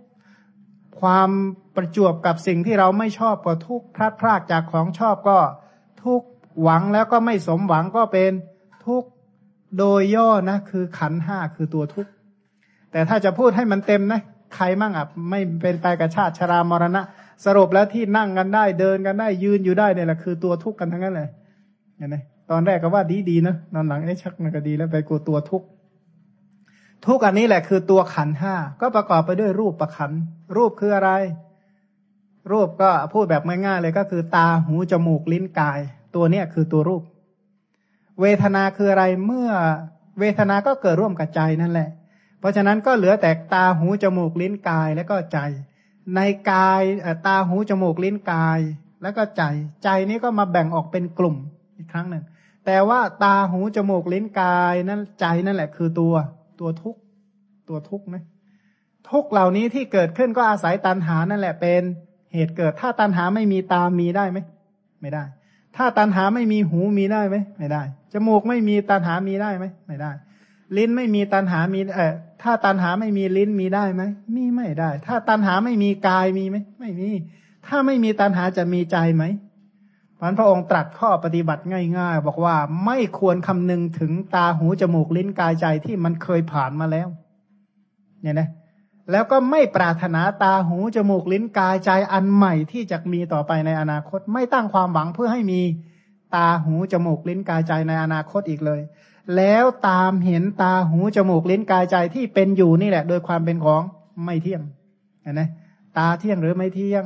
[1.00, 1.30] ความ
[1.76, 5.40] ประจวบกับสิ่งที่เราไม่ชอบก็ทุกพลาดพลาดจากของชอบก็
[6.04, 6.22] ทุก
[6.62, 8.32] หวังแล้วก็ไม่สมหวังก็เป็น
[8.88, 9.04] ทุก
[9.80, 12.12] โดยย่อนะคือขันห้าคือตัวทุกข์
[12.92, 14.22] แต่ถ้าจะพูดให้มันเต็มนะ
[14.56, 17.02] ใครมั่งอะไม่เป็นไปกับชาติชรามรณะ
[17.46, 21.30] สรุปแล้วที่นั่งกันได้เดินกันได้ยืนอยู่ได้เนี่ยแหละคือตัวทุกข์กันทั้งนั้นเลย
[21.98, 22.16] เห็นไหม
[22.52, 25.68] ตอนแรกก็ว่าดีดีนะนอนหลังไอ้ชักมันก็ดีแล้วไปกลัวตัวทุกข์
[27.08, 30.12] ทุกอันนี้แหละคือตัวขันห้าก็ประกอบไปด้วยรูปประขัน
[30.56, 31.12] รูปคืออะไร
[32.52, 35.80] รูปก็พูดแบบง่ายๆเลยก็คือ ตาหูจมูกลิ้นกาย
[36.16, 37.02] ตัวเนี้ยคือตัวรูป
[38.22, 39.50] เวทนาคืออะไรเมื่อ
[40.20, 41.90] เวทนาก็เกิดร่วมกับใจนั่นแหละ
[42.40, 45.40] เพราะฉะนั้นก็เหลือแต่ตาหูจมูกลิ้นกายแล้วก็ใจ
[46.16, 46.20] ใน
[46.52, 46.82] กาย
[47.28, 48.60] ตาหูจมูกลิ้นกาย
[49.02, 49.44] แล้วก็ใจ
[49.84, 51.36] ใจนี้ก็มาแบ่งออกเป็นกลุ่ม
[51.78, 52.24] อีกครั้งหนึ่ง
[52.66, 56.16] แต่ว่าตาหูจมูกลิ้นกายนั้นใจนั่นแหละ คือตัว
[56.60, 56.96] ตัวทุก
[57.70, 58.24] ตัวทุกนะ
[59.10, 61.82] ทุกเหล่านี้ที่เกิดขึ้นก็อาศัยตันหานั่นแหละเป็น
[62.34, 64.38] เหตุเกิด ถ้าตันหาไม่มีตามีได้ไหม
[65.02, 65.24] ไม่ได้
[65.78, 67.84] ถ้าตันหาไม่มีหูมีได้ไหมไม่ได้
[68.14, 70.12] จมูกไม่มีตันหามีได้ไหมไม่ได้
[70.78, 74.04] ลิ้นไม่มีตันหามีเออถ้าตันหาไม่มีลิ้นมีได้ไหม
[74.36, 77.10] มีไม่ได้ ถ้าตันหาไม่มีกายมีไหมไม่มี
[77.68, 79.24] ถ้าไม่มีตันหาจะมีใจไหม
[80.20, 81.64] พันพระองค์ตรัสข้อปฏิบัติ
[81.98, 82.56] ง่ายๆ บอกว่า
[82.86, 87.08] ไม่ควรคำนึงถึงตาหูจมูกลิ้นกายใจที่มันเคยผ่านมาแล้ว
[88.22, 88.48] เนี่ยนะ
[89.12, 95.62] แล้วก็ไม่ปรารถนาตาหูจมูกลิ้นกายใจอันใหม่ที่จะมีต่อไปในอนาคต ไม่ตั้งความหวังเพื่อให้มี
[96.36, 98.82] ตาหูจมูกลิ้นกายใจในอนาคตอีกเลย
[99.36, 103.82] แล้วตามเห็นตาหูจมูกลิ้นกายใจที่เป็นอยู่นี่แหละ โดยความเป็นของ
[104.26, 104.62] ไม่เที่ยง
[105.24, 105.42] เห็นไหม
[105.98, 107.06] ตาเที่ยงหรือไม่เที่ยง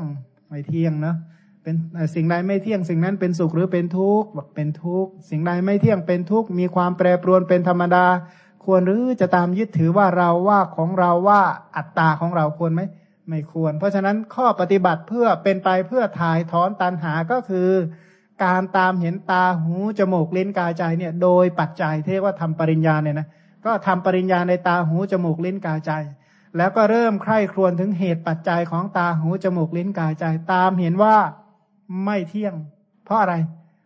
[0.50, 1.16] ไม่เที่ยงเนาะ
[1.64, 1.76] เป็น
[2.16, 8.06] สิ่งใดไม่เที่ยง สิ่งนั้นเป็นสุขหรือเป็นทุกข์บอกเป็นทุกข์สิ่งใดไม่เที่ยงเป็นทุกข์มีความแปรปรวนเป็นธรรมดา
[8.68, 11.42] ควรหรือจะตามยึดถือว่าเราว่าของเราว่า
[11.76, 12.82] อัตตาของเราควรไหม
[13.30, 17.70] ไม่ควร เพราะฉะนั้นข้อปฏิบัติเพื่อเป็นไปเพื่อถ่ายถอนตันหาก็คือ
[18.44, 23.28] การตามเห็นตาหูจมูกลิ้นกายใจเนี่ย โดยปัจจัยที่เรียกว่าทำปริญญาเนี่ยนะ
[23.66, 25.92] ก็ทำปริญญาในตาหูจมูกลิ้นกายใจ
[26.58, 31.16] แล้วก็เริ่มใคร่ครวญถึงเหตุปัจจัยของตาหูจมูกลิ้นกายใจ ตามเห็นว่า
[32.06, 32.54] ไม่เที่ยง
[33.06, 33.36] เพราะอะไร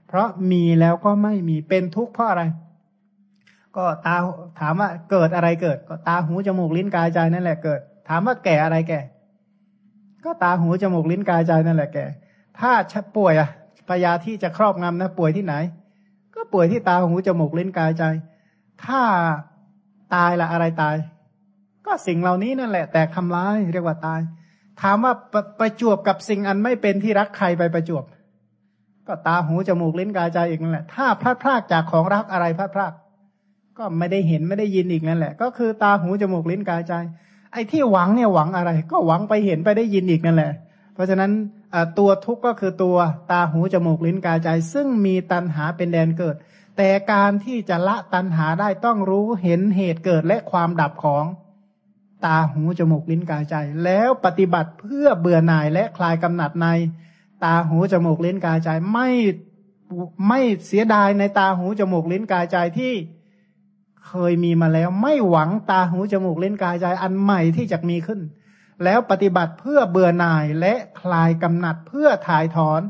[0.07, 2.43] เพราะมีแล้วก็ไม่มีเป็นทุกข์เพราะอะไร
[3.77, 4.15] ก็ตา
[4.59, 7.79] ถามว่าเกิดอะไรเกิด ก็ตาหูจมูกลิ้นกายใจนั่นแหละเกิด
[8.09, 8.99] ถามว่าแก่อะไรแก่
[10.25, 12.05] ก็ตาหูจมูกลิ้นกายใจนั่นแหละแก่
[12.59, 12.71] ถ้า
[13.15, 13.49] ป่วยอะ
[13.89, 15.55] พยาที่จะครอบงำนะป่วยที่ไหน
[16.35, 18.03] ก็ป่วยที่ตาหูจมูกลิ้นกายใจ
[18.85, 19.01] ถ้า
[20.15, 20.95] ตายละอะไรตาย
[21.85, 24.21] ก็สิ่งเหล่านี้นั่นแหละ แต่ทำร้ายเรียกว่าตาย
[24.81, 28.03] ถามว่าประประจวบกับสิ่งอันไม่เป็นที่รักใครไปประจวบ
[29.07, 32.93] ก็ตาหูจมูกลิ้นกายใจอีกนั่นแหละ ถ้าพลาดพลาดจากของรักอะไรพลาดพลาด
[33.81, 36.93] ก็ไม่ได้เห็นไม่ได้ยินอีกนั่นแหละ ก็คือตาหูจมูกลิ้นกายใจ
[37.53, 40.51] ไอ้ที่หวังเนี่ยหวังอะไร ก็หวังไปเห็นไปได้ยินอีกนั่นแหละ
[40.93, 41.31] เพราะฉะนั้น
[41.97, 42.97] ตัวทุกข์ก็คือตัว
[43.31, 46.35] ตาหูจมูกลิ้นกายใจ ซึ่งมีตัณหาเป็นแดนเกิด
[46.77, 51.25] แต่การที่จะละตัณหาได้ต้องรู้เห็นเหตุเกิดและความดับของ
[52.25, 56.67] ตาหูจมูกลิ้นกายใจ แล้วปฏิบัติเพื่อเบื่อหน่ายและคลายกำหนัดใน
[57.43, 59.09] ตาหูจมูกลิ้นกายใจ ไม่
[60.27, 62.93] ไม่เสียดายในตาหูจมูกลิ้นกายใจที่
[64.07, 68.19] เคยมีมาแล้ว ไม่หวังตาหูจมูกเลิ้นกายใจอันใหม่ที่จะมีขึ้น
[68.83, 72.81] แล้วปฏิบัติเพื่อเบื่อหน่ายและคลายกำหนัดเพื่อถ่ายถอน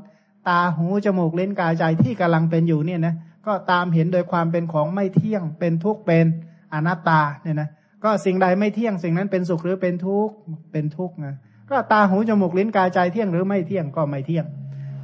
[0.49, 3.15] ตาหูจมูกเล่นกายใจที่กำลังเป็นอยู่เนี่ยนะ
[3.45, 6.25] ก็ตามเห็นโดยความเป็นของไม่เที่ยง เป็นทุกข์เป็น
[6.73, 7.69] อนัตตาเนี่ยนะ
[8.03, 10.33] ก็สิ่งใดไม่เที่ยงสิ่งนั้นเป็นสุขหรือเป็นทุกข์
[10.71, 11.35] เป็นทุกข์นะ
[11.69, 14.45] ก็ตาหูจมูกลิ้นกายใจเที่ยงหรือไม่เที่ยงก็ไม่เที่ยง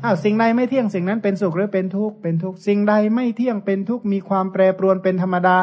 [0.04, 5.58] อ้าวสิ่งใดไม่เที่ยงสิ่งนั้นเป็นสุขหรือเป็นทุกข์เป็นทุกข์สิ่งใดไม่เที่ยงเป็นทุกข์มีความแปรปรวนเป็นธรรมดา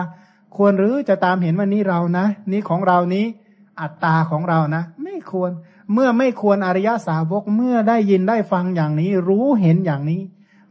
[0.57, 3.25] ควรหรือจะตามเห็นว่านี้เรานะ นี้ของเรานี้
[3.81, 5.51] อัตตาของเรานะ ไม่ควร
[5.93, 10.21] เมื่อไม่ควรอริยสาวกเมื่อได้ยินได้ฟังอย่างนี้ รู้เห็นอย่างนี้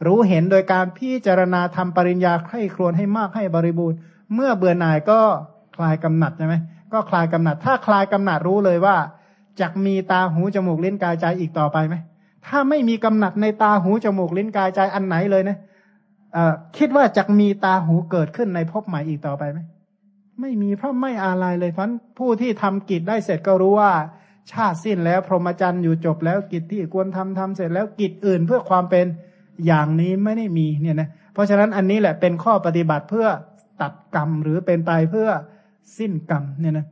[0.06, 3.98] รู้เห็นโดยการพิจารณาทำปริญญาใคร่ครวญให้มากให้บริบูรณ์
[4.34, 5.20] เมื่อเบื่อหน่ายก็
[5.76, 6.56] คลายกำหนัดใช่ไหม
[6.94, 8.96] ก็คลายกำหนัด ถ้าคลายกำหนัดรู้เลยว่า
[9.60, 11.96] จะมีตาหูจมูกลิ้นกายใจอีกต่อไปไหม
[12.48, 15.58] ถ้าไม่มีกำหนัดในตาหูจมูกลิ้นกายใจอันไหนเลยนะ
[16.78, 19.60] คิดว่าจะมีตาหูเกิดขึ้นในภพใหม่อีกต่อไปไหม
[20.42, 21.90] ไม่มีเพราะไม่อะไรเลยเพราะ
[22.20, 23.94] ผู้ที่ทำกิจได้เสร็จก็รู้ว่า
[24.52, 29.06] ชาติสิ้นแล้ว พรหมจรรย์อยู่จบแล้วกิจที่ควรทำทำเสร็จแล้วกิจอื่นเพื่อความเป็น
[29.66, 33.28] อย่างนี้ไม่ได้มีเนี่ยนะเพราะฉะนั้นอันนี้แหละเป็นข้อปฏิบัติเพื่อ
[33.82, 35.30] ตัดกรรมหรือเป็นไปเพื่อ
[35.98, 36.86] สิ้นกรรมเนี่ยนะ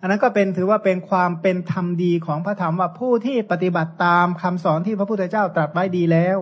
[0.00, 6.38] อันนั้นก็เป็นถือว่าเป็นความเป็นธรรมดีของพระธรรมว่าผู้ที่ปฏิบัติตามคำสอนที่พระพุทธเจ้าตรัสไว้ดีแล้ว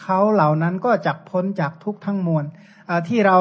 [0.00, 2.44] เขาเหล่านั้นก็จักพ้นจากทุกทั้งมวล
[3.08, 3.36] ที่เรา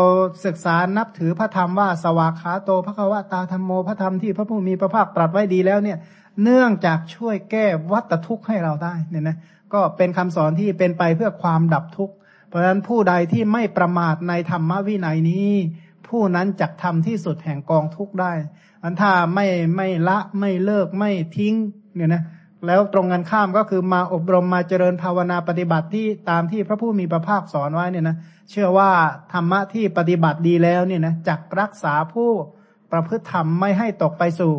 [0.46, 5.98] ศึกษานับถือพระธรรมว่าสวากขาโตพระควตาธรรมโมพระธรรมที่พระผู้มีพระภาคตรัสไว้ดีแล้วเนี่ย
[6.44, 9.38] เนื่องจากช่วยแก้วัตทุกข์ให้เราได้เนี่ยนะ
[9.74, 12.16] ก็เป็นคำสอนที่เป็นไปเพื่อความดับทุกข์
[12.48, 15.52] เพราะฉะนั้นผู้ใดที่ไม่ประมาทในธรรมวินัยนี้
[16.08, 18.32] ผู้นั้นจักทำที่สุดแห่งกองทุกข์ได้
[18.84, 21.56] อันถ้าไม่ไม่ละไม่เลิกไม่ทิ้ง
[21.96, 22.24] เนี่ยนะ
[22.68, 28.18] แล้วตรงกันข้ามก็คือมาอบรมมาเจริญภาวนาปฏิบัติที่ตามที่พระผู้มีพระภาคสอนไว้เนี่ยนะ
[28.50, 28.92] เชื่อว่า
[29.34, 32.30] ธรรมะที่ปฏิบัติดีแล้วเนี่ยนะจักรักษาผู้
[32.92, 34.54] ประพฤติธรรมไม่ให้ตกไปสู่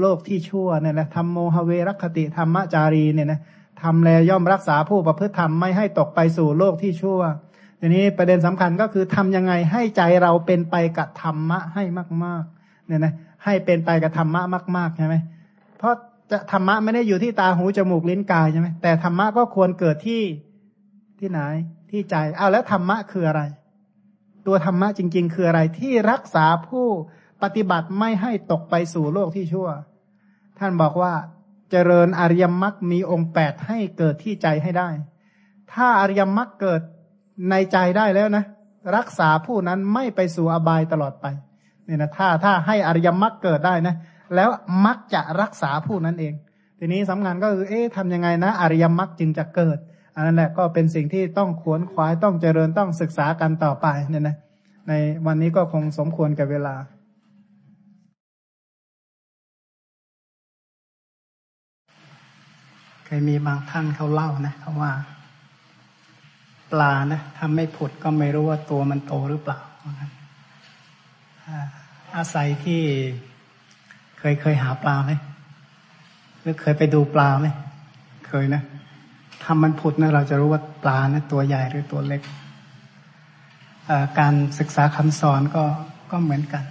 [0.00, 3.40] โลกที่ชั่วเนี่ยนะธรรมโมหเวรคติธรรมจารีเนี่ยนะ
[3.82, 7.20] ทำแลย่อมรักษาผู้ประพฤติธรรมไม่ให้ตกไปสู่โลกที่ชั่ว
[7.80, 11.82] ทีนี้ประเด็นสำคัญก็คือทำยังไงให้ใจเราเป็นไปกับธรรมะให้
[12.24, 13.12] มากๆเนี่ยนะ
[13.44, 14.42] ให้เป็นไปกับธรรมะ
[14.76, 15.14] มากๆใช่ไหม
[15.78, 15.94] เพราะ
[16.30, 20.22] จะธรรมะไม่ได้อยู่ที่ตาหูจมูกลิ้นกายใช่ไหมแต่ธรรมะก็ควรเกิดที่
[21.20, 21.40] ที่ไหน
[21.90, 23.42] ที่ใจ เอาแล้วธรรมะคืออะไร
[24.46, 26.86] ตัวธรรมะจริง ๆ คืออะไรที่รักษาผู้
[27.42, 29.68] ปฏิบัติไม่ให้ตกไปสู่โลกที่ชั่ว
[30.58, 31.14] ท่านบอกว่า
[31.70, 34.88] เจริญอริยมรรคมีองค์แปดให้เกิดที่ใจให้ได้
[35.72, 36.80] ถ้าอริยมรรคเกิด
[37.50, 38.44] ในใจได้แล้วนะ
[38.96, 41.26] รักษาผู้นั้นไม่ไปสู่อบายตลอดไป
[41.84, 43.94] เนี่ยนะถ้าถ้าให้อริยมรรคเกิดได้นะ
[44.34, 44.50] แล้ว
[44.86, 46.34] มักจะรักษาผู้นั้นเอง
[46.78, 49.78] ทีนี้สำคัญก็คือเอ๊ะทำยังไงนะ อริยมรรคจึงจะเกิด
[50.20, 54.36] อันนั้นแหละก็เป็นสิ่งที่ต้องขวนขวายต้องเจริญต้องศึกษากันต่อไปเนี่ยนะ
[54.88, 54.92] ใน
[55.26, 56.74] วันนี้ก็คงสมควรกับเวลา
[63.04, 64.92] เคยมีบางท่านเขาเล่านะเขาว่า
[66.72, 69.58] ปลานะถ้าไม่ผุดก็ไม่รู้ว่าตัวมันโตหรือเปล่า
[72.16, 72.80] อาศัยที่
[74.18, 75.12] เคยเคยหาปลาไหม
[76.40, 77.46] หรือเคยไปดูปลาไหม
[78.28, 78.62] เคยนะ
[79.44, 82.22] ทำมันผุดนะเราจะรู้ว่าปลานะตัวใหญ่หรือตัวเล็ก
[84.18, 85.64] การศึกษาคำสอนก็
[86.10, 86.64] ก็เหมือนกัน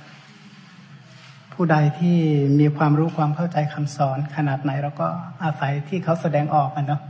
[1.53, 2.17] ผู้ใดที่
[2.59, 5.07] มีความรู้ความเข้าใจคำสอนขนาดไหนเราก็
[5.43, 7.01] อาศัยที่เขาแสดงออกกันเนาะ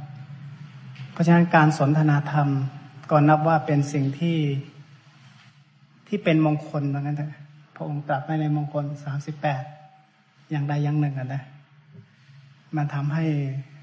[1.11, 2.47] เพราะฉะนั้นการสนทนาธรรม
[3.09, 4.37] ก็นับว่าเป็นสิ่งที่
[6.07, 7.41] ที่เป็นมงคลเหมือนกันนะ
[7.75, 9.63] พระองค์ตรัสไว้ในมงคลสามสิบแปด
[10.49, 11.43] อย่างใดอย่างหนึ่งนะ
[12.75, 13.25] มันทำให้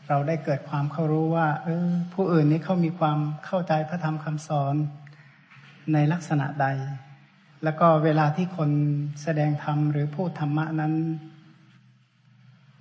[0.09, 4.74] เราได้เกิดความเข้ารู้ว่า เออ ผู้อื่นนี้เขามีความเข้าใจพระธรรมคำสอน
[5.93, 6.66] ในลักษณะใด
[7.65, 8.70] แล้วก็เวลาที่คน
[9.23, 10.93] แสดงธรรมหรือพูดธรรมะนั้น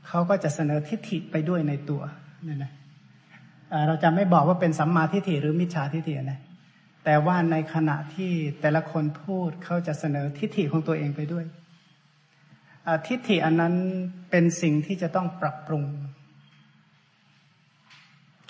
[0.08, 2.02] เขาก็จะเสนอทิฏฐิไปด้วยในตัว
[2.48, 2.72] นี่นะ
[3.88, 6.40] เราจะไม่บอกว่าเป็นสัมมาทิฏฐิหรือมิจฉาทิฏฐินะ
[7.06, 8.32] แต่ว่าในขณะที่
[8.62, 11.46] แต่ละคนพูดเขาจะเสนอทิฏฐิของตัวเองไปด้วย
[13.08, 13.74] ทิฏฐิอันนั้น
[14.32, 15.84] เป็นสิ่งที่จะต้องปรับปรุง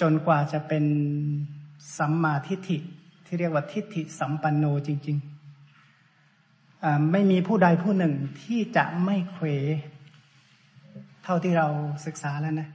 [0.01, 0.85] จนกว่าจะเป็น
[1.97, 2.77] สัมมาทิฏฐิ
[3.25, 9.45] ที่เรียกว่าทิฏฐิสัมปันโนจริงๆไม่มีผู้ใดผู้หนึ่งที่จะไม่เคว
[11.23, 11.67] เท่าที่เรา
[12.05, 12.69] ศึกษาแล้วนะ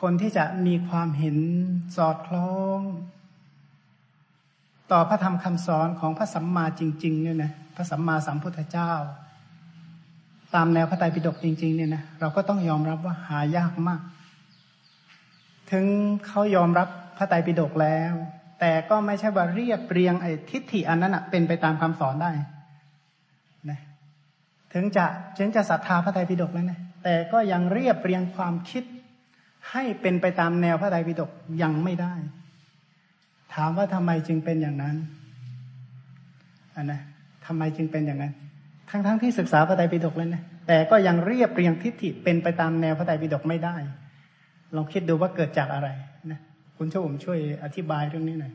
[0.00, 1.36] คนที่จะมีความเห็น
[1.96, 2.80] สอดคล้อง
[4.92, 8.92] ต่อพระธรรมคำสอนของพระสัมมาจริง ๆ เนี่ยนะพระสัมมาสัมพุทธเจ้า
[10.54, 14.00] ตามแนวพระไตรปิฎกจริง ๆ เนี่ยนะเราก็ต้องยอมรับว่าหายากมาก
[15.72, 15.84] ถึง
[16.26, 18.12] เขายอมรับพระไตรปิฎกแล้ว
[18.60, 22.30] แต่ก็ไม่ใช่ว่าเรียบเรียงไอ้ทิฏฐิอันนั้นอะเป็นไปตามคำสอนได้
[23.70, 23.80] นะ
[24.72, 25.04] ถึงจะ
[25.38, 28.84] ถึงจะศรัทธาพระไตรปิฎกแล้วนะแต่ก็ยังเรียบเรียงความคิด
[29.70, 31.30] ให้เป็นไปตามแนวพระไตรปิฎก
[31.62, 32.14] ยังไม่ได้
[33.54, 34.96] ถามว่าทำไมจึงเป็นอย่างนั้น
[36.76, 37.00] อันนะ
[37.46, 38.32] ทำไมจึงเป็นอย่างนั้น
[38.90, 43.76] ทั้งๆทที่ศึกษาพระไตรปิฎกแล้วนะแต่ก็ยังเรียบเรียงทิฏฐิเป็นไปตามแนวพระไตรปิฎกไม่ได้
[44.76, 45.88] ลองคิดดูว่าเกิดจากอะไร
[46.30, 46.40] นะ
[46.76, 48.52] คุณช่วยผมช่วยอธิบายเรื่องนี้หน่อย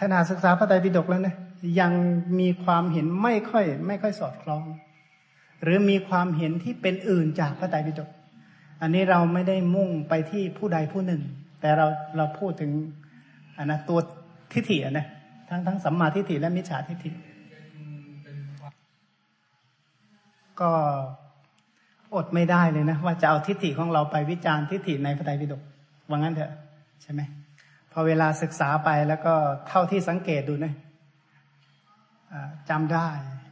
[0.00, 1.36] ขณะศึกษาพระไตรปิฎกแล้วนะ
[1.80, 1.92] ยัง
[2.40, 4.64] มีความเห็นไม่ค่อย ไม่ค่อยสอดคล้อง
[5.62, 8.10] หรือมีความเห็นที่เป็นอื่นจากพระไตรปิฎก
[8.80, 11.22] อันนี้เราไม่ได้มุ่งไปที่ผู้ใดผู้หนึ่ง
[11.60, 11.86] แต่เรา
[12.16, 12.70] เราพูดถึง
[13.56, 13.98] อันนะตัว
[14.52, 15.06] ทิฏฐินะ
[15.48, 17.10] ทั้งทั้งสัมมาทิฏฐิและมิจฉาทิฏฐิ
[20.60, 20.70] ก็
[22.14, 25.62] อดไม่ได้เลยนะ ว่าจะเอาทิฏฐิของเราไปวิจารณ์ทิฏฐิในพระไตรปิฎก
[26.10, 26.52] ว่างั้นเถอะ
[27.02, 27.20] ใช่ไหม
[27.92, 29.34] พอเวลาศึกษาไปแล้วก็
[29.68, 30.72] เท่าที่สังเกตดูนะ
[32.70, 33.08] จำได้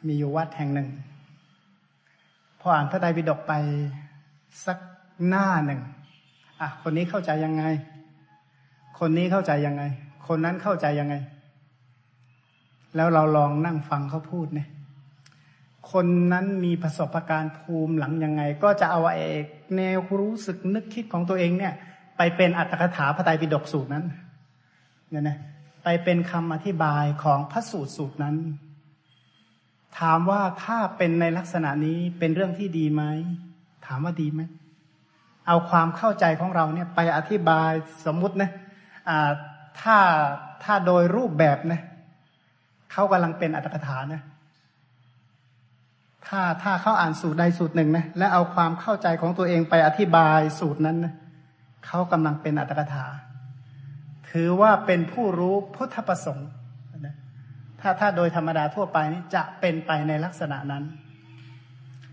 [0.07, 0.89] มีอยู่วัดแห่งหนึ่ง
[2.61, 3.53] พออ่านพระไตรปิฎกไป
[4.67, 4.79] สัก
[5.29, 5.81] หน้าหนึ่ง
[6.61, 7.65] อะคนนี้เข้าใจยังไง
[8.99, 9.83] คนนี้เข้าใจยังไง
[10.29, 11.15] คนนั้นเข้าใจยังไง
[12.97, 14.69] แล้วเราลองนั่งฟังเขาพูดเนี่ย
[15.93, 19.45] คนนั้นมีประสบการณ์ภูมิหลังยังไง ก็จะเอาเอก
[19.77, 21.75] แนวรู้สึกนึกคิดของตัวเองเนี่ย
[22.17, 24.05] ไปเป็นอัตถกถาพระไตรปิฎกสูตรนั้น
[25.11, 25.39] เนี่ยนะ
[25.85, 28.37] ไปเป็นคำอธิบายของพระสูตรสูตรนั้น
[29.99, 33.03] ถามว่าถ้าเป็นในลักษณะนี้เป็นเรื่องที่ดีไหม
[33.87, 34.41] ถามว่าดีไหม
[35.47, 37.71] เอาความเข้าใจของเราเนี่ยไปอธิบาย
[38.07, 38.51] สมมุตินะ
[39.09, 39.31] อ่า
[39.81, 39.97] ถ้า
[40.65, 41.81] ถ้าโดยรูปแบบนะ
[42.93, 44.23] เขากำลังเป็นอัตถกถานะ
[46.29, 51.15] ถ้าถ้าเขาอ่านสูตรใดสูตรหนึ่งนะและเอาความเข้าใจของตัวเองไปอธิบายสูตรนั้นนะ
[51.87, 53.07] เขากำลังเป็นอัตถกถา
[54.31, 56.49] ถือว่าเป็นผู้รู้พุทธประสงค์
[57.07, 57.17] นะ
[57.81, 60.85] ถ้าถ้าโดยธรรมดาทั่วไปนี่จะเป็นไปในลักษณะนั้น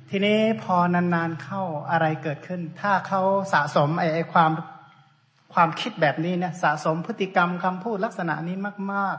[0.10, 1.62] ทีนี้พอนานๆเข้า
[1.92, 3.22] อะไรเกิดขึ้น ถ้าเขา
[3.54, 4.52] สะสมไอ้ไอความ
[5.54, 8.56] ความคิดแบบนี้เนี่ยสะสมพฤติกรรมคำพูดลักษณะนี้
[8.92, 9.18] มาก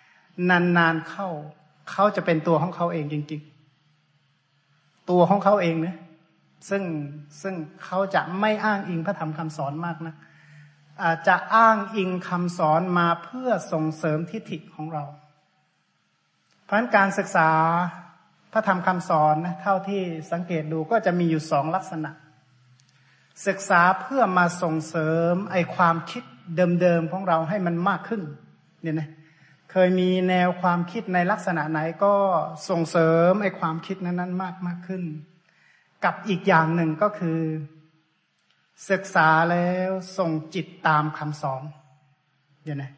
[0.00, 1.28] ๆ นานๆเข้า
[1.90, 3.53] เขาจะเป็นตัวของเขาเองจริงๆ
[5.10, 5.96] ตัวของเขาเองนะ
[6.68, 6.82] ซึ่ง
[7.42, 7.54] ซึ่ง
[7.84, 10.14] เขาจะไม่อ้างอิงพระธรรมคำสอนมากนะ
[11.02, 15.04] อาจจะอ้างอิงคำสอนมาเพื่อส่งเสริมทิฏฐิของเรา
[16.64, 17.50] เพราะการศึกษา
[18.52, 20.02] พระธรรมคำสอนนะเท่าที่
[20.32, 22.10] สังเกตดูก็จะมีอยู่สองลักษณะ
[23.46, 26.22] ศึกษาเพื่อมาส่งเสริมไอความคิด
[26.56, 28.22] เดิมๆของเราให้มันมากขึ้น
[28.82, 29.08] เนี่ยนะ
[29.76, 32.14] เคยมีแนวความคิดในลักษณะไหนก็
[32.68, 35.02] ส่งเสริมไอ้ความคิดนั้นๆ มากมากขึ้น
[36.04, 37.40] กับอีกอย่างหนึ่งก็คือ
[38.90, 41.62] ศึกษาแล้วส่งจิตตามคำสอน
[42.62, 42.92] เดี๋ยวนะ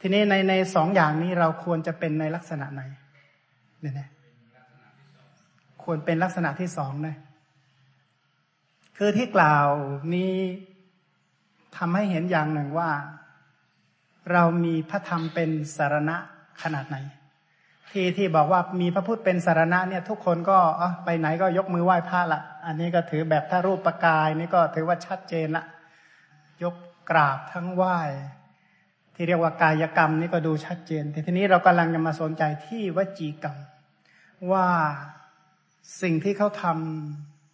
[0.00, 2.82] ทีนี้ในในสองอย่างนี้เราควรจะเป็นในลักษณะไหน
[3.80, 4.08] เดี๋ยวนะ
[5.82, 7.16] ควรเป็นลักษณะที่สองนะ
[8.96, 9.68] คือที่กล่าว
[10.14, 10.32] นี้
[11.76, 12.90] ทำให้เห็นอย่างหนึ่งว่า
[14.32, 16.16] เรามีพระธรรมเป็นสารณะ
[16.62, 16.96] ขนาดไหน
[17.90, 25.64] ที่ที่บอกว่ามีพระพุทธเป็นสารณะเนี่ย ทุกคนก็อ๋อไปไหนก็ยกมือไหว้พระละอันนี้ก็ถือแบบถ้ารูปประกายนี่ก็ถือว่าชัดเจนละ
[26.62, 26.74] ยก
[27.10, 27.98] กราบทั้งไหว้
[29.14, 33.56] ที่เรียกว่ากายกรรมนี่ก็ดูชัดเจน แต่ทีนี้เรากำลังจะมาสนใจที่วจีกรรม
[34.52, 34.68] ว่า
[36.02, 36.64] สิ่งที่เขาท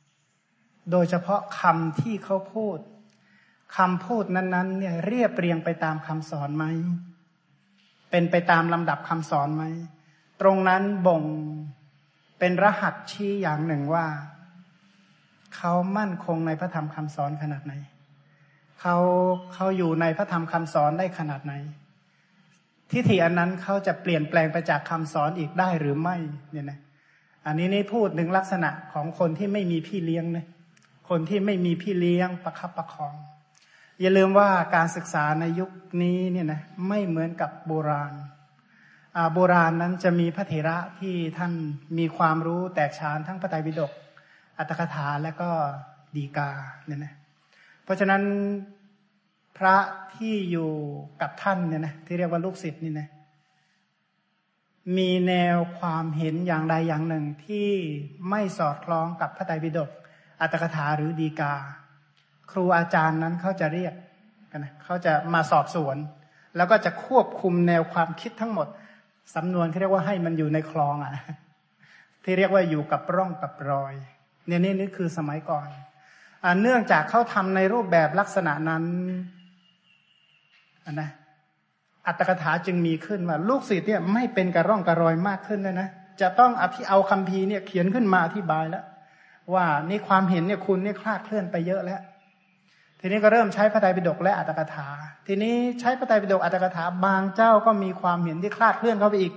[0.00, 2.78] ำโดยเฉพาะคำที่เขาพูด
[3.76, 6.64] คำพูดนั้นๆเนี่ยเรียบเรียงไปตามคำสอนไหม
[8.10, 9.64] เป็นไปตามลำดับคำสอนไหม
[10.40, 11.22] ตรงนั้นบ่ง
[12.38, 14.06] เป็นรหัสชี้อย่างหนึ่งว่า
[15.56, 17.74] เขามั่นคงในพระธรรมคำสอนขนาดไหน
[18.80, 18.96] เขา
[19.54, 21.54] เขาอยู่ในพระธรรมคำสอนได้ขนาดไหน
[22.90, 26.16] ทิฏฐิอันนั้นเขาจะเปลี่ยนแปลงไปจากคำสอนอีกได้หรือไม่
[26.52, 26.78] เนี่ยนะ
[27.46, 30.46] อันนี้นี่พูดถึงลักษณะของคนที่ไม่มีพี่เลี้ยงนะ
[31.08, 33.14] คนที่ไม่มีพี่เลี้ยงประคับประคอง
[34.00, 35.70] อย่าลืมว่าการศึกษาในยุค
[36.02, 38.12] นี้เนี่ยนะไม่เหมือนกับโบราณ
[39.34, 41.52] โบราณนั้นจะมีพระเถระที่ท่าน
[41.98, 43.92] มีความรู้แตกฉานทั้งพระไตรปิฎก
[44.58, 45.50] อัตถกถาและก็
[46.16, 46.50] ดีกา
[46.86, 47.14] เนี่ยนะ
[47.84, 48.22] เพราะฉะนั้น
[49.58, 49.76] พระ
[50.14, 50.70] ที่อยู่
[51.22, 53.08] กับท่านเนี่ยนะที่เรียกว่าลูกศิษย์นี่นะ
[54.96, 57.70] มีแนวความเห็นอย่างใดอย่างหนึ่งที่
[58.30, 59.90] ไม่สอดคล้องกับพระไตรปิฎก
[60.40, 61.54] อัตถกถาหรือดีกา
[62.50, 63.94] ครูอาจารย์นั้นเขาจะเรียก
[64.50, 65.96] กันนะเขาจะมาสอบสวน
[66.56, 68.68] แล้วก็จะควบคุมแนวความคิดทั้งหมด
[69.34, 71.12] สำนวนที่เรียกว่าให้มันอยู่ในคลองอะ
[72.24, 73.94] ที่เรียกว่าอยู่กับร่องกับรอย
[74.46, 75.68] เนี่ยนี่นี่คือสมัยก่อน
[76.44, 78.84] อเนื่องจากเขาทำในรูปแบบลักษณะนั้น
[80.92, 81.10] นนะ
[82.06, 85.88] อัตถกถาจึงมีขึ้นว่าลูกศิษย์เนี่ยไม่เป็นกระร่องกระรอยมากขึ้นเลยนะ
[86.20, 88.84] จะต้องอภิเอาคำพีเนี่ยเขียนขึ้นมาอธิบายแล้ว
[89.54, 92.00] ว่านี่ความเห็นเนี่ยคุณเนี่ยคลาดเคลื่อนไปเยอะแล้ว
[93.00, 94.88] ทีนี้ก็เริ่มใช้พระไตรปิฎกและอัตถกถา
[95.26, 99.32] ทีนี้ใช้พระไตรปิฎกอัตถกถาบางเจ้าก็มีความเห็นที่คลาดเคลื่อนเข้าไปอีก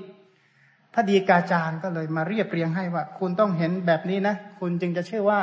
[0.93, 5.41] พระดีกาจารย์ก็เลยมาเรียบเรียงให้ว่า คุณต้องเห็นแบบนี้นะ คุณจึงจะเชื่อว่า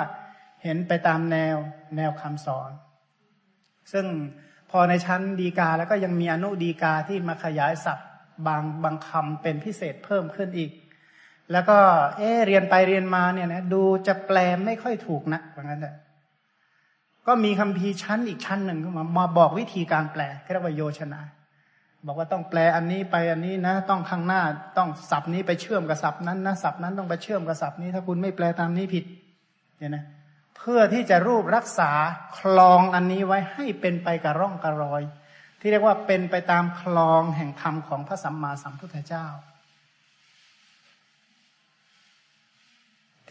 [0.62, 1.56] เห็นไปตามแนว
[1.96, 2.70] แนวคำสอน
[3.92, 4.06] ซึ่ง
[4.70, 8.08] พอในชั้นดีกาแล้วก็ยังมีอนุดีกาที่มาขยายศัพท์
[8.46, 10.70] บางบางคำเป็นพิเศษเพิ่มขึ้นอีก
[11.52, 11.78] แล้วก็
[12.16, 15.94] เออเรียนไปเรียนมาเนี่ยนะดูจะแปลไม่ค่อยถูกนะว่างั้นแหละ
[17.28, 20.22] ก็มีคำพีชั้นอีกชั้นหนึ่งมามาบอกวิธีการแปล
[20.52, 21.20] เรียกว่าโยชนะ
[22.06, 24.42] บอกว่าต้องแปลอันนี้ไปอันนี้นะ ต้องข้างหน้า
[24.78, 29.04] ต้องสับนี้ไปเชื่อมกับสับนั้นนะสับนั้นต้องไปเชื่อมกับสับนี้ ถ้าคุณไม่แปลตามนี้ผิด
[29.78, 30.04] เนี่ยนะ
[30.56, 31.90] เพื่อที่จะรูปรักษา
[32.38, 35.02] คลองอันนี้ไว้ให้เป็นไปกับร่องกระรอย
[35.60, 39.26] ที่เรียกว่าเป็นไปตามคลองแห่งธรรมของพระสัมมาสัมพุทธเจ้า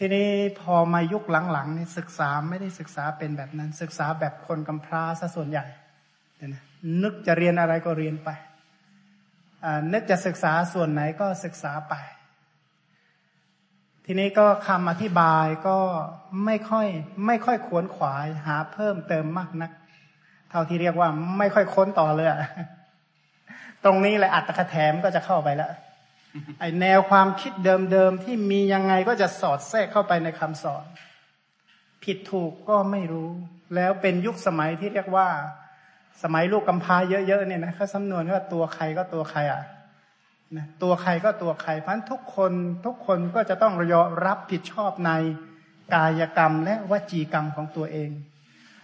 [0.04, 0.28] ีนี้
[0.60, 5.66] พอมายุคหลังๆนี่ศึกษาไม่ได้ศึกษาเป็นแบบนั้น ศึกษาแบบคนกำพร้าซะส่วนใหญ่
[6.40, 6.62] นี่ย
[7.02, 8.28] นึกจะเรียนอะไรก็เรียนไป
[9.92, 11.94] นึกจะศึกษาส่วนไหนก็ศึกษาไป
[14.04, 15.78] ทีนี้ก็คำอธิบายก็
[16.44, 16.86] ไม่ค่อย
[17.26, 19.70] ไม่ค่อยขวนขวายหาเพิ่มเติมมากนัก
[20.50, 21.08] เท่าที่เรียกว่า
[21.38, 22.28] ไม่ค่อยค้นต่อเลย
[23.84, 25.70] ตรงนี้แหละอัตถกแถมก็จะเข้าไปแล้ว
[26.60, 30.84] ไอแนวความคิดเดิมๆที่มียังไงก็จะสอดแทรกเข้าไปในคำสอน
[32.02, 33.30] ผิดถูกก็ไม่รู้
[33.74, 35.28] แล้วเป็นยุคสมัยที่เรียกว่า
[36.22, 36.96] สมัยลูกกำพร้า
[37.28, 39.62] เยอะๆเนี่ยนะเขาสำนวนว่าตัวใครก็ตัวใครอะ
[40.56, 42.52] นะตัวใครก็ตัวใครเพราะทุกคน
[42.86, 45.10] ทุกคนก็จะต้องยอมรับผิดชอบใน
[45.94, 48.10] กายกรรมและวจีกรรมของตัวเอง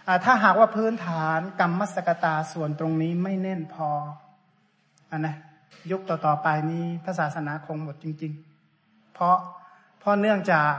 [0.07, 3.89] อถ้าหากว่าพื้นฐานกรรมมสกตาส่วนตรงนี้ไม่แน่นพอ
[5.11, 5.35] อันนะ
[5.91, 8.33] ยุคต่อๆไปนี้พระศาสนาคงหมดจริง
[8.73, 9.37] ๆ เพราะ
[9.99, 10.71] เพราะเนื่องจาก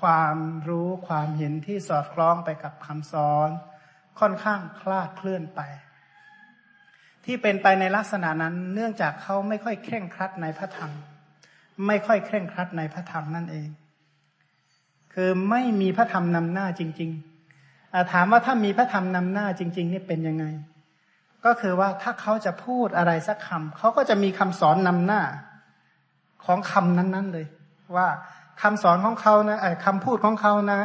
[0.00, 0.36] ความ
[0.68, 3.50] รู้ความเห็นที่สอดคล้องไปกับคำสอน
[4.20, 5.60] ค่อนข้างคลาดเคลื่อนไป
[7.24, 10.90] ที่เป็นไปในลักษณะนั้นเนื่องจากเขาไม่ค่อยเคร่งครัดในพระธรรม
[11.86, 13.68] ไม่ค่อยเคร่งครัดในพระธรรมนั่นเอง
[15.14, 17.10] คือไม่มีพระธรรมนำหน้าจริง
[17.60, 20.44] ๆ ถามว่าถ้ามีพระธรรมนำหน้าจริง ๆ นี่เป็นยังไง
[21.44, 25.22] ก็คือว่าถ้าเขาจะพูดอะไรสักคำเขาก็จะมีคำสอนนำหน้า
[26.44, 27.46] ของคำนั้น ๆ เลย
[27.96, 28.08] ว่า
[28.62, 30.80] คำสอนของเขานะคำพูดของเขานะ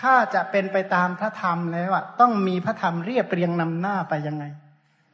[0.00, 4.44] ถ้าจะเป็นไปตามพระธรรมแล้วอะต้องมีพระธรรมเรียบเรียงนำหน้าไปยังไง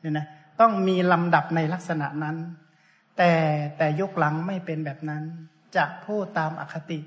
[0.01, 0.27] เนี่ยนะ
[0.61, 2.37] ต้องมีลำดับในลักษณะนั้น
[3.19, 3.33] แต่
[3.79, 5.23] แต่ยุคหลังไม่เป็นแบบนั้น
[5.77, 6.99] จะพูดตามอคติ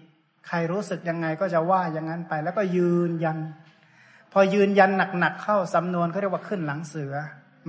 [0.48, 3.38] ใครรู้สึกยังไงก็จะว่าอย่างนั้นไป แล้วก็ยืนยัน
[4.34, 4.90] พอยืนยัน
[5.20, 7.14] หนักๆเข้าสำนวนเขาเรียกว่าขึ้นหลังเสือ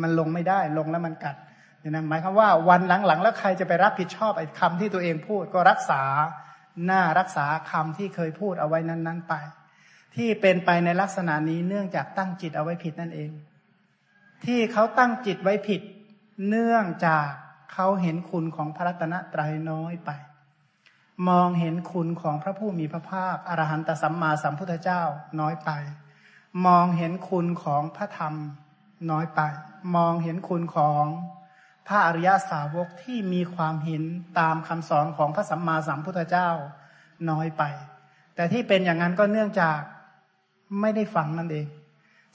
[0.02, 1.36] มันลงไม่ได้ลงแล้วมันกัด
[1.80, 6.02] เนี่ยนะหมายความว่าวันหลังๆ แล้วใครจะไปรับผิดชอบไอ้คำที่ตัวเองพูดก็รักษา
[6.86, 9.34] หน้ารักษาคำที่เคยพูดเอาไว้นั้นๆไป
[10.16, 13.30] ที่เป็นไปในลักษณะนี้เนื่องจากตั้งจิตเอาไว้ผิดนั่นเอง
[14.44, 15.80] ที่เขาตั้งจิตไว้ผิด
[16.48, 17.28] เนื่องจาก
[17.72, 20.10] เขาเห็นคุณของพระรัตนตรัยน้อยไป
[21.28, 25.02] มองเห็นคุณของพระผู้มีพระภาคอรหันตสัมมาสัมพุทธเจ้า
[25.40, 25.70] น้อยไป
[26.66, 28.34] มองเห็นคุณของพระธรรม
[29.10, 29.40] น้อยไป
[29.96, 31.04] มองเห็นคุณของ
[31.86, 34.02] พระอริยสาวกที่มีความเห็น
[34.40, 36.48] ตามคำสอนของพระสัมมาสัมพุทธเจ้า
[37.30, 37.62] น้อยไป
[38.34, 39.78] แต่ที่เป็นอย่างนั้นก็เนื่องจาก
[40.80, 41.66] ไม่ได้ฟังนั่นเอง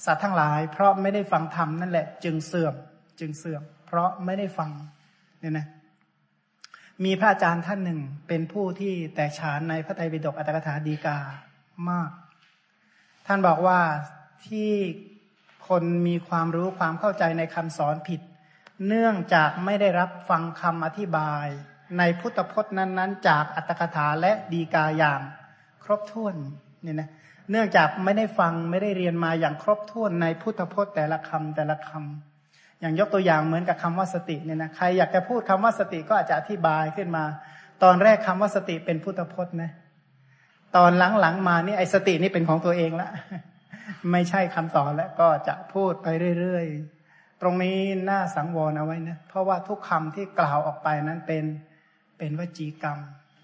[0.06, 2.76] สัตว์ทั้งหลาย เพราะไม่ได้ฟังธรรมนั่นแหละ จึงเสื่อม
[3.20, 4.70] จึงเสื่อม เพราะไม่ได้ฟัง
[5.40, 5.68] เนี่ยนะ
[7.04, 11.18] มีพระอาจารย์ท่านหนึ่งเป็นผู้ที่แตกฉานในพระไตรปิฎกอัตถกถาดีกา
[11.90, 12.10] มาก
[13.28, 13.80] ท่านบอกว่า
[14.48, 14.72] ที่
[15.68, 18.22] คนมีความรู้ความเข้าใจในคำสอนผิด
[18.88, 21.48] เนื่องจากไม่ได้รับฟังคำอธิบาย
[21.98, 25.22] ในพุทธพจน์นั้น ๆ จากอัตถกถาและดีกาอย่าง
[25.84, 26.36] ครบถ้วน
[26.82, 27.10] เนี่ยนะ
[27.52, 37.24] เนื่องจากไม่ได้ฟังไม่ได้เรียนมาอย่างครบถ้วนในพุทธพจน์แต่ละคำแต่ละคำอย่างยกตัวอย่างเหมือนกับคำว่าสติเนี่ยนะใครอยากจะพูดคำว่าสติก็อาจจะอธิบายขึ้นมา
[37.84, 39.72] ตอนแรกคำว่าสติเป็นพุทธพจน์นะ
[40.76, 43.10] ตอนหลังๆมานี่ไอ้สตินี่เป็นของตัวเองละ
[44.12, 46.08] ไม่ใช่คำสอนแล้วก็จะพูดไป
[46.40, 47.78] เรื่อยๆ ตรงนี้
[48.10, 51.44] น่าสังวรเอาไว้นะ เพราะว่าทุกคำที่กล่าวออกไปนั้นเป็น
[52.18, 52.98] เป็นวจีกรรม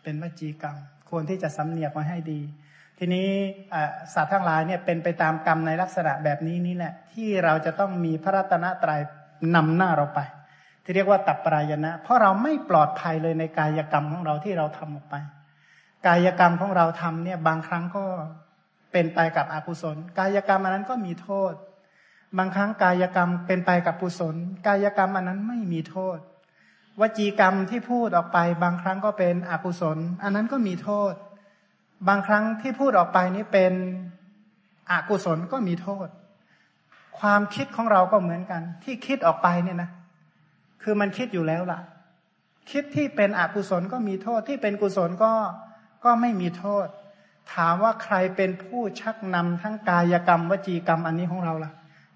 [0.03, 0.76] เป็นวจีกรรม
[1.10, 2.40] ควรที่จะสำเนียกไว้ให้ดี
[2.98, 3.28] ทีนี้
[4.14, 8.99] สัตว์ทั้งหลายเนี่ยเป็นไปตามกรรมในลักษณะแบบนี้นี่แหละ ที่เราจะต้องมีพระรัตนตรัย
[9.56, 10.20] นำหน้าเราไป
[10.84, 15.16] ที่เรียกว่าตับปรายณะเพราะเราไม่ปลอดภัยเลยในกายกรรมของเราที่เราทำออกไป
[16.07, 18.03] กายกรรมของเราทำเนี่ยบางครั้งก็
[18.91, 21.53] เป็นไปกับอกุศล กายกรรมอันนั้นก็มีโทษ
[22.38, 24.36] บางครั้งกายกรรมเป็นไปกับกุศล
[24.68, 26.18] กายกรรมอันนั้นไม่มีโทษ
[26.99, 31.14] วจีกรรมที่พูดออกไป บางครั้งก็เป็นอกุศล อันนั้นก็มีโทษ
[32.07, 33.74] บางครั้งที่พูดออกไปนี้เป็น
[34.91, 36.07] อกุศลก็มีโทษ
[37.20, 39.90] ความคิดของเราก็เหมือนกัน ที่คิดออกไปเนี่ยนะ
[40.84, 41.80] คือมันคิดอยู่แล้วล่ะ
[42.72, 45.32] คิดที่เป็นอกุศลก็มีโทษที่เป็นกุศลก็
[46.03, 46.88] ก็ไม่มีโทษ
[47.53, 51.71] ถามว่าใครเป็นผู้ชักนำทั้งกายกรรมวจีกรรมอันนี้ของเราล่ะ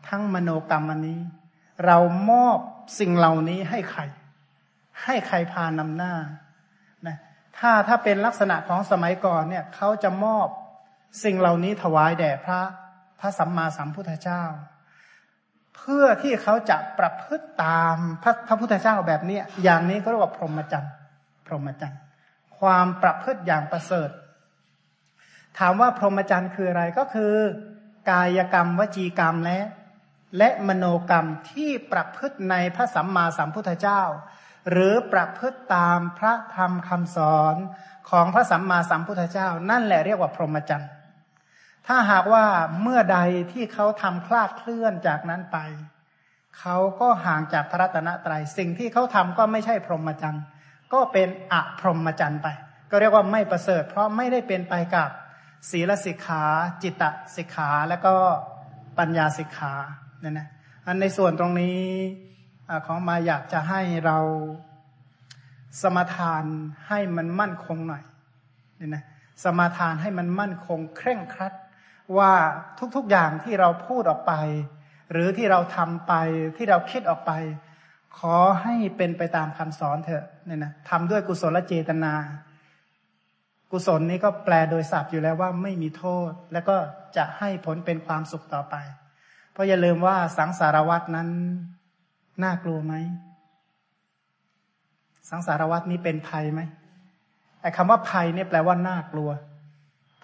[0.08, 1.20] ทั้งมโนกรรมอันนี้
[1.86, 1.98] เรา
[2.32, 2.60] มอบ
[3.00, 4.02] สิ่งเหล่านี้ให้ใคร
[5.04, 6.14] ให้ใครพานำหน้า
[7.08, 7.18] นะ
[7.58, 10.48] ถ้าถ้าเป็นลักษณะของสมัยก่อนเนี่ยเขาจะมอบ
[11.24, 12.62] สิ่งเหล่านี้ถวายแด่พระ
[13.20, 14.44] พระสัมมาสัมพุทธเจ้า
[15.78, 20.94] เพื่อที่เขาจะประพฤติตามพระพระพุทธเจ้าแบบนี้อย่างนี้ก็เรียกว่าพรหมจรรย์
[21.46, 22.00] พรหมจรรย์
[22.60, 24.10] ความประพฤติอย่างประเสริฐ
[25.60, 27.34] ถามว่าพรหมจรรย์คืออะไรก็คือ
[28.10, 29.60] กายกรรมวจีกรรมและ
[30.38, 34.02] และมโนกรรมที่ประพฤติในพระสัมมาสัมพุทธเจ้า
[34.70, 37.56] หรือประพฤติตามพระธรรมคำสอน
[38.10, 40.90] ของพระสัมมาสัมพุทธเจ้า นั่นแหละเรียกว่าพรหมจรรย์
[41.88, 42.46] ถ้าหากว่า
[42.82, 43.20] เมื่อใด
[43.52, 45.58] ที่เขาทำคลาดเคลื่อนจากนั้นไป
[46.60, 50.44] เขาก็ห่างจากพระรัตนตรยัยสิ่งที่เขาทำก็ไม่ใช่พรหมจรรย์
[50.94, 52.48] ก็เป็นอพรหมจรรย์ไป
[52.92, 55.10] ก็เรียกว่าไม่ประเสริฐ เพราะไม่ได้เป็นไปกับ
[55.70, 56.44] ศีลสิกขา
[56.84, 57.04] จิตต
[57.36, 58.14] สิกขาและก็
[58.98, 59.74] ปัญญาสิกขา
[60.22, 60.48] เนี่ยนะ
[60.86, 61.82] อันในส่วนตรงนี้
[62.86, 64.18] ของมาอยากจะให้เรา
[65.82, 66.44] สมทาน
[66.88, 68.04] ให้มันมั่นคงหน่อย
[68.78, 69.04] เนี่ยนะ
[69.44, 71.54] สมาทานให้มันมั่นคง เคร่งครัด
[72.18, 72.32] ว่า
[72.96, 74.34] ทุกๆอย่างที่เราพูดออกไป
[75.12, 76.14] หรือที่เราทำไป
[76.58, 77.32] ที่เราคิดออกไป
[78.18, 82.14] ขอให้เป็นไปตามคำสอนเถอะเนี่ยนะทำด้วยกุศลเจตนา
[83.76, 86.76] กุศลนี้ก็แปลโดยศัพท์อยู่แล้วว่าไม่มีโทษ แล้วก็
[87.18, 88.76] จะให้ผลเป็นความสุขต่อไป
[89.52, 91.30] เพราะอย่าลืมว่าสังสารวัตนั้น
[92.44, 92.94] น่ากลัวไหม
[95.30, 96.62] สังสารวัตนี้เป็นภัยไหม
[97.62, 99.30] ไอ้คำว่าภัยเนี่ยแปลว่าน่ากลัว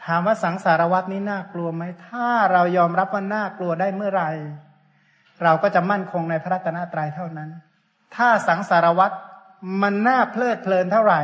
[0.06, 4.30] ถามว่าสังสารวัตนี้น่ากลัวไหม ถ้าเรายอมรับว่าน่ากลัวได้เมื่อไหร่
[5.44, 7.50] เราก็จะมั่นคงในพระรัตนตรัยเท่านั้น
[8.16, 9.12] ถ้าสังสารวัต
[9.82, 11.22] มันน่าเพลิดเพลินเท่าไหร่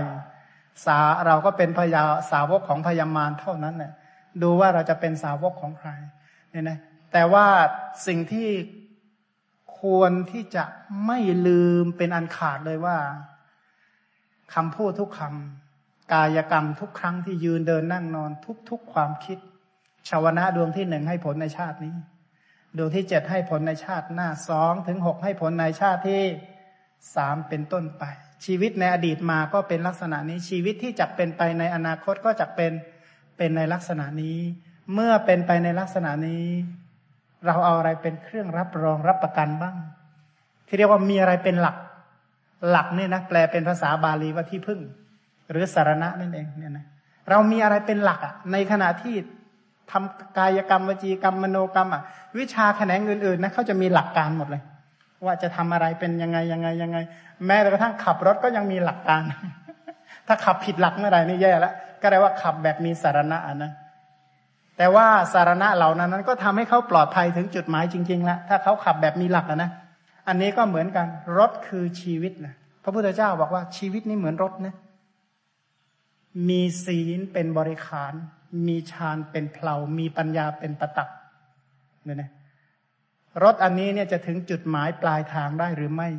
[0.86, 3.94] สาเราก็เป็นพยาสาวกของพยามารเท่านั้นเนี่ย
[4.42, 5.90] ดูว่าเราจะเป็นสาวกของใคร
[6.52, 6.80] เนี่ยนะ
[7.14, 7.46] แต่ว่า
[8.08, 8.50] สิ่งที่
[9.80, 10.64] ควรที่จะ
[11.06, 12.98] ไม่ลืมเป็นอันขาดเลยว่า
[14.54, 18.32] คำพูดทุกคำกายกรรมทุกครั้งที่ยืนเดินนั่งนอน
[18.70, 19.38] ทุกๆความคิด
[20.10, 21.96] ชาวนะดวงที่หนึ่งให้ผลในชาตินี้
[22.78, 26.24] ดวงที่เจ็ดให้ผลในชาติหน้าสองถึงหกให้ผลในชาติที่
[27.16, 28.04] สามเป็นต้นไป
[28.46, 32.72] ชีวิตในอดีตมาก็เป็นลักษณะนี้ชีวิตที่จะเป็นไปในอนาคตก็จะเป็น
[33.38, 34.38] เป็นในลักษณะนี้
[34.94, 36.46] เมื่อเป็นไปในลักษณะนี้
[37.46, 39.76] เราเอาอะไรเป็นเครื่องรับรองรับประกันบ้าง
[40.68, 41.78] ที่เรียกว่ามีอะไรเป็นหลัก
[42.70, 44.80] หลักเนี่ยนะแปลเป็นภาษาบาลีว่าที่พึ่ง
[45.52, 46.86] หรือสารณะนั่นเองเนี่ยนะ
[47.30, 49.16] เรามีอะไรเป็นหลักอะในขณะที่
[49.92, 52.04] ทำกายกรรมวจีกรรมมโนกรรมอะ
[52.38, 54.64] วิชาแขนงอื่นๆนะเขาจะมีหลักการหมดเลย
[55.26, 56.98] ว่าจะทำอะไรเป็นยังไงยังไงยังไง
[57.46, 59.22] แม้กระทั่งขับรถก็ยังมีหลักการ
[60.28, 63.72] ถ้าขับผิดหลักเมื่อไหร่นี่แย่แล้วก็เรียกว่าขับแบบมีสารณะนะ
[64.78, 69.72] แต่ว่าสารณะเหล่านั้นก็ทำให้เขาปลอดภัยถึงจุดหมายจริงๆแล้วถ้าเขาขับแบบมีหลักนะ
[70.28, 74.76] อันนี้ก็เหมือนกันรถคือชีวิตนะพระพุทธเจ้าบอกว่าชีวิตนี้เหมือนรถนะ
[76.50, 78.14] มีศีลเป็นบริขาร
[78.68, 81.10] มีฌานเป็นเพลามีปัญญาเป็นประตัก
[82.04, 82.30] เนี่ยนะ
[83.44, 86.10] รถอันนี้เนี่ยจะถึงจุดหมายปลายทางได้หรือไม่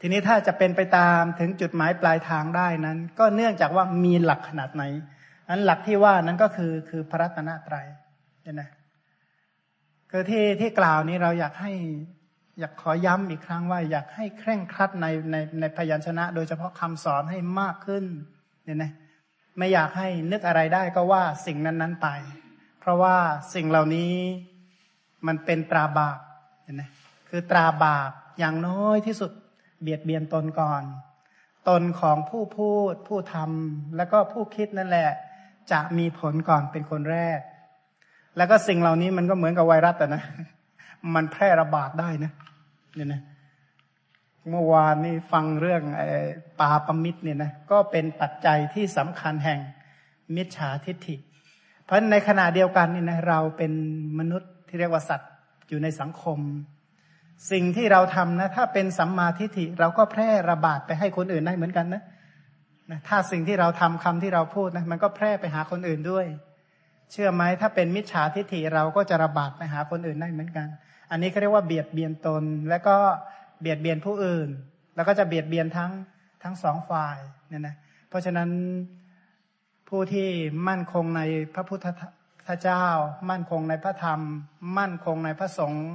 [0.00, 4.82] ทีนี้ถ้าจะเป็นไปตามถึงจุดหมายปลายทางได้นั้น ก็เนื่องจากว่ามีหลักขนาดไหน
[5.48, 7.86] อันหลักที่ว่านั้นก็คือคือพระรัตนตรัย
[8.42, 8.70] เนี่ยนะ
[10.10, 11.72] คือที่ที่กล่าวนี้เราอยากให้
[12.58, 18.04] อยากขอย้ำอีกครั้งว่าอยากให้เคร่งครัดในในในพยัญชนะ โดยเฉพาะคำสอนให้มากขึ้น
[18.64, 18.92] เนี่ยนะ
[19.58, 22.08] ไม่อยากให้นึกอะไรได้ก็ว่าสิ่งนั้นๆไป
[22.80, 23.16] เพราะว่า
[23.54, 24.14] สิ่งเหล่านี้
[25.26, 26.18] มันเป็นตราบาป
[26.62, 26.82] เห็นไหม
[27.28, 29.30] คือตราบาปอย่างน้อยที่สุด
[29.82, 30.82] เบียดเบียนตนก่อน
[31.68, 35.10] ตนของผู้พูดผู้ทำแล้วก็ผู้คิดนั่นแหละ
[35.72, 37.38] จะมีผลก่อนเป็นคนแรก
[38.36, 40.22] แล้วก็สิ่งเหล่านี้มันก็เหมือนกับไวรัสอะนะ
[41.14, 42.32] มันแพร่ระบาดได้นะ
[42.94, 43.22] เนี่ยนะ
[44.50, 45.82] เมื่อวานนี้ฟังเรื่อง
[46.60, 49.60] ปาปมิตรเนี่ยนะก็เป็นปัจจัยที่สำคัญแห่ง
[50.36, 51.16] มิจฉาทิฏฐิ
[51.84, 53.72] เพราะในขณะเดียวกันนี่นะเราเป็น
[54.18, 55.30] มนุษย์ ที่เรียกว่าสัตว์
[55.68, 56.38] อยู่ในสังคม
[57.50, 62.02] สิ่งที่เราทำนะถ้าเป็นสัมมาทิฏฐิเราก็แพร่ระบาดไปให้คนอื่นได้เหมือนกันนะ
[62.90, 66.26] นะถ้าสิ่งที่เราทำคำที่เราพูดนะมันก็แพร่ไปหาคนอื่นด้วย
[67.12, 70.66] เชื่อไหมถ้าเป็นมิจฉาทิฏฐิเราก็จะระบาดไปหาคนอื่นได้เหมือนกัน
[71.10, 72.96] อันนี้เขาเรียกว่าเบียดเบียนตน แล้วก็
[73.60, 74.48] เบียดเบียนผู้อื่น
[74.96, 75.92] แล้วก็จะเบียดเบียนทั้ง
[76.42, 77.18] ทั้งสองฝ่าย
[77.48, 77.74] เนี่ยนะ
[78.08, 78.48] เพราะฉะนั้น
[79.88, 80.28] ผู้ที่
[80.68, 81.22] มั่นคงใน
[81.54, 81.86] พระพุทธ
[82.62, 82.84] เจ้า
[83.30, 84.20] มั่นคงในพระธรรม
[84.78, 85.86] มั่นคงในพระสงฆ์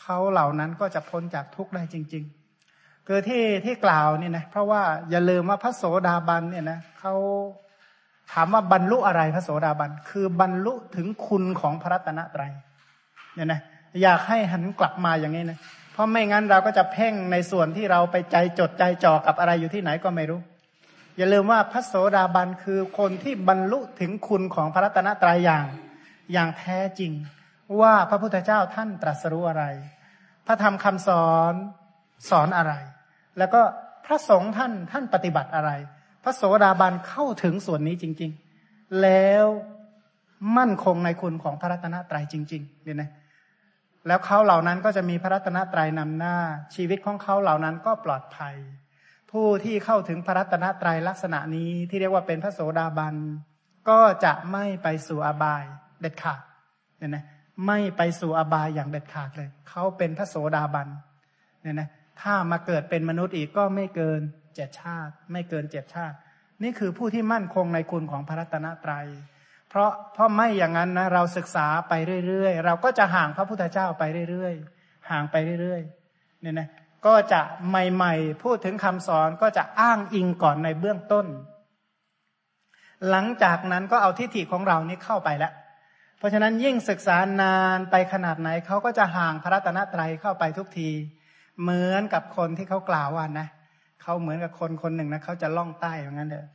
[0.00, 2.24] เขาเหล่านั้นก็จะพ้นจากทุกข์ได้จริง
[2.66, 7.14] ๆ คือที่ที่กล่าวเนี่ยนะเพราะว่าอย่าลืมว่าพระโสดาบันเนี่ยนะเขา
[8.32, 12.52] ถามว่าบรรลุอะไรพระโสดาบัน คือบรรลุถึงคุณของพระรัตนตรัย
[13.34, 13.60] เนี่ยนะ
[14.02, 15.58] อยากให้หันกลับมาอย่างนี้นะ
[15.92, 20.40] เพราะไม่งั้นเราก็จะเพ่งในส่วนที่เราไปใจจดใจจ่อกับอะไรอยู่ที่ไหนก็ไม่รู้
[21.18, 25.66] อย่าลืมว่าพระโสดาบันคือคนที่บรรลุถึงคุณของพระรัตนตรัยอย่าง
[26.32, 27.12] อย่างแท้จริง
[27.80, 29.64] ว่าพระพุทธเจ้าท่านตรัสรู้อะไร
[30.46, 31.54] พระธรรมคำสอน
[32.30, 32.72] สอนอะไร
[33.38, 33.60] แล้วก็
[34.06, 35.70] พระสงฆ์ท่านท่านปฏิบัติอะไร
[36.24, 38.30] พระโสดาบันเข้าถึงส่วนนี้จริง
[38.64, 39.46] ๆ แล้ว
[40.56, 43.10] มั่นคงในคุณของพระรัตนตรัยจริงๆเนี่ยนะ
[44.06, 46.36] แล้วเขาเหล่านั้นก็จะมีพระรัตนตรัยนำหน้า
[46.74, 48.56] ชีวิตของเขาเหล่านั้นก็ปลอดภัย
[49.30, 53.14] ผู้ที่เข้าถึงพระรัตนตรัยลักษณะนี้ที่เรียกว่าเป็นพระโสดาบัน
[53.88, 55.64] ก็จะไม่ไปสู่อบาย
[56.00, 56.42] เด็ดขาด
[56.98, 57.24] เนี่ยนะ
[57.66, 60.88] ไม่ไปสู่อบายอย่างเด็ดขาดเลย เขาเป็นพระโสดาบัน
[61.62, 61.88] เนี่ยนะ
[62.20, 64.20] ถ้ามาเกิดเป็นมนุษย์อีกก็ไม่เกิน
[64.54, 66.16] เจ็ดชาติ ไม่เกินเจ็ดชาติ
[66.62, 69.06] นี่คือผู้ที่มั่นคงในคุณของพระรัตนตรยัย
[69.68, 71.94] เพราะเพราะไม่อย่างนั้นนะเราศึกษาไป
[72.26, 76.68] เรื่อยๆ เราก็จะห่างพระพุทธเจ้าไปเรื่อยๆ ห่างไปเรื่อยๆเนี่ยนะ
[77.06, 81.26] ก็จะใหม่ๆ พูดถึงคำสอนก็จะอ้างอิงก่อนในเบื้องต้น
[83.10, 85.52] หลังจากนั้นก็เอาทิฏฐิของเรานี้เข้าไปแล้ว
[86.18, 90.90] เพราะฉะนั้นยิ่งศึกษานานไปขนาดไหนเขาก็จะห่างพระรัตนตรเข้าไปทุกที
[91.62, 93.46] เหมือนกับคนที่เขากล่าวว่านะ
[94.02, 96.46] เขาเหมือนกับคนคนหนึ่งนะเขาจะล่องใต้อย่างนั้นเด้อ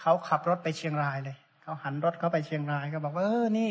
[0.00, 3.70] เขาขับรถไปเชียงรายเลยเขาหันรถเขาไปเชียงรายก็บอกว่าเออนี่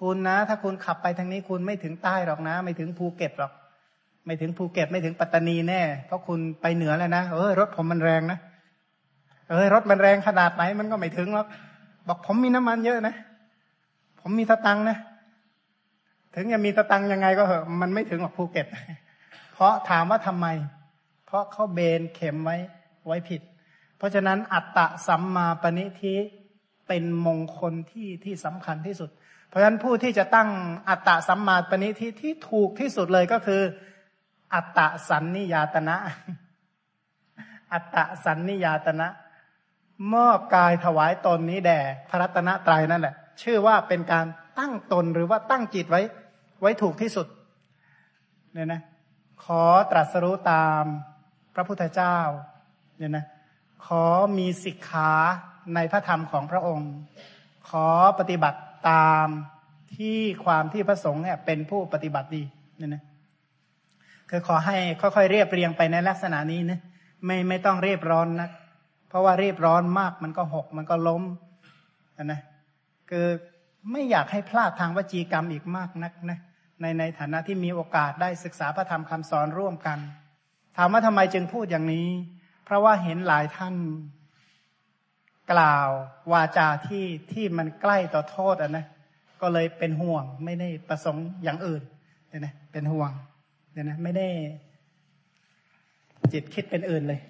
[0.00, 3.52] คุณนะ ถ้าคุณขับไปทางนี้คุณไม่ถึงใต้หรอกนะ ไม่ถึงภูเก็ตหรอก
[4.26, 8.38] ไม่ถึงภูเก็ตไม่ถึงปัตตานีแน่ เพราะคุณไปเหนือแล้วนะเออรถผมมันแรงนะ
[9.50, 11.46] เออรถมันแรงขนาดไหนมันก็ไม่ถึงหรอก
[12.08, 13.14] บอกผมมีน้ำมันเยอะนะ
[14.20, 14.98] ผมมีสตังนะ
[16.34, 18.66] ถึงจะมีสตังยังไงก็เหอะมันไม่ถึงหรอกภูเก็ต
[19.54, 20.46] เพราะถามว่าทำไม
[21.26, 22.56] เพราะเขาเบนเข็มไว้
[23.06, 23.42] ไว้ผิด
[23.96, 26.14] เพราะฉะนั้นอัตตะสัมมาปณิทิ
[26.88, 29.10] เป็นมงคลที่ที่สำคัญที่สุด
[29.48, 30.48] เพราะฉะนั้นผู้ที่จะตั้ง
[30.88, 33.62] อัตตะสัมมาปณิทิที่ถูกที่สุดเลยก็คือ
[34.54, 35.96] อัตตะสันนิยาตนะ
[37.72, 39.08] อัตตะสันนิยาตนะ
[40.14, 41.80] มอบกายถวายตนนี้แด่
[42.10, 44.26] พระรัตนตรัยนั่นแหละ ชื่อว่าเป็นการ
[44.58, 46.00] ตั้งตนหรือว่าตั้งจิตไว้
[46.60, 47.26] ไว้ถูกที่สุด
[48.52, 48.80] เนี่ยนะ
[49.44, 50.84] ขอตรัสรู้ตาม
[51.54, 52.18] พระพุทธเจ้า
[52.98, 53.24] เนี่ยนะ
[53.86, 54.04] ขอ
[54.38, 55.12] มีสิกขา
[55.74, 56.92] ในพระธรรมของพระองค์
[57.68, 57.88] ขอ
[58.18, 58.60] ปฏิบัติ
[58.90, 59.26] ตาม
[59.96, 62.42] ที่ความที่พระสงฆ์เนี่ยเป็นผู้ปฏิบัติดี
[62.76, 63.02] เนี่ยนะ
[64.34, 66.80] คือขอให้ค่อยๆเรียบเรียงไปในลักษณะนี้นะ
[67.24, 68.50] ไม่ไม่ต้องเรียบร้อนนะ
[69.08, 71.22] เพราะว่าเรียบร้อนมากมันก็หกมันก็ล้ม
[72.24, 72.40] นะ
[73.10, 73.26] คือ
[73.92, 76.38] ไม่อยากให้พลาดทางวจีกรรมอีกมากนักนะ
[76.80, 79.98] ในในฐานะที่มีโอกาสได้ศึกษาพระธรรมคำสอนร่วมกัน
[80.76, 82.08] ถามว่าทำไมจึงพูดอย่างนี้
[82.64, 83.74] เพราะว่าเห็นหลายท่าน
[85.52, 85.88] กล่าว
[86.32, 88.86] วาจาที่ที่มันใกล้ต่อโทษอะนะ
[89.40, 91.82] ก็เลยเป็นห่วงไม่ได้ประสงค์อย่างอื่น
[92.28, 93.10] เนี่ยนะเป็นห่วง
[93.72, 94.28] เนี่ยนะไม่ได้
[96.32, 97.20] จิตคิดเป็นอื่นเลย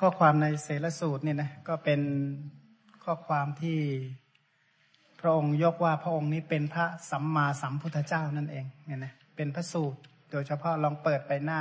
[0.00, 2.00] ข้อความในเสรสูตรนี่นะก็เป็น
[3.04, 3.78] ข้อความที่
[5.20, 10.00] พระองค์ยกว่าพระองค์นี้เป็นพระสัมมาสัมพุทธเจ้านั่นเองเนี่ยนะเป็นพระสูตร
[10.30, 11.60] โดยเฉพาะลองเปิดไปหน้า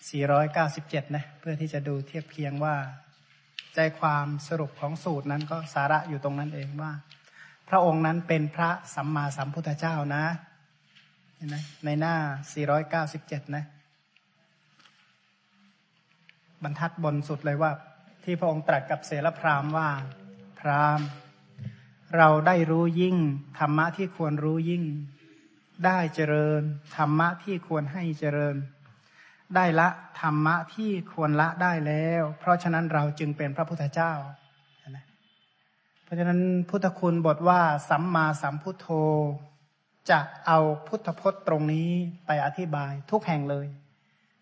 [0.00, 2.74] 497 นะเพื่อที่จะดูเทียบเคียงว่า
[3.74, 6.92] ใจความสรุปของสูตรนั้นก็สาระอยู่ตรงนั้นเองว่า
[7.74, 10.24] ระองค์นั้นเป็นพระสัมมาสัมพุทธเจ้านะ
[11.36, 12.14] เห็นไหมในหน้า
[12.82, 13.64] 497 นะ
[16.62, 17.70] บรรทัดบนสุดเลยว่า
[18.24, 19.90] ที่พระองค์ตรัสกับเสรพรามว่า
[20.60, 21.00] พราม
[22.16, 23.16] เราได้รู้ยิ่ง
[23.58, 24.84] ธรรมะที่ควรรู้ยิ่ง
[25.86, 26.62] ได้เจริญ
[26.96, 28.56] ธรรมะที่ควรให้เจริญ
[29.54, 29.88] ได้ละ
[30.20, 34.12] ธรรมะที่ควรละได้แล้ว เพราะฉะนั้นเราจึงเป็นพระพุทธเจ้า
[36.12, 36.40] ราะฉะนั้น
[36.70, 38.88] พุทธคุณบทว่าสัมมาสัมพุทโธ
[40.10, 40.58] จะเอา
[40.88, 41.88] พุทธพจน์ตรงนี้
[42.26, 43.66] ไปอธิบายทุกแห่งเลย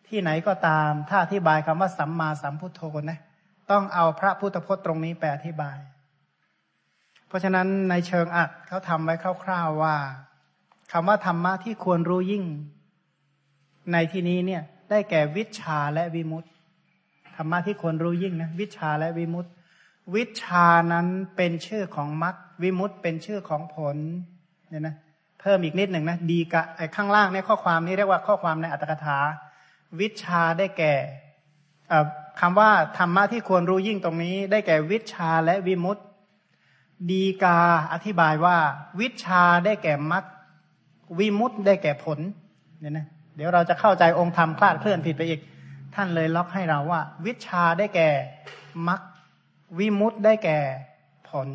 [0.06, 3.18] ที่ไหนก็ตามถ้าอธิบายคำว่าสัมมาสัมพุทโธนะ
[3.70, 5.78] ต้องเอาพระพุทธพจน์ตรงนี้แปอธิบาย
[7.26, 9.14] เพราะฉะนั้นในเชิงอัดเขาทำไว้
[9.44, 9.96] คร่าวๆว่า
[10.92, 12.44] คำว่าธรรมะที่ควรรู้ยิ่ง
[13.92, 16.48] ในที่นี้เนี่ยได้แก่วิชาและวิมุตติ
[17.36, 19.50] ธรรมะที่ควรรู้ยิ่งนะวิชาและวิมุตติ
[20.14, 21.06] วิชานั้น
[21.36, 23.96] เป็นชื่อของมรรควิมุตเป็นชื่อของผล
[24.68, 24.96] เนี่ยนะ
[25.40, 29.18] เพิ่มอีกนิดหนึ่งนะดีกะไอ้ข้างล่างเนี่ยข้อความนี้เรียกว่าข้อความในอัตถกถา
[30.00, 30.94] วิชาได้แก่
[32.40, 35.98] คำว่าธรรมะที่ควรรู้ยิ่งตรงนี้ ได้แก่วิชาและวิมุต
[37.10, 37.58] ดีกา
[37.92, 38.56] อธิบายว่า
[39.00, 40.24] วิชาได้แก่มรรค
[41.18, 42.18] วิมุตได้แก่ผล
[42.80, 43.06] เนี่ยนะ
[43.36, 45.40] เดี๋ยวเราจะเข้าใจองค์ธรรมคลาดเคลื่อนผิดไปอีก
[45.94, 48.08] ท่านเลยล็อกให้เราว่า วิชาได้แก่
[48.88, 49.00] มรรค
[49.78, 50.58] วิมุตได้แก่
[51.28, 51.48] ผล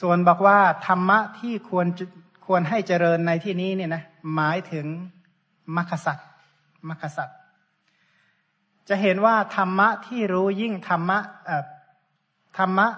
[0.00, 1.86] ส่วนบอกว่า ธรรมะที่ควร
[2.46, 4.02] ควรให้เจริญในที่นี้เนี่ยนะ
[4.34, 4.86] หมายถึง
[5.76, 6.28] มรรคสัตว์
[6.88, 7.38] มรรคสัตว์
[8.88, 11.18] จะเห็นว่าธรรมะที่รู้ยิ่งธรรมะ
[12.58, 12.88] ธรรมะ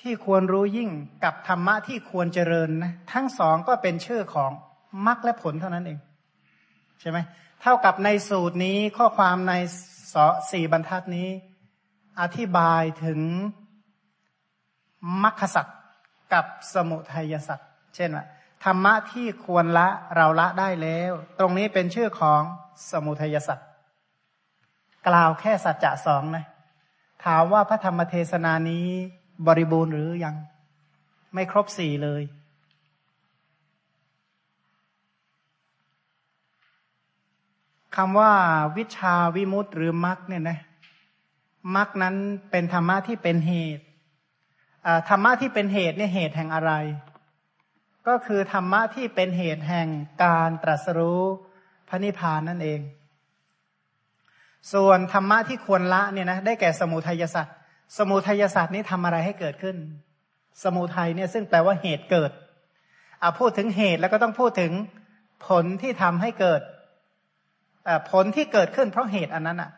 [0.00, 0.90] ที่ควรรู้ยิ่ง
[1.24, 4.50] กับธรรมะที่ควรเจริญนะทั้งสองก็เป็นชื่อของ
[5.06, 5.98] มรรคและผลเท่านั้นเอง
[7.00, 7.18] ใช่ไหม
[7.62, 9.54] เท่ากับในสูตรนี้ข้อความใน
[10.50, 11.28] สี่บรรทัดนี้
[12.20, 13.20] อธิบายถึง
[15.22, 15.78] มรรคสัตว์
[16.32, 18.24] กับสมุทัยสัตว์เช่นว่า
[18.64, 22.42] ธรรมะที่ควรละเราละได้แล้ว ตรงนี้เป็นชื่อของ
[22.90, 23.68] สมุทัยสัตว์
[25.08, 26.44] กล่าวแค่สัจจะสองนะ
[27.24, 28.86] ถามว่าพระธรรมเทศนานี้
[29.46, 30.34] บริบูรณ์หรือยัง
[31.34, 32.22] ไม่ครบสี่เลย
[37.96, 38.32] คำว่า
[38.76, 40.58] วิชาวิมุตต์หรือมรรคเนี่ยนะ
[41.76, 42.14] มรรคนั้น
[42.50, 43.84] เป็นธรรมะที่เป็นเหตุ
[45.08, 46.72] ธรรมะที่เป็นเหตุเนี่ยเหตุแห่งอะไร
[48.06, 49.88] ก็คือธรรมะที่เป็นเหตุแห่ง
[50.24, 51.22] การตรัสรู้
[51.88, 52.80] พระนิพพานนั่นเอง
[54.72, 57.56] ส่วนธรรมะที่ควรละเนี่ยนะได้แก่สมุทัยสัตว์
[57.98, 59.76] สมุทัยสัตว์นี้ทำอะไรให้เกิดขึ้น
[60.62, 62.30] สมุทัยเนี่ยซึ่งแปลว่าเหตุเกิด
[63.20, 64.72] เอาพูดถึงเหตุแล้วก็ต้องพูดถึง
[65.46, 66.60] ผลที่ทำให้เกิด
[68.10, 69.70] ผลที่เกิดขึ้นเพราะเหตุอันนั้นอะ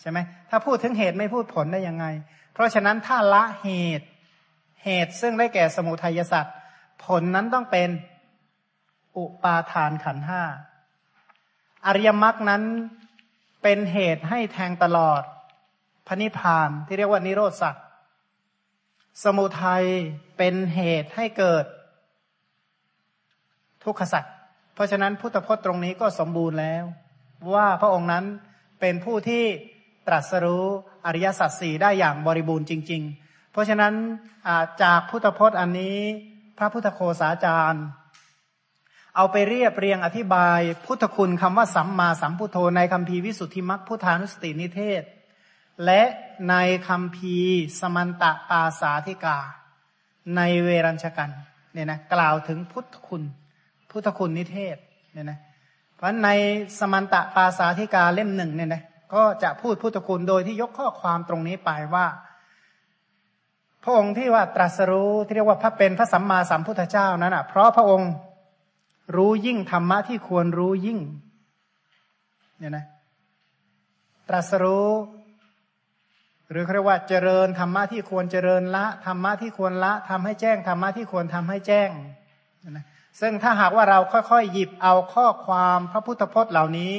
[0.00, 0.18] ใช่ไหม
[0.50, 2.06] ถ้าพูดถึงเหตุไม่พูดผลได้ยังไง
[2.54, 3.68] เพราะฉะนั้นถ้าละเห
[3.98, 4.06] ตุ
[4.84, 6.54] เหตุซึ่งได้แก่สมุทัยสัตว์
[7.04, 7.88] ผลนั้นต้องเป็น
[9.16, 10.42] อุปาทานขันห้า
[11.86, 12.62] อริยมรรคนั้น
[13.62, 15.22] เป็นเหตุให้แทงตลอด
[16.06, 17.84] พระนิพพานที่เรียกว่านิโรธสัตว์
[19.24, 19.84] สมุทัย
[20.36, 21.64] เป็นเหตุให้เกิด
[23.84, 24.34] ทุกขสัตว์
[24.74, 26.84] เพราะฉะนั้นพุทธพจน์ตรงนี้ก็สมบูรณ์แล้ว
[27.54, 28.24] ว่าพระองค์นั้น
[28.80, 29.44] เป็นผู้ที่
[30.06, 30.66] ตรัสรู้
[31.06, 33.94] อริยสัจสี่ได้อย่างบริบูรณ์จริง ๆ เพราะฉะนั้น
[34.82, 35.98] จากพุทธพจน์อันนี้
[36.58, 37.84] พระพุทธโคสาจารย์
[39.16, 45.02] เอาไปเรียบเรียงอธิบายพุทธคุณคำว่าสัมมาสัมพุทโธในคำพีวิสุทธิมัคพุทธานุสตินิเทศ
[45.84, 46.02] และ
[46.50, 46.54] ใน
[46.88, 47.36] คำพี
[47.80, 49.38] สมันตะปาสาธิกา
[50.36, 51.30] ในเวรัญชกัน
[51.72, 53.22] เนี่ยนะกล่าวถึงพุทธคุณ
[53.90, 54.76] พุทธคุณนิเทศ
[55.12, 55.38] เนี่ยนะ
[56.00, 56.30] เพราะใน
[56.78, 58.82] สมันตะปาสาธิกาเล่มหนึ่งเนี่ยนะ
[59.14, 62.06] ก็จะพูดพุทธคุณโดยที่ยกข้อความตรงนี้ไปว่า
[63.82, 68.10] พระองค์ที่ว่าตรัสรู้ที่เรียกว่าพระเป็นพระสัมมาสัมพุทธเจ้านั้นอะ เพราะพระองค์
[69.16, 70.98] รู้ยิ่งธรรมะที่ควรรู้ยิ่ง
[72.58, 72.84] เนี่ยนะ
[74.28, 74.88] ตรัสรู้
[76.50, 81.90] หรือเรียกว่าเจริญธรรมะที่ควรเจริญละธรรมะที่ควรละทำให้แจ้งธรรมะที่ควรทำให้แจ้ง
[82.70, 82.84] นะ
[83.20, 86.92] ซึ่งถ้าหากว่าเราค่อยๆหยิบเอาข้อความพระพุทธพจน์เหล่านี้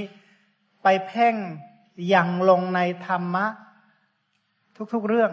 [0.83, 1.35] ไปเพ่ง
[2.09, 3.45] อย่างลงในธรรมะ
[4.93, 5.31] ทุกๆเรื่อง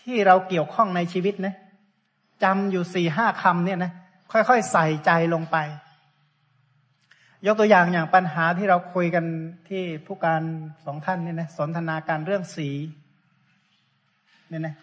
[0.00, 1.54] ที่เราเกี่ยวข้องในชีวิตนะ
[2.42, 3.92] จำอยู่สี่ห้าคำเนี่ยนะ
[4.32, 5.56] ค่อยๆใส่ใจลงไป
[7.46, 9.24] ยกตัวอย่างอย่างปัญหาที่เราคุยกัน
[9.68, 10.42] ที่ผู้การ
[10.84, 12.68] สองท่านเนี่ยนะสนทนาการเรื่องสี
[14.48, 14.74] เนี่ยนะ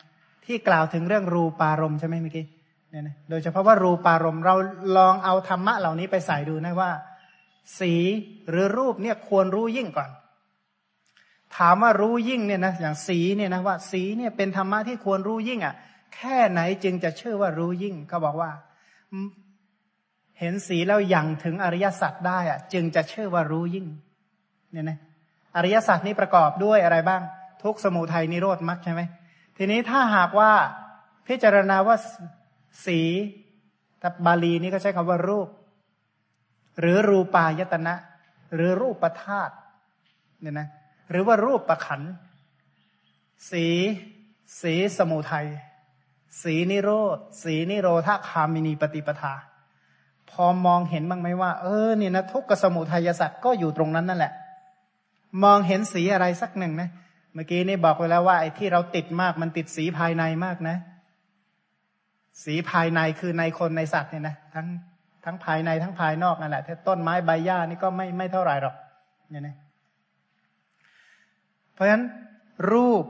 [0.46, 2.46] ที่กล่าวถึงเรื่องรูปารมณ์ใช่ไหมเมื่อกี้
[2.92, 4.56] เนี่ยนะโดยเฉพาะว่ารูปารมณ์เรา
[4.98, 6.92] ลองเอาธรรมะเหล่านี้ไปใส่ดูนะว่า
[7.80, 7.94] สี
[8.50, 10.10] หรือรูปเนี่ยควรรู้ยิ่งก่อน
[11.58, 15.76] ถามว่ารู้ยิ่งเนี่ยนะอย่างสีเนี่ยนะว่า สีเนี่ยเป็นธรรมะที่ควรรู้ยิ่งอะ
[16.16, 18.52] แค่ไหนจึงจะเชื่อว่ารู้ยิ่งเขาบอกว่า
[20.40, 23.88] เห็นสีแล้วยังถึงอริยสัจได้อะ จึงจะเชื่อว่ารู้ยิ่ง
[24.72, 24.98] เนี่ยนะ
[25.56, 27.22] อริยสัจนี้ประกอบด้วยอะไรบ้าง
[27.64, 29.02] ทุกสมุทัยนิโรธมรรคใช่ไหม
[29.58, 30.52] ทีนี้ถ้าหากว่า
[31.28, 31.96] พิจารณาว่า
[32.86, 33.00] สี
[34.00, 35.48] แต่บาลีนี้ก็ใช้คำว่ารูป
[36.80, 37.96] หรือรูปายตนะ
[38.56, 39.50] หรือรูปประธาต
[40.42, 40.68] เนี่ยนะ
[41.10, 42.02] หรือว่ารูปประขัน
[43.52, 43.66] สี
[44.62, 45.48] สีสมุทัย
[46.42, 49.34] สีนิโรธ สีนิโรธาคามินีปฏิปทา
[50.30, 54.34] พอมองเห็นบ้างไหมว่า เออเนี่ยนะทุกขสมุทัยสัตว์ก็อยู่ตรงนั้นนั่นแหละ
[55.44, 56.90] มองเห็นสีอะไรสักหนึ่งนะ
[57.34, 60.78] เมื่อกี้นี่บอกไปแล้วว่าไอ้ที่เราติดมากมันติดสีภายในมากนะ
[62.44, 64.68] สีภายในคือในคนในสัตว์เนี่ยนะทั้ง
[65.26, 68.76] ทั้งภายในทั้งภายนอกนั่นแหละถ้าต้นไม้ใบหญ้านี่ก็ไม่ไม่เท่าไหร่หรอก
[69.30, 69.56] เนี่ยนะ
[71.74, 72.04] เพราะฉะนั้น
[72.72, 73.06] รูป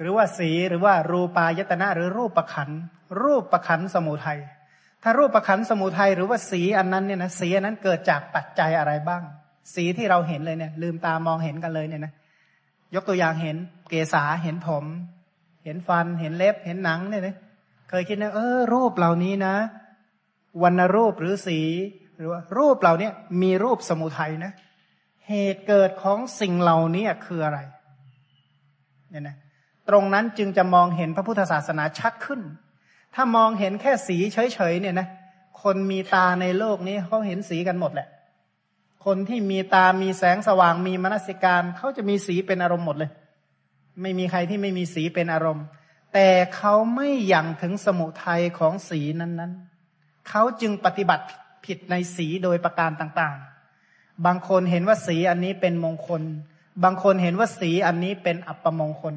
[0.00, 2.70] หรือว่าสีหรือว่ารูปายตนะหรือรูปประขัน
[3.22, 4.40] รูปประขันสมุทัย
[5.02, 9.22] ถ้ารูปประขันสมุทัยหรือว่าสีอันนั้นเนี่ยนะสีอันนั้นเกิดจากปัจจัยอะไรบ้าง
[9.74, 12.12] สีที่เราเห็นเลยเนี่ย ลืมตามองเห็นกันเลยเนี่ยนะ
[12.94, 13.56] ยกตัวอย่างเห็น
[13.88, 14.84] เกษาเห็นผม
[15.64, 17.36] เห็นฟันเห็นเล็บเห็นหนังเนี่ยนะ
[17.88, 19.54] เคยคิดนะเออรูปเหล่านี้นะ
[20.62, 21.60] วรรณรูปหรือสี
[22.16, 23.10] หรือว่ารูปเหล่านี้
[23.42, 24.52] มีรูปสมุทัยนะ
[25.28, 27.58] เหตุเกิดของสิ่งเหล่านี้คืออะไร
[29.10, 29.36] เนี่ยนะ
[29.88, 32.40] ตรงนั้นจึงจะมองเห็นพระพุทธศาสนาชัดขึ้น
[33.14, 35.08] ถ้ามองเห็นแค่สีเฉยๆเนี่ยนะ
[35.62, 38.08] คนมีตาในโลกนี้เขาเห็นสีกันหมดแหละ
[39.04, 43.10] คนที่มีตามีแสงสว่างมีมนสิการเขาจะมีสีเป็นอารมณ์หมดเลย
[44.02, 45.64] ไม่มีใครที่ไม่มีสีเป็นอารมณ์
[46.12, 51.26] แต่เขาไม่ยังถึงสมุทัยของสีนั้นๆ เขาจึงปฏิบัติ
[51.64, 56.22] ผิดในสีโดยประการต่างๆ บางคนเห็นว่าสีอันนี้เป็นมงคล
[56.84, 59.14] บางคนเห็นว่าสีอันนี้เป็นอัปมงคล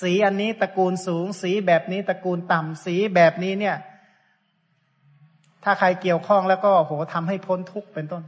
[0.00, 3.76] สีอันนี้ตระกูลสูง สีแบบนี้ตระกูลต่ำ สีแบบนี้เนี่ย
[5.64, 8.22] ถ้าใครเกี่ยวข้องแล้วก็โหทำให้พ้นทุกข์เป็นต้น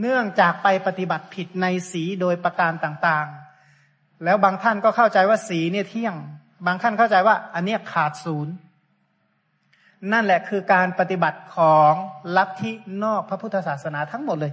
[0.00, 6.14] เนื่องจากไปปฏิบัติผิดในสีโดยประการต่างๆ แล้วบางท่านก็เข้าใจว่าสีเนี่ยเที่ยง
[6.66, 8.54] บางท่านเข้าใจว่า อันเนี้ยขาดศูนย์
[10.12, 11.92] นั่นแหละคือการปฏิบัติของ
[12.36, 12.72] ลัทธิ
[13.04, 14.52] นอกพระพุทธศาสนาทั้งหมดเลย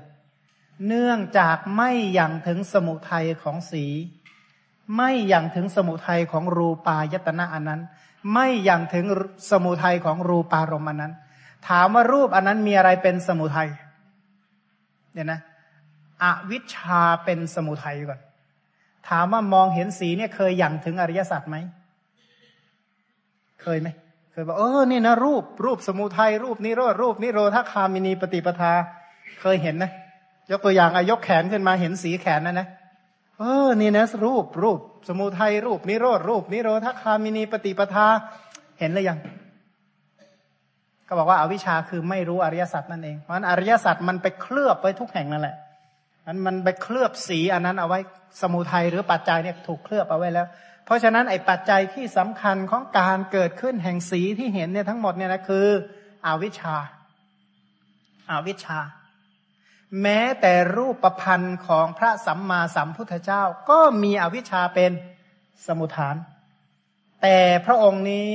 [0.88, 3.86] เนื่องจากไม่ยังถึงสมุทัยของสี
[4.98, 7.82] ไม่ยังถึงสมุทัยของรูปายตนะอันนั้น
[8.34, 9.06] ไม่ยังถึง
[9.52, 11.14] สมุทัยของรูปารมณ์อันนั้น
[11.68, 13.70] ถามว่ารูปอันนั้นมีอะไรเป็นสมุทัย
[15.14, 15.40] เนี่ยนะ
[16.24, 18.20] อวิชชาเป็นสมุทัยก่อน
[19.10, 21.58] ถามว่ามองเห็นสีเนี่ยเคยยังถึงอริยสัจไหม
[23.66, 23.90] เคยไหม
[24.32, 28.74] เคยบอกเออนี่นะรูปรูปสมุทัยรูปนิโรธรูปนิโรธาคามินีปฏิปทา
[29.42, 29.92] เคยเห็นนะ
[30.52, 32.68] ยกตัวอย่างอายกแขนขึ้นมาเห็นสีแขนนะนะ
[33.40, 38.08] เออนี่นะรูปรูป สมุทัยรูปนิโรธรูป นิโรธาคามินีปฏิปทา
[38.80, 39.20] เห็นหรือยัง
[41.08, 45.56] ก็บอกว่าอาวิชชาคือไม่รู้อริยสัจนั่นเองเพราะฉะนั้นอริยสัจมันไปเคลือบไว้ทุกแห่งนั่นแหละ
[46.26, 48.00] มันมันไปเคลือบสีอันนั้นเอาไว้
[48.42, 50.48] สมุทัยหรือปัจจัยเนี่ยถูกเคลือบเอาไว้แล้ว
[50.86, 55.68] เพราะฉะนั้นไอ้ปัจจัยที่สำคัญของการเกิดขึ้นแห่งสีที่เห็นเนี่ยทั้งหมดเนี่ยนะคือ
[56.26, 56.76] อวิชชา
[58.30, 58.80] อาวิชชา
[60.02, 64.92] แม้แต่รูปประพันธ์ของพระสัมมาสัมพุทธเจ้า ก็มีอวิชชาเป็น
[65.66, 66.16] สมุทฐาน
[67.22, 68.30] แต่พระองค์นี้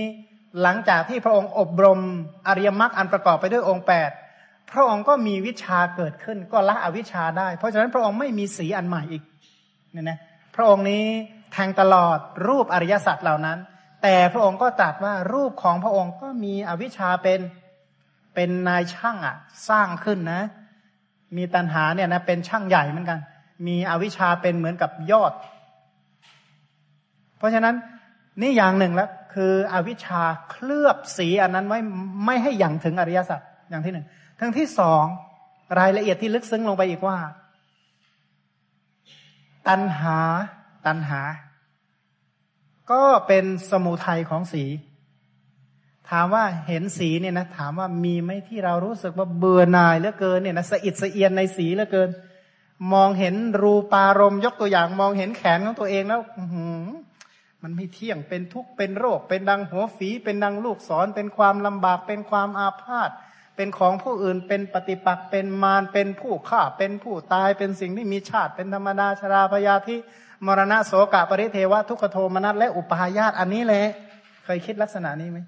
[0.62, 2.01] หลังจากที่พระองค์อบรม
[2.48, 4.10] อริยมรรคอันประกอบไปด้วยองค์แปด
[4.72, 9.22] พระองค์ก็มีวิชาเกิดขึ้นก็ละอวิชชาได้ เพราะฉะนั้นพระองค์ไม่มีสีอันใหม่อีก
[9.93, 10.18] เนี่ยนะ
[10.56, 11.05] พระองค์นี้
[11.52, 13.59] แทงตลอดรูปอริยสัจเหล่านั้น
[14.02, 17.40] แต่พระองค์ก็ตรัสว่ารูปของพระองค์ก็มีอวิชชาเป็น
[18.35, 19.36] เป็นนายช่างอะ
[19.68, 20.43] สร้างขึ้นนะ
[21.36, 23.18] มีตัณหาเนี่ยนะเป็นช่างใหญ่เหมือนกัน
[23.66, 25.32] มีอวิชชาเป็นเหมือนกับยอด
[27.39, 27.74] เพราะฉะนั้น
[28.40, 31.78] นี่อย่างหนึ่งแล้ว คืออวิชชาเคลือบสีอันนั้นไว้
[32.27, 33.40] ไม่ให้อย่างถึงอริยสัจ
[33.70, 34.06] อย่างที่หนึ่ง
[34.40, 35.05] ทั้งที่สอง
[35.78, 37.18] รายละเอียดที่ลึกซึ้งลงไปอีกว่า
[39.68, 40.18] ตัณหา
[40.86, 41.23] ตัณหา
[42.90, 44.65] ก็เป็นสมุทัยของสี
[46.11, 52.11] ถามว่าเห็นสีเนี่ยนะ ถามว่ามีไหมที่เรารู้สึกว่าเบื่อหน่ายเหลือเกินเนี่ยนะสะอิดสะเอียนในสีเหลือเกิน
[52.93, 56.23] มองเห็นรูปารมยกตัวอย่างมองเห็นแขนของตัวเองแล้ว
[57.62, 63.11] มันไม่เที่ยงเป็นทุกข์เป็นโรค เป็นดังหัวฝี เป็นดังลูกศรเป็นความลำบาก เป็นความอาพาธ
[63.57, 69.97] เป็นของผู้อื่นเป็นปฏิปักษ์เป็นมารเป็นผู้ฆ่าเป็นผู้ตายเป็นสิ่งที่มีชาติ เป็นธรรมดาชราพยาธิ
[70.47, 73.83] มรณะโสกะปริเทวะทุกขโทมนัสและอุปาญาตอันนี้แหละ
[74.45, 75.39] เคยคิดลักษณะนี้ไหม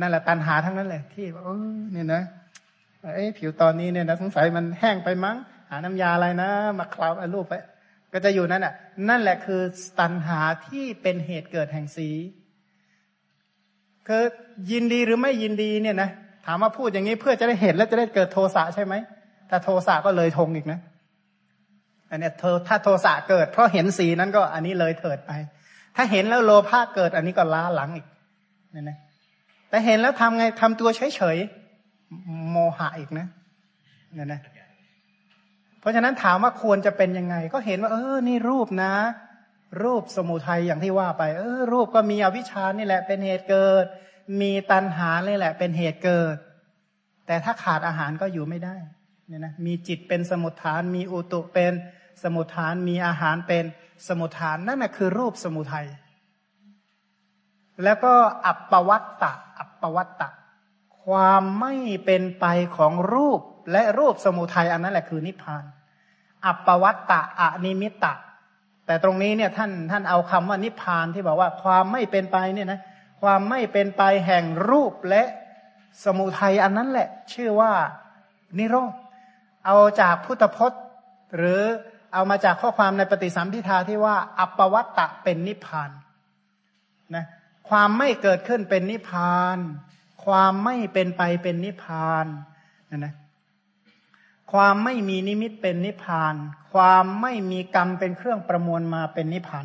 [0.00, 2.22] นั่นแหละตันหาทั้งนั้นเลยที่เออเนี่ยนะ
[3.02, 5.36] เอ้ผิวตอนนี้เนี่ยนะสงสัยมันแห้งไปมั้ง
[5.70, 6.48] หาน้ำยาอะไรนะ
[6.78, 7.54] มาคลาวรูปไป
[8.12, 8.74] ก็จะอยู่นั่นแหะ
[9.08, 9.60] นั่นแหละคือ
[10.00, 12.08] ตัณหาที่เป็นเหตุเกิดแห่งสี
[14.08, 14.24] คือ
[14.70, 16.10] ยินดีหรือไม่ยินดีเนี่ยนะ
[16.46, 18.94] ถามว่าพูดอย่างนี้เพื่อจะได้เห็นแล้วจะได้เกิดโทสะใช่ไหม
[19.50, 20.80] ถ้าโทสะก็เลยทงอีกนะ
[22.12, 22.30] อันนี้
[22.68, 25.32] ถ้าโทสะเกิด เพราะเห็นสีนั้นก็อันนี้เลยเถิดไป
[25.96, 28.06] ถ้าเห็นแล้วโลภะเกิด อันนี้ก็ล้าหลังอีก
[28.74, 28.98] นี่นะ
[29.68, 33.26] แต่เห็นแล้วทำไงทำตัวเฉยๆโมหะอีกนะ
[34.14, 34.40] เนี่ยนะ
[35.80, 38.92] เพราะฉะนั้นถามว่าควรจะเป็นยังไง ก็เห็นว่า เออ นี่รูปนะ
[39.82, 43.84] รูปสมุทัยอย่างที่ว่าไป เออ รูปก็มีอวิชชานี่แหละเป็นเหตุเกิด
[44.40, 46.36] มีตัณหานี่แหละ เป็นเหตุเกิด
[47.26, 48.74] แต่ถ้าขาดอาหารก็อยู่ไม่ได้
[49.28, 51.72] เนี่ยนะมีจิตเป็นสมุทฐาน มีอุตุเป็น
[52.22, 53.64] สมุทฐานมีอาหารเป็น
[54.08, 55.86] สมุทฐานนั่นแหะคือรูปสมุทัย
[57.84, 58.14] แล้วก็
[58.46, 60.28] อัปปวัตตะอัปปวัตตะ
[61.02, 61.74] ความไม่
[62.04, 63.40] เป็นไปของรูป
[63.72, 65.64] และรูปสมุทัยอันนั้นแหละคือนิพพาน
[66.46, 68.14] อัปปวัตตะอนิมิตตะ
[68.86, 72.80] แต่ตรงนี้เนี่ยท่านท่านเอาคำว่านิพพานที่บอกว่าความไม่เป็นไปเนี่ยนะ
[73.22, 75.22] ความไม่เป็นไปแห่งรูปและ
[76.04, 77.72] สมุทัยอันนั้นแหละ ชื่อว่า
[78.58, 78.92] นิโรธ
[79.66, 80.82] เอาจากพุทธพจน์
[81.36, 81.62] หรือ
[82.12, 85.90] เอามาจากข้อความในปฏิสัมพิทาที่ว่า อัปปวัตตะเป็นนิพพาน
[87.14, 87.24] นะ
[87.68, 89.58] ความไม่เกิดขึ้นเป็นนิพพาน
[90.24, 92.26] ความไม่เป็นไปเป็นนิพพาน
[92.90, 93.14] นะนะ
[94.52, 96.34] ความไม่มีนิมิตเป็นนิพพาน
[96.72, 99.64] ความไม่มีกรรมเป็นเครื่องประมวลมาเป็นนิพพาน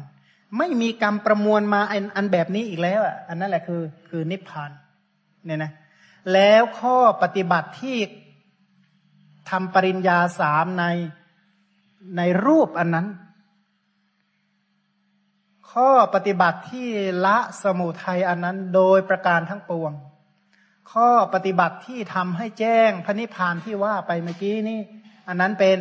[0.57, 4.71] ไม่มีกรรมประมวลมาอันอันแบบนี้อีกแล้วอะอันนั้นแหละคือคือนิพพาน
[5.45, 5.71] เนี่ยนะ
[6.33, 7.97] แล้วข้อปฏิบัติที่
[9.49, 10.85] ทำปริญญาสามใน
[12.17, 13.07] ในรูปอันนั้น
[15.71, 16.87] ข้อปฏิบัติที่
[17.25, 19.91] ละสมุทัยอันนั้นโดยประการทั้งปวง
[20.91, 24.79] ข้อปฏิบัติที่ทำให้แจ้งพระนิพพานที่ว่าไปเมื่อกี้นี่
[25.27, 25.77] อันนั้นเป็น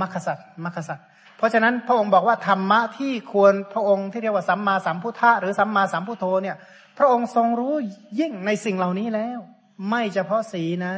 [0.00, 1.06] มรรคสัตว์มรรคสัตว์
[1.36, 6.56] เพราะฉะนั้นพระองค์บอกว่าธรรมะที่ควรพระองค์ที่เรียกว่าสัมมาสัมพุทธะหรือสัมมาสัมพุทโธเนี่ย
[6.98, 7.74] พระองค์ทรงรู้
[8.20, 9.38] ยิ่งในสิ่งเหล่านี้แล้ว
[9.90, 10.94] ไม่เฉพาะสีนะ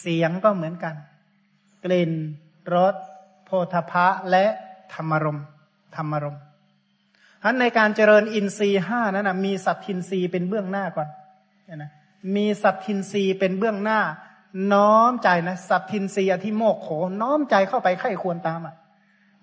[0.00, 0.94] เสียงก็เหมือนกัน
[1.84, 2.12] กลิ่น
[2.74, 2.94] รส
[3.44, 4.44] โพธพะและ
[4.94, 5.40] ธรรมรม
[5.96, 11.08] ธรรมรมฉะนั้นในการเจริญอินทรีห้านั้นนะมีสัตทินทรีเป็นเบื้องหน้าก่อน
[11.76, 11.90] นะ
[12.36, 14.00] มีสัตทินรีเป็นเบื้องหน้า
[14.72, 16.88] น้อมใจนะสัตทินรีอธิโมกโข
[17.20, 18.74] น้อมใจเข้าไปไข้ควรตามอะ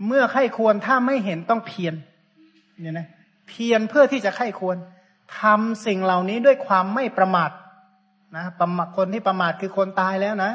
[0.07, 1.93] เมื่อไข้ควรถ้าไม่เห็นต้องเพียร
[2.81, 3.07] เนี่ยนะ
[3.47, 4.77] เพียรเพื่อที่จะไข้ควร
[5.39, 7.51] ทำสิ่งเหล่านี้ด้วยความไม่ประมาท
[8.35, 10.51] นะประมาทคนที่ประมาทคือคนตายแล้วนะ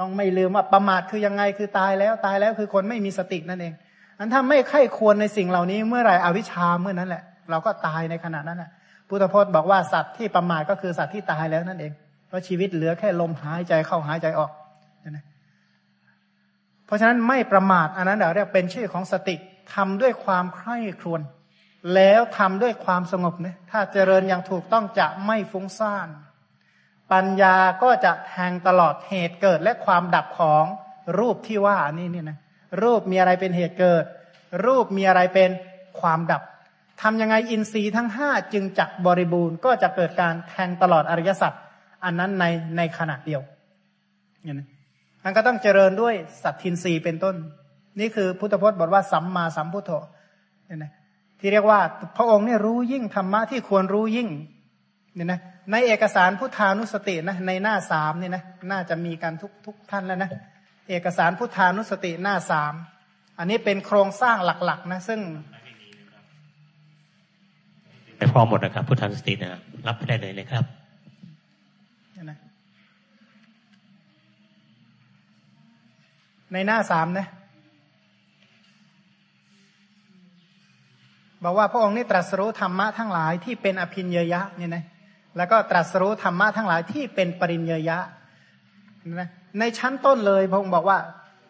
[0.00, 3.72] ต้องไม่ลืมว่าประมาทคือยังไงคือตายแล้วตายแล้วคือคนไม่มีสตินั่นเอง
[4.18, 8.70] อันถ้าไม่ไข้ควรในสิ่งเหล่านี้เมื่อไหร่อวิชชาเมื่อนั้นแหละ เราก็ตายในขณะนั้นแหละ
[9.08, 11.92] พุทธพจน์บอกว่าสัตว์ที่ประมาทก็คือสัตว์ที่ตายแล้วนั่นเอง
[12.28, 14.50] เพราะชีวิตเหลือแค่ลมหายใจเข้าหายใจออก
[15.10, 15.24] นะ
[16.86, 19.36] เพราะฉะนั้นไม่ประมาทอันนั้นเรียกเป็นชื่อของสติ
[19.74, 21.20] ทำด้วยความใคร่ครวญ
[21.94, 26.08] แล้วทำด้วยความสงบเนี่ยถ้าเจริญอย่างถูกต้องจะไม่ฟุ้งซ่าน
[27.12, 30.64] ปัญญาก็จะแทงตลอดเหตุเกิดและความดับของ
[31.18, 32.38] รูปที่ว่านี่นี่นะ
[32.82, 34.04] รูปมีอะไรเป็นเหตุเกิด
[34.66, 35.50] รูปมีอะไรเป็น
[36.00, 36.42] ความดับ
[37.02, 41.52] ทำยังไงอินทรีย์ทั้งห้าจึงจักบริบูรณ์ก็จะเกิดการแทงตลอดอริยสัจ
[42.04, 42.44] อันนั้นใน
[42.76, 43.40] ในขณะเดียว
[44.44, 44.66] อย่างนี้
[45.24, 47.34] มันก็ต้องเจริญด้วยสัตทินรีเป็นต้น
[48.00, 49.90] นี่คือพุทธพจน์บอกว่าสัมมาสัมพุทโธ
[50.66, 50.92] เนี่ยนะ
[51.40, 51.80] ที่เรียกว่า
[52.16, 54.28] พระองค์เนี่ยรู้ยิ่งธรรมะที่ควรรู้ยิ่ง
[55.14, 55.40] เนี่ยนะ
[55.70, 60.30] ในเอกสารพุทธานุสตินะในหน้าสามเนี่ยนะน่าจะมีการทุกทุกท่านแล้วนะ
[60.88, 62.74] เอกสารพุทธานุสติหน้าสาม
[63.38, 65.20] อันนี้เป็นโครงสร้างหลักๆนะซึ่ง
[68.16, 70.64] ไปพร้อมหมดนะครับ พุทธานุสตินะรับได้เลยนะครับ
[76.52, 77.26] ในหน้าสามนะ
[81.44, 84.84] บอกว่าพระองค์นี่ตรัสรู้ธรรมะทั้งหลายที่เป็นอภินเยยะเนี่ยนะ
[85.36, 87.98] แล้วก็ตรัสรู้ธรรมะทั้งหลายที่เป็นปริญเยะ
[89.20, 89.28] นะ
[89.58, 90.98] ในชั้นต้นเลยพระองค์บอกว่า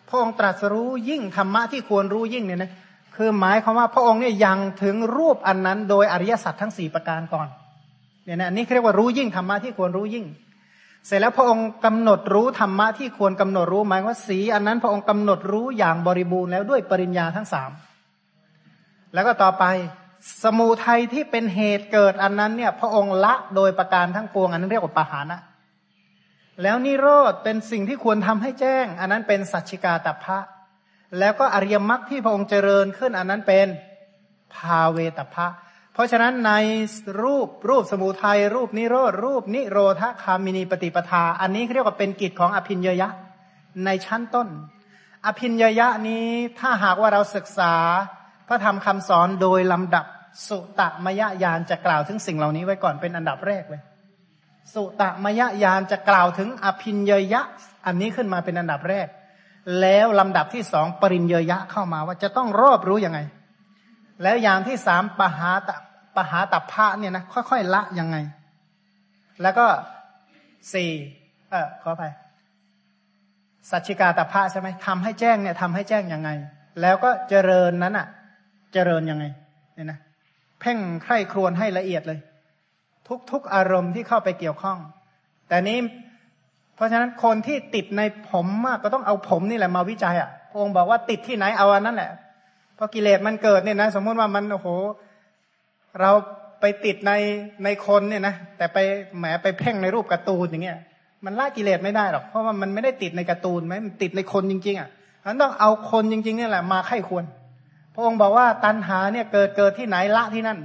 [0.08, 2.72] พระองค์ตรัสรู้ยิ่งธรรมะที่ควรรู้ยิ่งเนี่ยนะ
[3.16, 7.48] คือหมายความว่าพระองค์เนี่ยยังถึงรูปอันนั้น โดยอริยสัจทั้งสี่ประการก่อน
[8.24, 10.26] เนี่ยนะนี่เรียกว่ารู้ยิ่งธรรมะที่ควรรู้ยิ่ง
[11.06, 17.70] เสร็จแล้วพระองค์กำหนดรู้ธรรมะที่ควรกำหนดรู้หมายว่าสีอันนั้น พระองค์กำหนดรู้อย่างบริบูรณ์แล้วด้วยปริญญาทั้งสาม
[19.14, 19.64] แล้วก็ต่อไป
[20.42, 25.38] สมูทัยที่เป็นเหตุเกิดอันนั้นเนี่ย พระองค์ละโดยประการทั้งปวง อันนั้นเรียกว่าปหานะ
[26.62, 30.38] แล้วนิโรธเป็นสิ่งที่ควรทำให้แจ้ง อันนั้นเป็นสัจจิกาตพะ
[31.18, 33.66] แล้วก็อริยมรรคที่พระองค์เจริญขึ้น อันนั้นเป็น
[34.54, 35.46] ภาเวตพะ
[35.92, 36.52] เพราะฉะนั้นใน
[37.22, 43.08] รูปรูปสมุทัยรูปนิโรธรูปนิโรธคามินีปฏิปทา อันนี้เรียกว่าเป็นกิจของอภินยยะ
[43.84, 44.48] ในชั้นต้น
[45.26, 46.26] อภินยยะนี้
[46.58, 47.74] ถ้าหากว่าเราศึกษา
[48.52, 50.06] ระธรรมคำสอนโดยลำดับ
[50.48, 53.82] สุตมยญาณจะกล่าวถึงสิ่งเหล่านี้ไว้ก่อนเป็นอันดับแรกเลย
[54.74, 57.42] สุตมยญาณจะกล่าวถึงอภินยยะ
[57.86, 59.08] อันนี้ขึ้นมาเป็นอันดับแรก
[59.80, 63.20] แล้วลำดับที่สองปริญเยยะเข้ามาว่าจะต้องรอบรู้ยังไง
[64.22, 65.70] แล้วอย่างที่สามปหาต
[66.16, 68.16] ปหาตัพระเนี่ยนะค่อยๆละยังไง
[69.42, 69.66] แล้วก็
[70.72, 70.90] สี่
[71.50, 72.04] เออขอไป
[73.70, 76.30] สัจจิกาตพระใช่ไหมทำให้แจ้งเนี่ยทำให้แจ้งยังไง
[76.80, 78.06] แล้วก็เจริญนั้นอะ
[78.72, 79.24] เจริญยังไง
[79.74, 79.98] เนี่ยนะ
[80.60, 82.18] เพ่งไข้ครวนให้ละเอียดเลย
[83.30, 84.78] ทุกๆอารมณ์ที่เข้าไปเกี่ยวข้อง
[85.48, 85.78] แต่นี้
[86.74, 88.00] เพราะฉะนั้นคนที่ติดใน
[88.30, 92.10] ผมมากก็ต้องเอาผมนี่แหละมาวิจัยอะองค์บอกว่าติดที่ไหนเอาอันนั้นแหละ
[92.74, 94.68] เพอกิเลสมันเกิดเนี่ยนะ สมมติว่ามันโอ้โห
[96.00, 96.10] เรา
[96.60, 97.12] ไปติดใน
[97.64, 98.78] ในคนเนี่ยนะแต่ไป
[99.18, 100.78] แหมไปเพ่งในรูปการ์ตูนอย่างเงี้ย
[101.24, 104.88] มันละกิเลสไม่ได้หรอกเพราะว่ามันไม่ได้ติดในการ์ตูนไหมมันติดในคนจริง ๆอะ
[105.26, 107.24] มันต้องเอาคนจริง ๆนี่แหละมาไข้ควร
[107.94, 110.58] พระองค์บอกว่าตัณหาเนี่ยเกิดเกิดที่ไหนละที่นั่น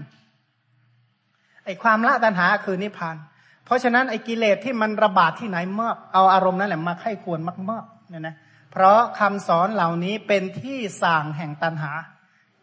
[1.65, 3.15] ไอความละตัณหาคือนิพพาน
[3.65, 7.39] เพราะฉะนั้นไอกิเลสที่มันระบาดที่ไหนมากเอาอารมณ์นั่นแหละมาไข้ควร
[7.69, 8.35] มากๆเนี่ยนะ
[8.71, 11.91] เพราะคำสอนเหล่านี้เป็นที่สั่งแห่งตัณหา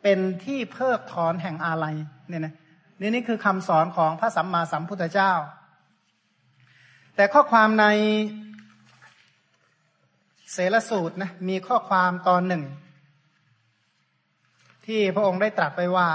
[0.02, 1.96] เป็นที่เพิกถอนแห่งอาลัย
[2.28, 2.54] เนี่ยนะ
[3.00, 5.32] นี่นี่คือคำสอนของพระสัมมาสัมพุทธเจ้า
[7.16, 7.86] แต่ข้อความใน
[10.52, 12.62] เสลสูตรนะมีข้อความตอนหนึ่ง
[14.86, 16.08] ที่พระองค์ได้ตรัสไปว่า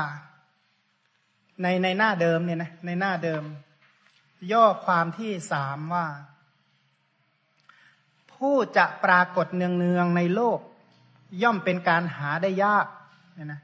[1.62, 3.44] ในในหน้าเดิมเนี่ยนะในหน้าเดิม
[4.52, 6.06] ย่อความที่สามว่า
[8.34, 10.60] ผู้จะปรากฏเนืองๆในโลก
[11.44, 12.86] ย่อมเป็นการหาได้ยาก
[13.36, 13.62] เนี่ยนะ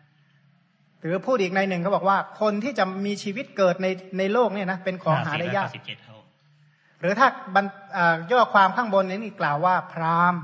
[1.01, 3.87] หรือพูดอีกในหนึ่งเขาบอกว่า คนที่จะมีชีวิตเกิดใน
[4.17, 5.69] ในโลกเนี่ยนะเป็นของหาได้ยาก
[6.99, 7.27] หรือถ้า
[8.31, 10.41] ย่อความข้างบนนี้นี่กล่าวว่า พราหมณ์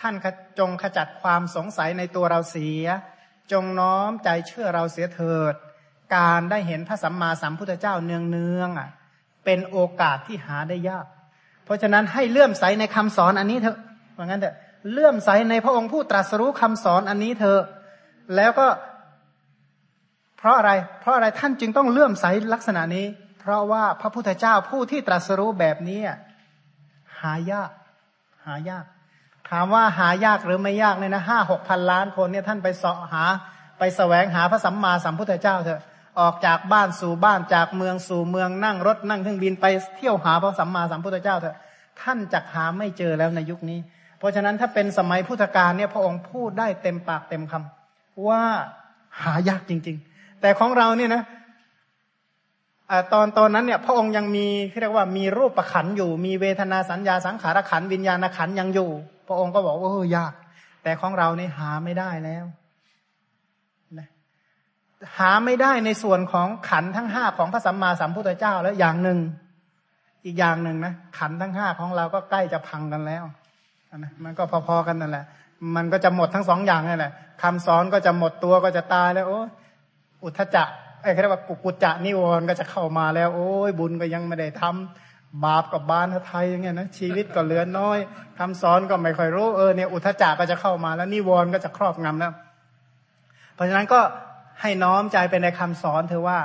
[0.00, 0.14] ท่าน
[0.58, 2.86] จงขจัดความสงสัยในตัวเราเสีย
[3.52, 5.54] จงน้อมใจเชื่อเราเสียเถิด
[6.16, 8.90] การได้เห็นพระสัมมาสัมพุทธเจ้าเนืองเนืองๆอะ
[9.44, 11.06] เป็นโอกาสที่หาได้ยาก
[11.64, 13.78] เพราะฉะนั้นให้เลื่อมใสในคำสอนอันนี้เถอะ
[14.16, 14.54] ว่างั้นเถอะ
[14.92, 17.62] เลื่อมใสในพระองค์ผู้ตรัสรู้คำสอนอันนี้เถอะ
[18.36, 18.66] แล้วก็
[20.38, 23.06] เพราะอะไร เพราะอะไรท่านจึงต้องเลื่อมใสลักษณะนี้
[23.40, 26.00] เพราะว่าพระพุทธเจ้าผู้ที่ตรัสรู้แบบนี้
[27.20, 27.70] หายาก
[28.46, 28.84] หายาก
[29.52, 33.24] ถามว่าหายากหรือไม่ยากเนี่ยนะห้าหกพันล้านคนเนี่ยท่านไปเสาะหา
[33.78, 35.80] ไปแสวงหาพระสัมมาสัมพุทธเจ้าเถอะ
[36.20, 39.66] ออกจากบ้านสู่บ้านจากเมืองสู่เมืองนั่งรถนั่งเครื่องบินไป
[39.96, 41.56] เที่ยวหาพระสัมมาสัมพุทธเจ้าเถอะ
[42.00, 43.78] ท่านจักหาไม่เจอแล้วในยุคนี้
[44.18, 48.42] เพราะฉะนั้นถ้าเป็นสมัยพุทธกาลเนี่ยพระองค์พูดได้เต็มปากเต็มคำว่า
[49.22, 51.22] หายากจริง ๆ แต่ของเราเนี่ยนะ
[52.90, 54.46] อตอนตอนนั้นเนี่ยพระองค์ยังมี
[54.80, 58.90] เรียกว่ามีรูปประขันอยู่ มีเวทนาสัญญาสังขารขันวิญญาณขันยังอยู่
[59.26, 60.32] พระองค์ก็บอกว่าเออยาก
[60.82, 62.44] แต่ของเรานี่หาไม่ได้แล้ว
[63.98, 64.08] นะ
[65.18, 69.18] หาไม่ได้ในส่วนของขันทั้งห้าของพระสัมมาสัมพุทธเจ้าแล้วอย่างหนึ่ง
[70.24, 73.24] อีกอย่างหนึ่งนะขันทั้งห้าของเราก็ใกล้จะพังกันแล้ว
[73.96, 75.24] นะมันก็พอๆกันนั่นแหละ
[75.76, 77.12] มันก็จะหมดทั้งสองอย่างนั่นแหละ
[77.42, 79.40] คำสอนก็จะหมดตัวก็จะตายแล้ว โอ้
[80.24, 80.68] อุทธจัก
[81.02, 85.11] ไอ้เรียกว่ากุกุจจะนิวรณ์ก็จะเข้ามาแล้ว โอ้ยบุญก็ยังไม่ได้ทำ
[85.44, 87.98] บาปกับบานไทยอย่างเงี้ยนะชีวิตก็เหลือน้อย
[88.38, 92.32] คำสอนก็ไม่ค่อยรู้เออเนี่ยอุทจักก็จะเข้ามาแล้วนิวรณ์ก็จะครอบงำแล้ว
[93.54, 94.00] เพราะฉะนั้นก็
[94.60, 96.40] ให้น้อมใจไปในคำสอนเธอว่า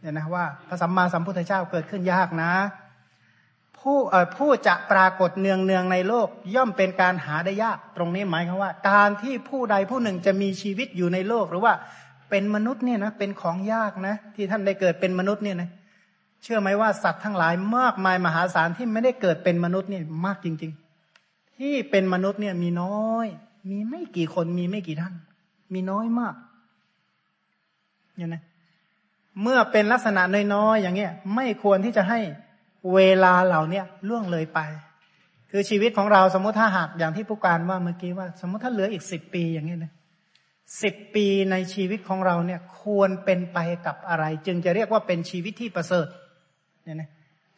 [0.00, 2.52] เนี่ยนะว่าพระสัมมาสัมพุทธเจ้าเกิดขึ้นยากนะ
[3.78, 11.74] ผู้เอ่อผู้จะปรากฏเนืองเนืองในโลก ย่อมเป็นการหาได้ยาก ตรงนี้หมายความว่า การที่ผู้ใดผู้หนึ่งจะมีชีวิตอยู่ในโลกหรือว่า
[12.30, 15.68] เป็นมนุษย์เนี่ยนะเป็นของยากนะ ที่ท่านได้เกิดเป็นมนุษย์เนี่ยนะ
[16.46, 20.72] เชื่อไหมว่าสัตว์ทั้งหลายมากมายมหาศาลที่ไม่ได้เกิดเป็นมนุษย์เนี่ยมากจริง
[21.14, 23.26] ๆ ที่เป็นมนุษย์เนี่ยมีน้อย
[23.70, 25.14] มีไม่กี่คนมีไม่กี่ท่าน
[25.74, 26.34] มีน้อยมาก
[28.16, 28.42] เนี่ยนะ
[29.42, 30.22] เมื่อเป็นลักษณะ
[30.54, 32.18] น้อยๆอย่างเงี้ย ไม่ควรที่จะให้
[32.94, 34.60] เวลาเหล่าเนี้ยล่วงเลยไป
[35.50, 39.92] คือชีวิตของเราสมมติถ้าหากอย่างที่ผู้การว่าเมื่อกี้ว่า สมมติถ้าเหลืออีกสิบปีอย่างเงี้ยนะ
[40.82, 46.06] สิบปีในชีวิตของเราเนี่ย ควรเป็นไปกับอะไร จึงจะเรียกว่าเป็นชีวิตที่ประเสริฐ
[46.86, 47.10] เนี่ยนะ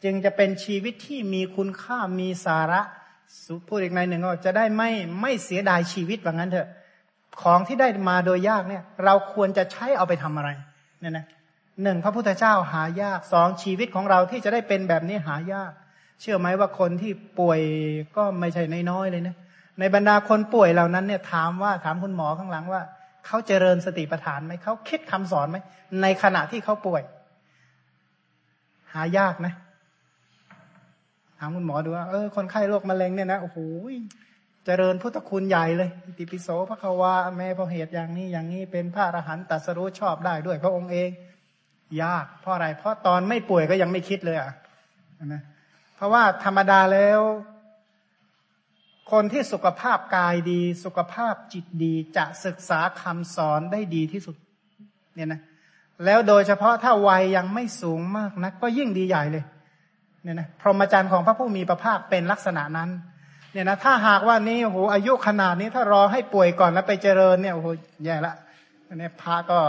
[0.03, 2.81] จึงจะเป็นชีวิตที่มีคุณค่ามีสาระ
[3.67, 4.89] พูดอีกในหนึ่งก็จะได้ไม่
[5.21, 6.69] ไม่เสียดายชีวิตว่างั้นเถอะ
[7.41, 10.49] ของที่ได้มาโดยยากเนี่ย เราควรจะใช้เอาไปทำอะไร
[10.99, 11.25] เนี่ยนะ
[11.83, 15.71] หนึ่งพระพุทธเจ้าหายากสองชีวิตของเราที่จะได้เป็นแบบนี้หายาก
[16.21, 17.59] เชื่อไหมว่าคนที่ป่วย
[18.17, 19.35] ก็ไม่ใช่น้อยๆเลยนะ
[19.79, 22.81] ในบรรดาคนป่วยเหล่านั้นเนี่ยถามว่าถามคุณหมอข้างหลังว่า
[23.25, 25.57] เขาเจริญสติปัฏฐานไหมเขาคิดคำสอนไหม
[26.01, 27.01] ในขณะที่เขาป่วย
[28.93, 29.53] หายากนะ
[31.39, 33.57] ถามคุณหมอดูว่าเออคนไข้โรคมะเร็งเนี่ยนะโอ้โห
[34.65, 41.09] เจริญพุทธคุณใหญ่เลยติปิโสพระควาแม่พระเหตุอย่างนี้อย่างนี้เป็นพระอรหันต์ตัสรู้ชอบได้ด้วยพระองค์เอง
[42.03, 44.51] ยากเพราะอะไร เพราะตอนไม่ป่วยก็ยังไม่คิดเลยอะ
[45.33, 45.41] นะ
[45.95, 47.19] เพราะว่าธรรมดาแล้ว
[49.11, 54.35] คนที่สุขภาพกายดี สุขภาพจิตดีจะศึกษาคำสอนได้ดีที่สุด
[55.15, 55.41] เนี่ยนะ
[56.05, 59.43] แล้วโดยเฉพาะถ้าวัยยังไม่สูงมากนะก็ยิ่งดีใหญ่เลย
[60.23, 62.89] เนี่ยนะพรหมจรรย์ของพระผู้มีพระภาคเป็นลักษณะนั้น
[63.53, 67.67] เนี่ยนะถ้าหากว่านี้โอ้โหอายุขนาดนี้ถ้ารอให้ป่วยก่อนแล้วไปเจริญเนี่ยโอ้โห
[68.05, 68.33] แย่ละ
[68.87, 69.59] อันนี้พระก็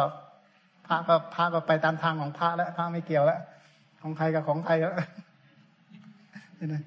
[0.86, 3.40] พระก็พระก็ไปตามทางของพระแล้วพระไม่เกี่ยวแล้ว
[4.02, 4.94] ของใครกับของใครแล้ว
[6.57, 6.82] เนี่ยนะ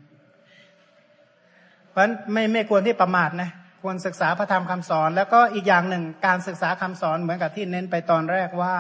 [1.90, 3.50] เพราะฉะนั้นไม่ไม่ควรที่ประมาทนะ
[3.84, 8.76] ควรศึกษาพระธรรมคำสอน แล้วก็อีกอย่างหนึ่งการศึกษาคำสอนเหมือนกับที่เน้นไปตอนแรกว่า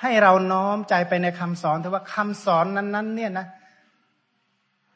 [0.00, 3.46] ให้เราน้อมใจไปในคำสอนแต่ว่าคำสอนนั้น ๆ เนี่ยนะ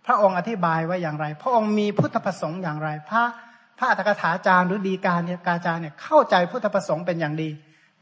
[0.06, 3.24] พระองค์อธิบายว่าอย่างไร พระองค์มีพุทธประสงค์อย่างไร พระ
[3.78, 7.50] พระอัตถกถาจารย์หรือดีการเนี่ยกาจารย์เนี่ยเข้าใจพุทธประสงค์เป็นอย่างดี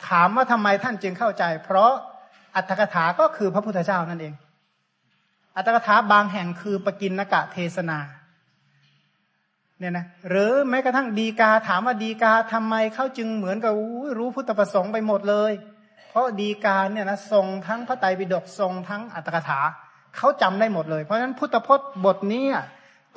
[0.08, 1.92] ถามว่าทำไมท่านจึงเข้าใจ เพราะ
[2.56, 4.34] อัตถกถาก็คือพระพุทธเจ้านั่นเอง
[5.56, 7.98] อัตถกถาบางแห่งคือปกินนกะเทศนา
[9.78, 13.72] เนี่ยนะหรือแม้กระทั่งดีกาถามว่าดีกาทำไมเขาจึงเหมือนกับ
[14.18, 15.52] รู้พุทธประสงค์ไปหมดเลย
[16.10, 19.60] เพราะดีกาเนี่ยนะทรงทั้งพระไตรปิฎกทรงทั้งอัตถกถา
[20.16, 22.44] เขาจำได้หมดเลย เพราะฉะนั้นพุทธพจน์บทนี้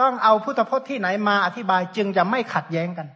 [0.02, 3.08] ต้องเอาพุทธพจน์ที่ไหนมาอธิบายจึงจะไม่ขัดแย้งกัน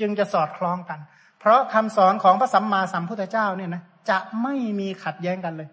[0.00, 0.98] จึงจะสอดคล้องกัน
[1.40, 5.68] เพราะคำสอนของพระสัมมาสัมพุทธเจ้าเนี่ยนะจะไม่มีขัดแย้งกันเลย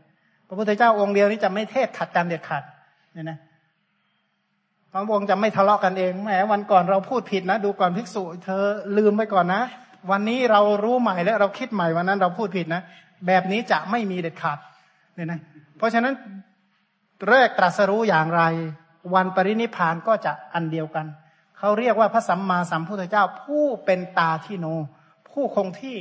[0.47, 2.63] พระพุทธเจ้าองค์เดียวนี้จะไม่เทศขัดกันเด็ดขาด
[3.13, 3.37] เนี่ยนะ
[4.91, 8.63] พระองค์จะไม่ทะเลาะกันเองแหมวันก่อนเราพูดผิดนะ ดูก่อนภิกษุ เธอ
[8.97, 9.63] ลืมไปก่อนนะ
[10.11, 12.81] วันนี้เรารู้ใหม่แล้วเราคิดใหม่วันนั้นเราพูดผิดนะ
[13.25, 14.59] แบบนี้จะไม่มีเด็ดขาด
[15.15, 15.41] เนี่ยนะ
[15.77, 16.13] เพราะฉะนั้น
[17.29, 18.43] แรกตรัสรู้อย่างไร
[19.13, 21.05] วันปรินิพานก็จะอันเดียวกัน
[21.57, 24.65] เขาเรียกว่าพระสัมมาสัมพุทธเจ้าผู้เป็นตาที่โน
[25.29, 25.97] ผู้คงที่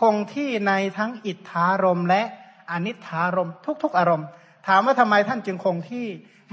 [0.00, 2.22] คงที่ในทั้งอิทธารมและ
[2.70, 3.50] อนิธารม
[3.82, 4.26] ทุก ๆ อารมณ์
[4.66, 6.06] ถามว่าทำไมท่านจึงคงที่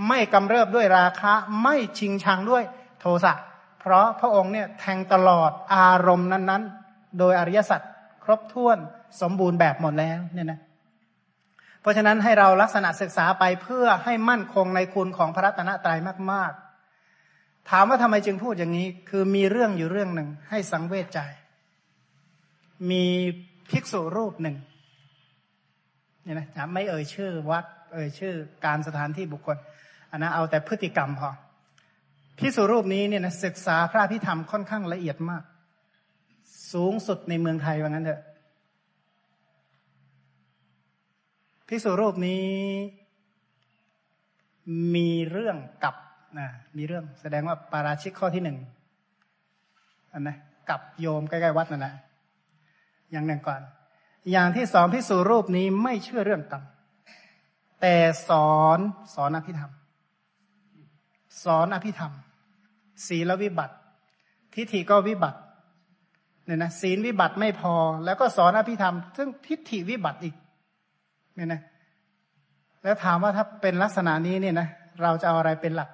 [0.08, 2.64] ไม่กำเริบด้วยราคะ ไม่ชิงชังด้วย
[3.00, 3.34] โทสะ
[3.80, 7.82] เพราะพระองค์เนี่ยแทงตลอดอารมณ์นั้น ๆ โดยอริยสัจ
[8.24, 8.78] ครบถ้วน
[9.22, 10.60] สมบูรณ์แบบหมดแล้วเนี่ยนะ
[11.82, 16.00] เพราะฉะนั้นให้เราลักษณะศึกษาไปเพื่อให้มั่นคงในคุณของพระรัตนตรัย
[16.32, 16.52] มาก
[17.12, 21.20] ๆ ถามว่าทำไมจึงพูดอย่างนี้ คือมีเรื่องอยู่เรื่องหนึ่งให้สังเวชใจ
[22.92, 23.06] มี
[23.70, 24.56] ภิกษุรูปหนึ่ง
[26.24, 28.34] เนี่ยนะไม่เอ่ยชื่อวัด เอ่ยชื่อ
[28.66, 29.58] การสถานที่บุคคล
[30.12, 31.30] อันนั้นเอาแต่พฤติกรรมพอ
[32.40, 35.44] ภิกษุรูปนี้เนี่ยนะศึกษาพระพิธรรมค่อนข้างละเอียดมาก
[36.74, 38.22] สูงสุดในเมืองไทยว่างั้นเถอะ
[41.68, 42.46] ภิกษุรูปนี้
[44.96, 45.96] มีเรื่องกับ
[46.40, 48.58] นะมีเรื่องแสดงว่าปาราชิกข้อที่หนึ่ง
[50.14, 50.38] อันนะ
[50.70, 51.94] กับโยมใกล้ๆวัดนั่นแหละ
[53.12, 53.62] อย่างหนึ่งก่อน
[54.32, 56.64] อย่างที่สองพิสูรูปนี้ไม่เชื่อเรื่องกรรม
[57.82, 57.96] แต่
[58.30, 58.80] สอน
[59.16, 59.72] สอนอภิธรรม
[61.44, 62.12] สอนอภิธรรม
[63.08, 63.76] ศีลวิบัติ
[64.54, 65.40] ทิฏฐิก็วิบัติ
[66.46, 67.74] เนี่ยนะศีลวิบัติไม่พอ
[68.06, 70.36] แล้วก็สอนอภิธรรม ซึ่งทิฏฐิวิบัติอีก
[71.38, 71.62] เนี่ยนะ
[72.84, 74.68] แล้วถามว่าถ้าเป็นลักษณะนี้เนี่ยนะ
[75.04, 75.90] เราจะเอาอะไรเป็นหลัก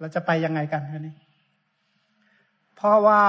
[0.00, 1.14] เราจะไปยังไงกันทีนี้
[2.76, 3.22] เพราะว่า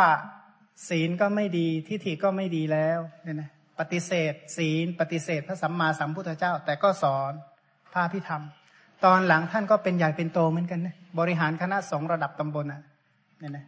[0.88, 3.50] ศีลก็ไม่ดีทิฏฐิก็ไม่ดีแล้วเนี่ยนะ
[3.80, 7.34] ปฏิเสธ ศีล ปฏิเสธพระสัมมาสัมพุทธเจ้า แต่ก็สอน
[7.94, 8.44] พระพิธรรม
[9.06, 12.82] ตอนหลังท่านก็เป็นใหญ่เป็นโตเหมือนกันนะบริหารคณะสงฆ์ระดับตำบลอะ
[13.40, 13.66] เนี่ยนะ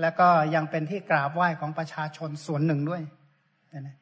[0.00, 3.02] แล้วก็ยังเป็นที่กราบไหว้ของประชาชนส่วนหนึ่งด้วย
[3.70, 3.96] เนี่ยนะ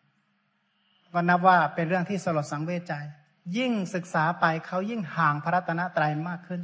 [1.13, 2.95] ก็นับว่าเป็นเรื่องที่สลดสังเวชใจ
[3.57, 6.61] ยิ่งศึกษาไปเขายิ่งห่างพระรัตนตรัยมากขึ้น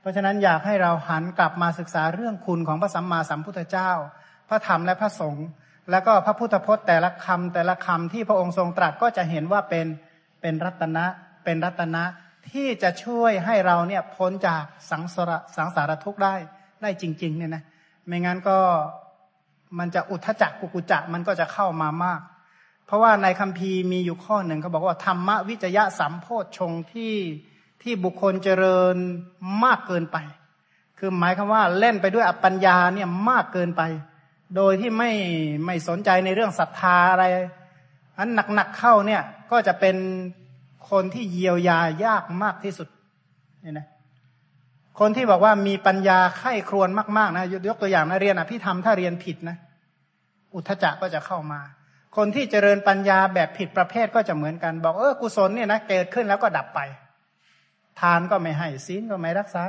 [0.00, 3.90] เพราะฉะนั้นอยากให้เราหันกลับมาศึกษาเรื่องคุณของพระสัมมาสัมพุทธเจ้า
[4.48, 5.46] พระธรรมและพระสงฆ์
[5.90, 9.86] แล้วก็พระพุทธพจน์แต่ละคำแต่ละคำที่พระองค์ทรงตรัสก็จะเห็นว่าเป็น
[10.40, 11.04] เป็นรัตนะ
[11.44, 12.02] เป็นรัตนะ
[12.50, 16.34] ที่จะช่วยให้เราเนี่ยพ้นจากสังสารสังสารทุกข์ได้
[16.82, 17.62] ได้จริง ๆ เนี่ยนะ
[18.06, 18.58] ไม่งั้นก็
[19.78, 22.20] มันจะอุทธจักกุกุจักมันก็จะเข้ามามาก
[22.94, 26.26] ราะว่าในคัมภีร์มีอยู่ข้อหนึ่งเขาบอกว่าธรรมวิจยะสัมโพ
[26.58, 27.14] ชงที่
[27.82, 28.96] ที่บุคคลเจริญ
[29.64, 30.16] มากเกินไป
[30.98, 33.82] คือหมายคำว่าเล่นไปด้วยอปัญญาเนี่ยมากเกินไป
[34.56, 35.10] โดยที่ไม่
[35.66, 37.24] ไม่สนใจในเรื่องศรัทธาอะไร
[38.18, 39.96] อันหนักๆเข้าเนี่ยก็จะเป็น
[40.90, 42.88] คนที่เยียวยายากมากที่สุด
[43.62, 43.86] เนี่ยนะ
[45.00, 46.88] คนที่บอกว่ามีปัญญาไข้ครวน
[47.18, 49.56] มากๆนะยกตัวอย่างนะเรียนอภิธรรมถ้าเรียนผิดนะ
[50.54, 51.60] อุทจจะก็จะเข้ามา
[52.16, 56.80] คนที่เจริญปัญญาแบบผิดประเภทก็จะเหมือนกัน บอกเออกุศลเนี่ยนะเกิดขึ้นแล้วก็ดับไป
[58.00, 59.64] ทานก็ไม่ให้ศีลก็ไม่รักษา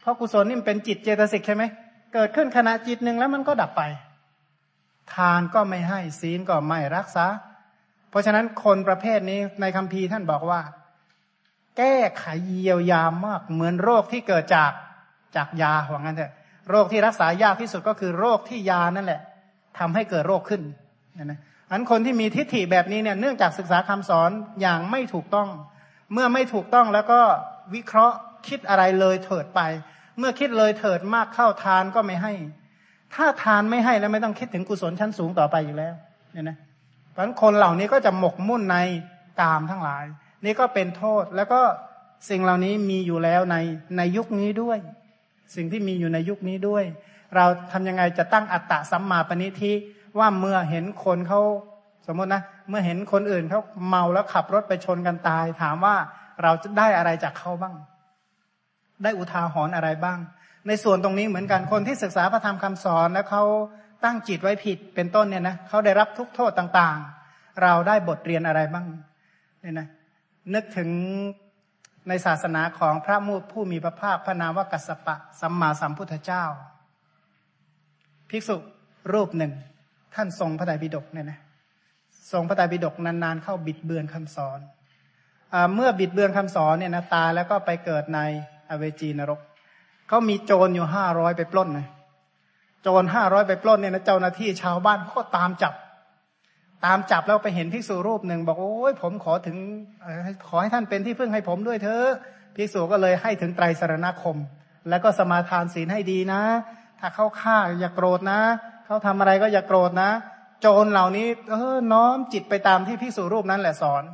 [0.00, 1.64] เพราะกุศลนี่เป็นจิตเจตสิกใช่ไหม
[2.14, 3.82] เกิดขึ้นขณะจิตหนึ่งแล้วมันก็ดับไป
[5.14, 7.26] ทานก็ไม่ให้ศีลก็ไม่รักษา
[8.10, 10.60] เพราะฉะนั้นคนประเภทนี้ในคัมภีร์ท่านบอกว่า
[11.76, 14.72] แก้ไขเยียวยามากเหมือนโรคที่เกิดจาก
[15.36, 16.32] จากยาหัวงั้นเถอะ
[16.70, 19.20] โรคที่รักษายากที่สุดก็คือโรคที่ยานั่นแหละ
[19.78, 20.62] ทำให้เกิดโรคขึ้น
[21.24, 21.40] นะ
[21.74, 24.30] อันคนที่มีทิฏฐิแบบนี้เนี่ยเนื่องจากศึกษาคำสอน
[24.60, 25.48] อย่างไม่ถูกต้อง
[26.12, 27.20] เมื่อไม่ถูกต้องแล้วก็
[27.74, 28.16] วิเคราะห์
[28.48, 29.60] คิดอะไรเลยเถิดไป
[30.18, 32.32] เมื่อคิดเลยเถิดมากเข้าทานก็ไม่ให้
[33.14, 35.94] ถ้าทานไม่ให้แล้วไม่ต้องคิดถึงกุศลชั้นสูงต่อไปอยู่แล้ว
[36.32, 36.56] เนี่ยนะ
[37.12, 38.76] เพราะคนเหล่านี้ก็จะหมกมุ่นใน
[39.40, 40.04] กามทั้งหลาย
[40.44, 41.60] นี่ก็เป็นโทษแล้วก็
[42.30, 43.56] สิ่งเหล่านี้มีอยู่แล้วใน
[43.96, 44.78] ในยุคนี้ด้วย
[45.56, 46.84] สิ่งที่มีอยู่ในยุคนี้ด้วย
[47.36, 49.72] เราทำยังไงจะตั้งอัตตะสัมมาปณิทิ
[50.18, 51.40] ว่าเมื่อเห็นคนเขา
[52.06, 55.96] สมมตินะ เมื่อเห็นคนอื่นเขาเมาแล้วขับรถไปชนกันตาย ถามว่า
[56.42, 57.74] เราจะได้อะไรจากเขาบ้าง
[59.02, 60.18] ได้อุทาหรณ์อะไรบ้าง
[60.66, 63.42] ในส่วนตรงนี้เหมือนกันคนที่ศึกษาพระธรรมคำสอนแล้วเขา
[64.04, 68.86] ตั้งจิตไว้ผิดเป็นต้นเนี่ยนะเขาได้รับทุกโทษต่างๆ เราได้บทเรียนอะไรบ้าง
[69.60, 69.88] เนี่ยนะ
[70.54, 70.90] นึกถึง
[72.08, 76.44] ในศาสนาของพระมูผู้มีพระภาคพระนามว่ากัสปะ สัมมาสัมพุทธเจ้า
[78.30, 78.56] ภิกษุ
[79.12, 79.52] รูปหนึ่ง
[80.14, 81.38] ท่านทรงพระไตรปิฎกเนี่ยนะ
[82.32, 84.58] ทรงพระไตรปิฎกนานๆเข้าบิดเบือนคำสอน
[85.54, 88.20] อเมื่อบิดเบือนคำสอนเนี่ยนะตายแล้วก็ไปเกิดใน
[88.70, 89.40] อเวจีนรก
[90.08, 91.88] เขามีโจรอยู่ห้าร้อยไปปล้นนะ
[92.82, 95.74] โจรห้าร้อยไปปล้นเนี่ยนะเจ้าหน้าที่ชาวบ้านก็ตามจับ
[96.84, 99.56] ตามจับแล้วไปเห็นภิกษุรูปหนึ่งบอกโอ้ยผมขอถึง
[100.48, 102.08] ขอให้ท่านเป็นที่พึ่งให้ผมด้วยเถอะ
[102.56, 104.36] ภิกษุก็เลยให้ถึงไตรสรณคม
[104.88, 106.42] แล้วก็สมาทานศีลให้ดีนะ
[107.00, 108.40] ถ้าเข้าฆ่าอย่าโกรธนะ
[108.84, 110.10] เขาทำอะไรก็อย่าโกรธนะ
[110.60, 114.04] โจรเหล่านี้ เออน้อมจิตไปตามที่พิสูรูปนั้นแหละสอน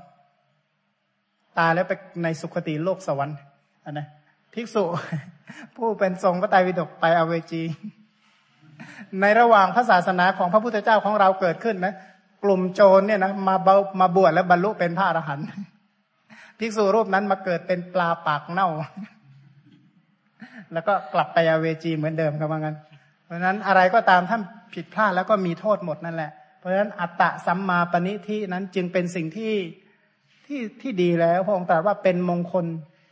[1.58, 1.92] ตายแล้วไป
[2.22, 3.36] ในสุคติโลกสวรรค์
[3.84, 4.06] อันนะ
[4.54, 4.84] ภิกษุ
[5.76, 7.62] ผู้เป็นทรงพระไตรปิฎกไปอเวจี
[9.20, 11.94] ในระหว่างพระศาสนาของพระพุทธเจ้าของเราเกิดขึ้นนะ
[12.44, 15.46] กลุ่มโจรเนี่ยนะมาเบามาบวชแล้วบรรลุเป็นพระอรหันต์
[16.58, 18.68] ภิกษุรูปนั้นมาเกิดเป็นปลาปากเน่า
[20.72, 22.76] แล้วก็กลับไปอเวจีเหมือนเดิมครับว่างั้น
[23.30, 24.38] เพราะฉะนั้นอะไรก็ตามถ้า
[24.74, 29.54] ผิดพลาดแล้วก็มีโทษหมดนั่นแหละ เพราะฉะนั้นอัตตะสัมมาปณิที่นั้นจึงเป็นสิ่งที่
[30.46, 32.64] ที่ที่ดีแล้วพระองค์ตรัสว่าเป็นมงคล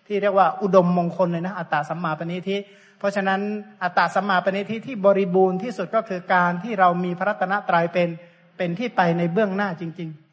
[0.07, 2.57] ที่เรียกว่าอุดมมงคลเลยนะอัตตะสัมมาปณิทิ
[2.99, 3.41] เพราะฉะนั้น
[3.83, 8.09] อัตตะสัมมาปณิทิที่บริบูรณ์ที่สุดก็คือการที่เรามีพระรัตนตรัยเป็น
[8.57, 10.28] เป็นที่ไปในเบื้องหน้าจริง ๆ